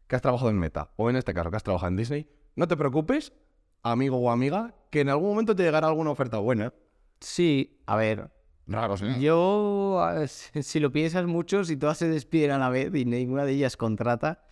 que 0.07 0.15
has 0.15 0.21
trabajado 0.21 0.51
en 0.51 0.59
Meta, 0.59 0.91
o 0.95 1.09
en 1.09 1.15
este 1.15 1.33
caso 1.33 1.49
que 1.49 1.57
has 1.57 1.63
trabajado 1.63 1.89
en 1.89 1.97
Disney, 1.97 2.27
no 2.55 2.67
te 2.67 2.77
preocupes, 2.77 3.33
amigo 3.81 4.17
o 4.17 4.29
amiga, 4.31 4.75
que 4.91 5.01
en 5.01 5.09
algún 5.09 5.29
momento 5.29 5.55
te 5.55 5.63
llegará 5.63 5.87
alguna 5.87 6.11
oferta 6.11 6.37
buena. 6.37 6.71
Sí, 7.19 7.79
a 7.87 7.95
ver, 7.95 8.29
Raro, 8.67 8.95
sí. 8.97 9.05
yo, 9.19 9.99
a- 10.01 10.27
si 10.27 10.61
si 10.63 10.79
lo 10.79 10.91
piensas 10.91 11.25
mucho, 11.25 11.63
si 11.63 11.77
todas 11.77 11.97
se 11.97 12.07
despiden 12.07 12.51
a 12.51 12.59
la 12.59 12.69
vez 12.69 12.93
y 12.93 13.05
ninguna 13.05 13.43
de 13.45 13.53
ellas 13.53 13.75
contrata, 13.77 14.43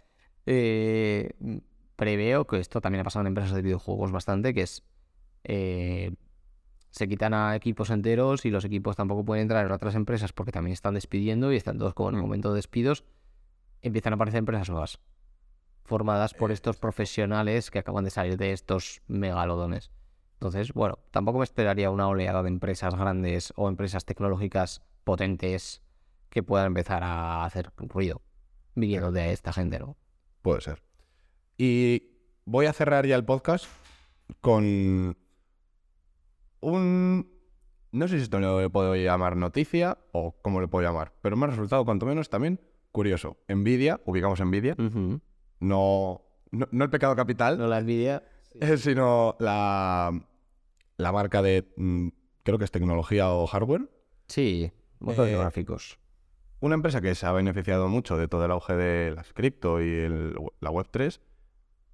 eh, 0.47 1.31
preveo 1.95 2.45
que 2.47 2.57
esto 2.59 2.81
también 2.81 3.01
ha 3.01 3.03
pasado 3.03 3.21
en 3.21 3.27
empresas 3.27 3.53
de 3.53 3.61
videojuegos 3.61 4.11
bastante, 4.11 4.53
que 4.53 4.61
es... 4.63 4.83
eh, 5.43 6.11
se 6.91 7.07
quitan 7.07 7.33
a 7.33 7.55
equipos 7.55 7.89
enteros 7.89 8.45
y 8.45 8.49
los 8.49 8.65
equipos 8.65 8.95
tampoco 8.95 9.23
pueden 9.25 9.43
entrar 9.43 9.65
en 9.65 9.71
otras 9.71 9.95
empresas 9.95 10.33
porque 10.33 10.51
también 10.51 10.73
están 10.73 10.93
despidiendo 10.93 11.51
y 11.51 11.57
están 11.57 11.77
todos 11.77 11.93
como 11.93 12.09
en 12.09 12.15
el 12.15 12.21
Mm. 12.21 12.25
momento 12.25 12.49
de 12.49 12.55
despidos. 12.57 13.03
Empiezan 13.81 14.13
a 14.13 14.15
aparecer 14.15 14.39
empresas 14.39 14.69
nuevas, 14.69 14.99
formadas 15.83 16.33
por 16.33 16.51
estos 16.51 16.77
profesionales 16.77 17.69
que 17.71 17.79
acaban 17.79 18.03
de 18.03 18.09
salir 18.09 18.37
de 18.37 18.51
estos 18.51 19.01
megalodones. 19.07 19.91
Entonces, 20.33 20.73
bueno, 20.73 20.99
tampoco 21.11 21.39
me 21.39 21.43
esperaría 21.43 21.89
una 21.89 22.07
oleada 22.07 22.43
de 22.43 22.49
empresas 22.49 22.95
grandes 22.95 23.53
o 23.55 23.69
empresas 23.69 24.05
tecnológicas 24.05 24.81
potentes 25.03 25.81
que 26.29 26.43
puedan 26.43 26.67
empezar 26.67 27.03
a 27.03 27.45
hacer 27.45 27.71
ruido 27.77 28.21
viniendo 28.75 29.11
de 29.11 29.31
esta 29.31 29.53
gente, 29.53 29.79
¿no? 29.79 29.97
Puede 30.41 30.61
ser. 30.61 30.83
Y 31.57 32.11
voy 32.45 32.67
a 32.67 32.73
cerrar 32.73 33.05
ya 33.07 33.15
el 33.15 33.25
podcast 33.25 33.65
con 34.41 35.17
un... 36.61 37.29
No 37.91 38.07
sé 38.07 38.17
si 38.17 38.23
esto 38.23 38.39
lo 38.39 38.69
puedo 38.69 38.95
llamar 38.95 39.37
noticia 39.37 39.97
o 40.11 40.35
cómo 40.41 40.59
le 40.61 40.67
puedo 40.67 40.85
llamar, 40.85 41.13
pero 41.21 41.35
me 41.37 41.45
ha 41.45 41.49
resultado 41.49 41.85
cuanto 41.85 42.05
menos 42.05 42.29
también 42.29 42.59
curioso. 42.91 43.37
Nvidia, 43.47 44.01
ubicamos 44.05 44.39
Nvidia, 44.41 44.75
no, 45.59 46.21
no, 46.51 46.67
no 46.71 46.83
el 46.83 46.89
pecado 46.89 47.15
capital, 47.15 47.57
No 47.57 47.67
la 47.67 47.79
envidia. 47.79 48.23
eh, 48.59 48.77
sino 48.77 49.35
la, 49.39 50.11
la 50.97 51.11
marca 51.11 51.41
de, 51.41 51.71
mm, 51.77 52.09
creo 52.43 52.57
que 52.57 52.65
es 52.65 52.71
tecnología 52.71 53.29
o 53.31 53.47
hardware. 53.47 53.89
Sí, 54.27 54.71
motores 54.99 55.33
Eh, 55.33 55.37
gráficos. 55.37 55.99
Una 56.59 56.75
empresa 56.75 57.01
que 57.01 57.15
se 57.15 57.25
ha 57.25 57.31
beneficiado 57.31 57.87
mucho 57.87 58.17
de 58.17 58.27
todo 58.27 58.45
el 58.45 58.51
auge 58.51 58.75
de 58.75 59.11
las 59.11 59.31
cripto 59.33 59.81
y 59.81 59.89
el- 59.89 60.35
la 60.59 60.71
Web3, 60.71 61.19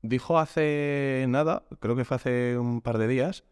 dijo 0.01 0.39
hace 0.39 1.25
nada, 1.29 1.65
creo 1.79 1.95
que 1.95 2.05
fue 2.05 2.15
hace 2.15 2.57
un 2.57 2.81
par 2.81 2.97
de 2.97 3.07
días, 3.07 3.43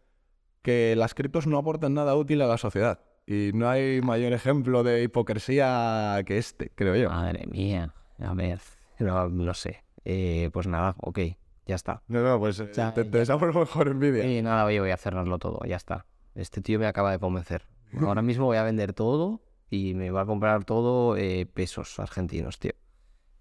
que 0.62 0.94
las 0.96 1.14
criptos 1.14 1.46
no 1.46 1.58
aportan 1.58 1.94
nada 1.94 2.14
útil 2.14 2.40
a 2.42 2.46
la 2.46 2.58
sociedad. 2.58 3.00
Y 3.26 3.50
no 3.54 3.68
hay 3.68 4.00
mayor 4.00 4.32
ejemplo 4.32 4.82
de 4.82 5.02
hipocresía 5.02 6.20
que 6.26 6.38
este, 6.38 6.70
creo 6.74 6.96
yo. 6.96 7.10
Madre 7.10 7.46
mía. 7.46 7.94
A 8.18 8.34
ver, 8.34 8.60
no, 8.98 9.28
no 9.28 9.54
sé. 9.54 9.84
Eh, 10.04 10.50
pues 10.52 10.66
nada, 10.66 10.96
ok, 10.98 11.20
ya 11.66 11.76
está. 11.76 12.02
No, 12.08 12.22
no, 12.22 12.38
pues 12.38 12.58
eh, 12.60 12.70
Ya, 12.74 12.92
te, 12.92 13.04
ya 13.04 13.10
te 13.10 13.18
deseamos 13.18 13.54
mejor 13.54 13.88
envidia. 13.88 14.24
Y 14.26 14.42
nada, 14.42 14.64
oye, 14.64 14.80
voy 14.80 14.90
a 14.90 14.96
cerrarlo 14.96 15.38
todo, 15.38 15.60
ya 15.66 15.76
está. 15.76 16.06
Este 16.34 16.60
tío 16.60 16.78
me 16.78 16.86
acaba 16.86 17.12
de 17.12 17.18
convencer. 17.18 17.66
Ahora 18.00 18.22
mismo 18.22 18.46
voy 18.46 18.56
a 18.56 18.62
vender 18.62 18.94
todo 18.94 19.42
y 19.68 19.94
me 19.94 20.10
va 20.10 20.22
a 20.22 20.26
comprar 20.26 20.64
todo 20.64 21.16
eh, 21.16 21.46
pesos 21.46 21.98
argentinos, 22.00 22.58
tío. 22.58 22.72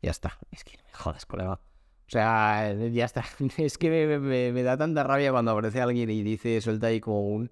Ya 0.02 0.12
está. 0.12 0.38
Es 0.52 0.64
que 0.64 0.78
no 0.78 0.84
me 0.84 0.94
jodas, 0.94 1.26
colega. 1.26 1.60
O 2.12 2.13
sea, 2.13 2.74
ya 2.91 3.06
está. 3.06 3.24
Es 3.58 3.78
que 3.78 3.89
me, 3.89 4.19
me- 4.19 4.52
me 4.52 4.63
da 4.63 4.76
tanta 4.76 5.04
rabia 5.04 5.32
cuando 5.32 5.52
aparece 5.52 5.80
alguien 5.80 6.10
y 6.10 6.21
dice, 6.24 6.60
suelta 6.60 6.88
ahí 6.88 7.00
como 7.00 7.21
un 7.21 7.50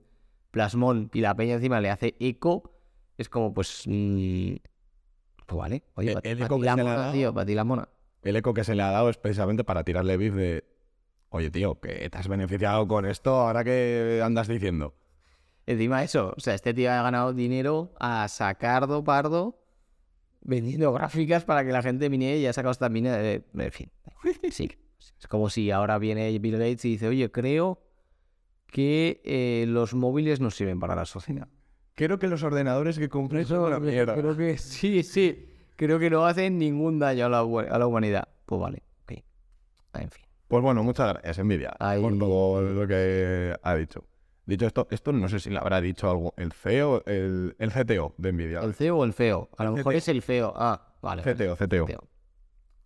plasmón 0.52 1.10
y 1.14 1.22
la 1.22 1.34
peña 1.34 1.56
encima 1.56 1.80
le 1.80 1.90
hace 1.90 2.16
eco. 2.20 2.74
Es 3.18 3.30
como, 3.30 3.54
pues. 3.54 3.84
mm, 3.88 4.56
pues 5.46 5.58
vale. 5.58 5.84
Oye, 5.96 6.10
El- 6.10 6.14
para 6.16 6.22
ti, 6.24 6.30
el 6.30 6.42
eco 6.44 6.60
que 6.60 6.66
la 6.66 6.72
se 6.72 6.76
le 6.76 6.82
ha 6.82 6.84
mona, 6.86 7.00
dado. 7.02 7.14
tío, 7.14 7.34
para 7.34 7.46
ti 7.46 7.56
la 7.56 7.64
mona. 7.64 7.90
El 8.22 8.36
eco 8.36 8.54
que 8.54 8.64
se 8.66 8.76
le 8.76 8.84
ha 8.84 8.92
dado 8.92 9.10
es 9.10 9.18
precisamente 9.18 9.64
para 9.64 9.86
tirarle 9.86 10.18
beef 10.18 10.34
de, 10.36 10.66
oye 11.30 11.50
tío, 11.52 11.80
que 11.80 12.10
te 12.10 12.18
has 12.18 12.28
beneficiado 12.28 12.86
con 12.86 13.06
esto, 13.06 13.34
ahora 13.40 13.64
que 13.64 14.22
andas 14.22 14.50
diciendo. 14.50 14.94
Encima 15.66 16.04
eso, 16.04 16.34
o 16.36 16.40
sea, 16.42 16.54
este 16.54 16.74
tío 16.74 16.92
ha 16.92 17.02
ganado 17.02 17.32
dinero 17.34 17.94
a 18.00 18.28
sacar 18.28 18.88
do 18.88 19.04
pardo 19.06 19.56
vendiendo 20.42 20.92
gráficas 20.94 21.44
para 21.46 21.64
que 21.66 21.72
la 21.72 21.82
gente 21.82 22.10
mine 22.10 22.38
y 22.38 22.46
ha 22.46 22.54
sacado 22.54 22.72
esta 22.72 22.90
mina 22.90 23.18
de... 23.18 23.44
En 23.54 23.72
fin, 23.72 23.92
sí. 24.52 24.70
Es 25.20 25.28
como 25.28 25.50
si 25.50 25.72
ahora 25.72 25.98
viene 25.98 26.38
Bill 26.40 26.58
Gates 26.58 26.84
y 26.86 26.90
dice, 26.92 27.08
oye, 27.08 27.32
creo 27.32 27.82
que 28.68 29.22
eh, 29.24 29.66
los 29.68 29.94
móviles 29.94 30.40
no 30.42 30.52
sirven 30.52 30.80
para 30.80 30.96
la 30.96 31.06
sociedad. 31.06 31.48
Creo 31.96 32.20
que 32.20 32.28
los 32.28 32.44
ordenadores 32.44 32.98
que 33.00 33.10
compré 33.10 33.44
son 33.46 33.60
una 33.60 33.80
mierda. 33.80 34.16
Creo 34.16 34.36
que 34.38 34.58
sí, 34.58 35.04
sí. 35.04 35.46
Creo 35.76 36.00
que 36.00 36.10
no 36.10 36.26
hacen 36.26 36.58
ningún 36.58 37.00
daño 37.00 37.26
a 37.26 37.30
la, 37.30 37.40
a 37.40 37.80
la 37.80 37.88
humanidad. 37.88 38.28
Pues 38.46 38.60
vale, 38.62 38.84
ok. 39.04 39.12
En 39.96 40.10
fin. 40.12 40.26
Pues 40.48 40.64
bueno, 40.64 40.84
muchas 40.84 41.14
gracias, 41.14 41.46
Nvidia, 41.46 41.76
Ahí- 41.80 42.02
por 42.02 42.18
todo 42.18 42.62
lo 42.62 42.88
que 42.88 43.56
ha 43.62 43.76
dicho. 43.76 44.04
Dicho 44.50 44.66
esto, 44.66 44.88
esto 44.90 45.12
no 45.14 45.30
sé 45.30 45.40
si 45.40 45.50
le 45.52 45.60
habrá 45.60 45.80
dicho 45.80 46.10
algo 46.10 46.34
el 46.36 46.52
CEO, 46.54 47.04
el, 47.06 47.56
el 47.60 47.72
CTO 47.72 48.16
de 48.18 48.32
Nvidia. 48.34 48.62
¿El 48.62 48.74
feo 48.74 48.98
o 48.98 49.04
el 49.06 49.14
feo? 49.14 49.48
A 49.58 49.64
lo 49.64 49.74
mejor 49.74 49.94
CTO. 49.94 49.98
es 49.98 50.08
el 50.08 50.22
feo. 50.24 50.54
Ah, 50.56 50.96
vale. 51.02 51.22
CTO, 51.22 51.56
CTO. 51.56 51.84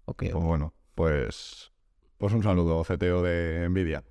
Ok, 0.06 0.18
Pues 0.18 0.34
ok. 0.34 0.44
bueno, 0.44 0.74
pues, 0.94 1.72
pues 2.18 2.34
un 2.34 2.44
saludo, 2.44 2.84
CTO 2.84 3.22
de 3.24 3.68
Nvidia. 3.70 4.04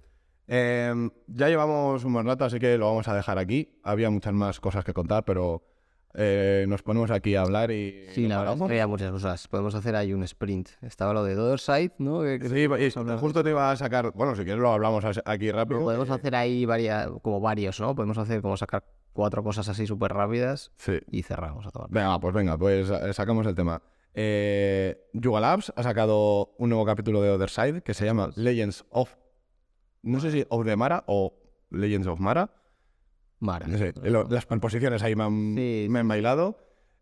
Eh, 0.48 0.94
ya 1.26 1.48
llevamos 1.48 2.02
un 2.04 2.12
buen 2.14 2.26
rato, 2.26 2.44
así 2.46 2.58
que 2.58 2.78
lo 2.78 2.86
vamos 2.86 3.06
a 3.08 3.14
dejar 3.14 3.36
aquí. 3.38 3.78
Había 3.84 4.08
muchas 4.08 4.32
más 4.32 4.58
cosas 4.58 4.84
que 4.84 4.94
contar, 4.94 5.24
pero 5.24 5.62
eh, 6.14 6.66
nos 6.68 6.82
ponemos 6.82 7.10
aquí 7.10 7.34
a 7.34 7.42
hablar 7.42 7.70
y... 7.70 8.06
Sí, 8.10 8.22
¿no 8.24 8.28
la 8.30 8.36
verdad 8.38 8.54
es 8.54 8.58
paramos? 8.58 8.68
que 8.68 8.72
había 8.74 8.86
muchas 8.86 9.10
cosas. 9.12 9.48
Podemos 9.48 9.74
hacer 9.74 9.96
ahí 9.96 10.12
un 10.12 10.22
sprint. 10.24 10.68
Estaba 10.82 11.12
lo 11.14 11.24
de 11.24 11.36
Other 11.38 11.58
Side, 11.58 11.92
¿no? 11.98 12.22
Que- 12.22 12.38
que 12.38 12.48
Sí, 12.48 12.54
y 12.56 12.68
de 13.04 13.16
justo 13.18 13.42
te 13.42 13.50
iba 13.50 13.70
a 13.70 13.76
sacar... 13.76 14.12
Bueno, 14.12 14.34
si 14.36 14.44
quieres 14.44 14.60
lo 14.60 14.70
hablamos 14.72 15.04
aquí 15.24 15.50
rápido. 15.50 15.80
Podemos 15.80 16.08
eh, 16.08 16.12
hacer 16.12 16.34
ahí 16.34 16.64
varias, 16.66 17.08
como 17.22 17.40
varios, 17.40 17.80
¿no? 17.80 17.94
Podemos 17.94 18.18
hacer 18.18 18.42
como 18.42 18.56
sacar 18.56 18.84
cuatro 19.12 19.42
cosas 19.42 19.68
así 19.68 19.86
súper 19.86 20.12
rápidas 20.12 20.70
Sí. 20.76 20.98
y 21.10 21.22
cerramos 21.22 21.66
a 21.66 21.70
todo. 21.70 21.86
Venga, 21.90 22.18
pues 22.20 22.34
venga, 22.34 22.56
pues 22.58 22.90
eh, 22.90 23.12
sacamos 23.14 23.46
el 23.46 23.54
tema. 23.54 23.82
Eh, 24.14 25.08
Yuga 25.14 25.40
Labs 25.40 25.72
ha 25.74 25.82
sacado 25.82 26.54
un 26.58 26.68
nuevo 26.68 26.84
capítulo 26.84 27.22
de 27.22 27.30
Other 27.30 27.48
Side 27.48 27.82
que 27.82 27.94
se 27.94 28.04
llama 28.04 28.30
Legends 28.36 28.84
of... 28.90 29.14
No 30.02 30.20
sé 30.20 30.30
si 30.32 30.44
of 30.48 30.64
the 30.66 30.76
Mara 30.76 31.04
o 31.06 31.32
Legends 31.70 32.06
of 32.06 32.20
Mara. 32.20 32.50
Mara. 33.42 33.66
No 33.66 33.76
sé, 33.76 33.92
lo- 34.04 34.24
las 34.28 34.46
preposiciones 34.46 35.02
ahí 35.02 35.16
me 35.16 35.24
han, 35.24 35.54
Sí, 35.56 35.86
me 35.90 35.98
han 35.98 36.06
bailado. 36.08 36.56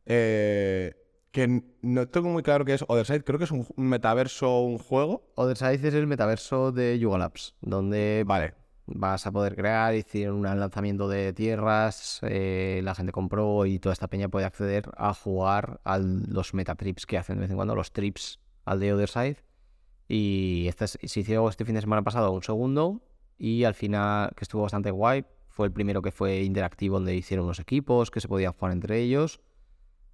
Eh, 0.07 0.95
que 1.31 1.63
no 1.83 2.09
tengo 2.09 2.29
muy 2.31 2.43
claro 2.43 2.65
qué 2.65 2.75
es 2.75 2.85
Other 2.89 3.05
Side. 3.07 3.23
Creo 3.25 3.39
que 3.39 3.45
es 3.45 3.51
un, 3.51 3.67
un 3.77 3.89
metaverso, 3.89 4.61
un 4.63 4.79
juego. 4.79 5.31
Other 5.37 5.57
Side 5.57 5.87
es 5.87 5.95
el 5.95 6.07
metaverso 6.07 6.73
de 6.73 6.99
Yuga 6.99 7.19
Labs, 7.19 7.55
donde 7.61 8.25
Vale. 8.27 8.55
vas 8.87 9.27
a 9.27 9.31
poder 9.33 9.55
crear, 9.55 9.95
hicieron 9.95 10.37
un 10.37 10.43
lanzamiento 10.59 11.09
de 11.09 11.33
tierras, 11.35 12.19
eh, 12.23 12.81
la 12.83 12.95
gente 12.95 13.13
compró 13.13 13.67
y 13.67 13.79
toda 13.79 13.93
esta 13.93 14.09
peña 14.09 14.29
puede 14.31 14.47
acceder 14.47 14.91
a 14.97 15.13
jugar 15.15 15.81
a 15.85 15.99
los 15.99 16.55
metatrips 16.55 17.05
que 17.07 17.19
hacen 17.19 17.37
de 17.37 17.43
vez 17.43 17.51
en 17.51 17.57
cuando, 17.57 17.77
los 17.77 17.93
trips 17.93 18.41
al 18.65 18.81
de 18.81 18.93
Other 18.95 19.09
Side. 19.11 19.37
Y 20.09 20.67
este 20.69 20.87
es- 20.87 20.99
se 21.05 21.21
hizo 21.21 21.49
este 21.49 21.65
fin 21.65 21.75
de 21.77 21.81
semana 21.83 22.03
pasado 22.03 22.33
un 22.33 22.43
segundo 22.43 23.03
y 23.39 23.63
al 23.65 23.75
final, 23.75 24.33
que 24.35 24.43
estuvo 24.45 24.63
bastante 24.63 24.91
guay, 24.91 25.25
fue 25.61 25.67
el 25.67 25.73
primero 25.75 26.01
que 26.01 26.11
fue 26.11 26.41
interactivo 26.43 26.95
donde 26.97 27.15
hicieron 27.15 27.45
unos 27.45 27.59
equipos 27.61 28.11
que 28.11 28.21
se 28.23 28.29
podían 28.29 28.55
jugar 28.55 28.73
entre 28.73 28.99
ellos. 28.99 29.43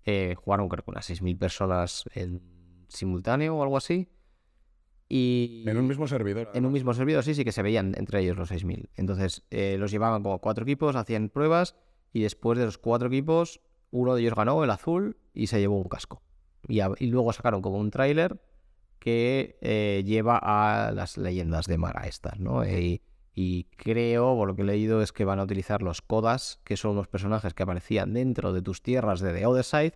Eh, 0.05 0.35
jugaron 0.37 0.69
creo 0.69 0.83
que 0.85 0.91
unas 0.91 1.09
6.000 1.09 1.39
personas 1.39 2.03
en 2.15 2.43
simultáneo 2.89 3.55
o 3.57 3.63
algo 3.63 3.77
así. 3.77 4.09
Y 5.09 5.63
En 5.69 5.77
un 5.77 5.87
mismo 5.87 6.09
servidor. 6.09 6.51
en 6.53 6.67
un 6.67 6.73
mismo 6.73 6.93
servidor, 6.95 7.23
sí, 7.23 7.35
sí 7.37 7.45
que 7.45 7.53
se 7.53 7.63
veían 7.63 7.95
entre 7.97 8.21
ellos 8.23 8.37
los 8.37 8.51
6.000. 8.51 8.89
Entonces, 8.97 9.45
eh, 9.51 9.77
los 9.79 9.93
llevaban 9.93 10.25
como 10.25 10.41
cuatro 10.41 10.65
equipos, 10.65 10.97
hacían 10.97 11.29
pruebas 11.29 11.77
y 12.13 12.23
después 12.23 12.59
de 12.59 12.65
los 12.65 12.77
cuatro 12.77 13.07
equipos, 13.07 13.61
uno 13.93 14.17
de 14.17 14.23
ellos 14.23 14.35
ganó, 14.35 14.65
el 14.65 14.71
azul, 14.71 15.17
y 15.33 15.47
se 15.47 15.61
llevó 15.61 15.77
un 15.77 15.89
casco. 15.89 16.23
Y, 16.67 16.81
a- 16.81 16.91
y 16.99 17.07
luego 17.07 17.33
sacaron 17.33 17.63
como 17.63 17.79
un 17.79 17.91
tráiler 17.91 18.41
que 18.99 19.59
eh, 19.61 20.03
lleva 20.05 20.41
a 20.43 20.91
las 20.91 21.17
leyendas 21.17 21.67
de 21.67 21.79
Mara 21.79 22.09
estas, 22.09 22.41
¿no? 22.41 22.67
Y, 22.67 23.01
y 23.39 23.65
creo, 23.77 24.35
por 24.35 24.49
lo 24.49 24.57
que 24.57 24.63
he 24.63 24.65
leído, 24.65 25.03
es 25.03 25.13
que 25.13 25.27
van 25.27 25.39
a 25.39 25.43
utilizar 25.45 25.83
los 25.83 26.01
Kodas, 26.01 26.59
que 26.65 26.79
son 26.79 26.93
unos 26.93 27.07
personajes 27.07 27.53
que 27.53 27.63
aparecían 27.63 28.15
dentro 28.15 28.55
de 28.55 28.63
tus 28.63 28.83
tierras 28.83 29.21
de 29.21 29.35
The 29.35 29.45
Other 29.45 29.63
Side. 29.63 29.93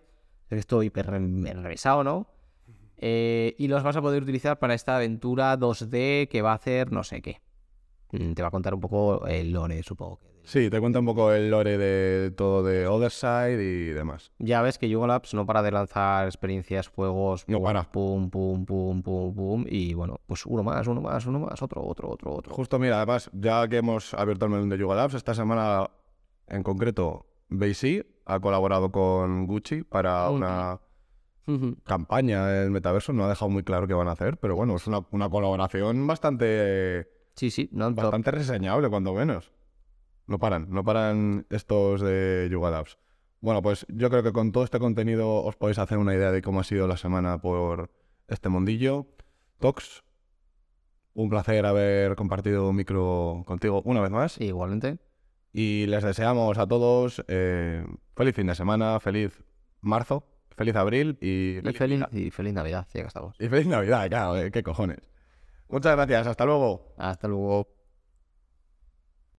Estoy 0.51 0.85
hiper 0.85 1.07
enrevesado, 1.11 2.03
¿no? 2.03 2.27
Eh, 2.97 3.55
y 3.57 3.67
los 3.67 3.81
vas 3.81 3.95
a 3.95 4.01
poder 4.01 4.21
utilizar 4.21 4.59
para 4.59 4.75
esta 4.75 4.95
aventura 4.95 5.57
2D 5.57 6.27
que 6.29 6.43
va 6.43 6.51
a 6.51 6.55
hacer 6.55 6.91
no 6.91 7.03
sé 7.03 7.23
qué. 7.23 7.41
Mm, 8.11 8.33
Te 8.33 8.43
va 8.43 8.49
a 8.49 8.51
contar 8.51 8.75
un 8.75 8.79
poco 8.79 9.25
el 9.25 9.51
lore, 9.51 9.81
supongo. 9.81 10.19
que 10.19 10.30
Sí, 10.43 10.69
te 10.69 10.79
cuenta 10.79 10.99
un 10.99 11.05
poco 11.05 11.31
el 11.31 11.49
lore 11.49 11.77
de 11.77 12.31
todo 12.31 12.63
de 12.63 12.87
Other 12.87 13.11
Side 13.11 13.63
y 13.63 13.85
demás. 13.87 14.31
Ya 14.39 14.61
ves 14.61 14.77
que 14.77 14.87
Labs 14.87 15.33
no 15.33 15.45
para 15.45 15.61
de 15.61 15.71
lanzar 15.71 16.25
experiencias, 16.25 16.87
juegos, 16.87 17.45
No 17.47 17.57
pum, 17.57 17.63
para. 17.63 17.83
pum, 17.83 18.29
pum, 18.29 18.65
pum, 18.65 19.01
pum, 19.01 19.35
pum, 19.35 19.65
y 19.67 19.93
bueno, 19.93 20.19
pues 20.25 20.45
uno 20.45 20.63
más, 20.63 20.87
uno 20.87 21.01
más, 21.01 21.25
uno 21.25 21.39
más, 21.39 21.61
otro, 21.61 21.83
otro, 21.83 22.09
otro, 22.09 22.33
otro. 22.33 22.53
Justo, 22.53 22.79
mira, 22.79 22.97
además, 22.97 23.29
ya 23.33 23.67
que 23.67 23.77
hemos 23.77 24.13
abierto 24.13 24.45
el 24.45 24.51
menú 24.51 24.69
de 24.69 24.77
Labs, 24.77 25.13
esta 25.13 25.33
semana 25.33 25.89
en 26.47 26.63
concreto, 26.63 27.25
BC 27.49 28.05
ha 28.25 28.39
colaborado 28.39 28.91
con 28.91 29.45
Gucci 29.45 29.83
para 29.83 30.29
una 30.29 30.79
campaña 31.83 32.49
en 32.49 32.63
el 32.63 32.71
metaverso. 32.71 33.13
No 33.13 33.25
ha 33.25 33.29
dejado 33.29 33.49
muy 33.49 33.63
claro 33.63 33.87
qué 33.87 33.93
van 33.93 34.07
a 34.07 34.11
hacer, 34.13 34.37
pero 34.37 34.55
bueno, 34.55 34.75
es 34.75 34.87
una, 34.87 35.01
una 35.11 35.29
colaboración 35.29 36.05
bastante, 36.07 37.09
Sí, 37.35 37.49
sí, 37.51 37.69
no, 37.71 37.91
bastante 37.93 38.31
reseñable, 38.31 38.89
cuando 38.89 39.13
menos. 39.13 39.51
No 40.27 40.39
paran, 40.39 40.67
no 40.69 40.83
paran 40.83 41.45
estos 41.49 42.01
de 42.01 42.47
Yuga 42.51 42.69
Labs. 42.71 42.97
Bueno, 43.41 43.61
pues 43.61 43.85
yo 43.89 44.09
creo 44.09 44.23
que 44.23 44.31
con 44.31 44.51
todo 44.51 44.63
este 44.63 44.79
contenido 44.79 45.43
os 45.43 45.55
podéis 45.55 45.79
hacer 45.79 45.97
una 45.97 46.13
idea 46.13 46.31
de 46.31 46.41
cómo 46.41 46.59
ha 46.59 46.63
sido 46.63 46.87
la 46.87 46.97
semana 46.97 47.39
por 47.41 47.89
este 48.27 48.49
mundillo. 48.49 49.07
Tox, 49.59 50.03
un 51.13 51.29
placer 51.29 51.65
haber 51.65 52.15
compartido 52.15 52.69
un 52.69 52.75
micro 52.75 53.43
contigo 53.45 53.81
una 53.85 54.01
vez 54.01 54.11
más. 54.11 54.39
igualmente. 54.39 54.99
Y 55.53 55.85
les 55.87 56.03
deseamos 56.03 56.57
a 56.57 56.67
todos 56.67 57.25
eh, 57.27 57.85
feliz 58.15 58.35
fin 58.35 58.47
de 58.47 58.55
semana, 58.55 58.99
feliz 58.99 59.43
marzo, 59.81 60.23
feliz 60.55 60.75
abril 60.75 61.17
y 61.19 61.57
Y 61.57 61.61
feliz, 61.61 61.77
feliz, 61.77 61.99
Navidad. 61.99 62.19
y 62.19 62.31
feliz 62.31 62.53
Navidad, 62.53 62.87
ya 62.93 63.01
que 63.01 63.07
estamos. 63.07 63.35
y 63.39 63.49
feliz 63.49 63.67
Navidad, 63.67 64.07
claro, 64.07 64.37
eh, 64.37 64.51
qué 64.51 64.63
cojones. 64.63 64.99
Muchas 65.67 65.95
gracias, 65.95 66.27
hasta 66.27 66.45
luego. 66.45 66.93
Hasta 66.97 67.27
luego. 67.27 67.67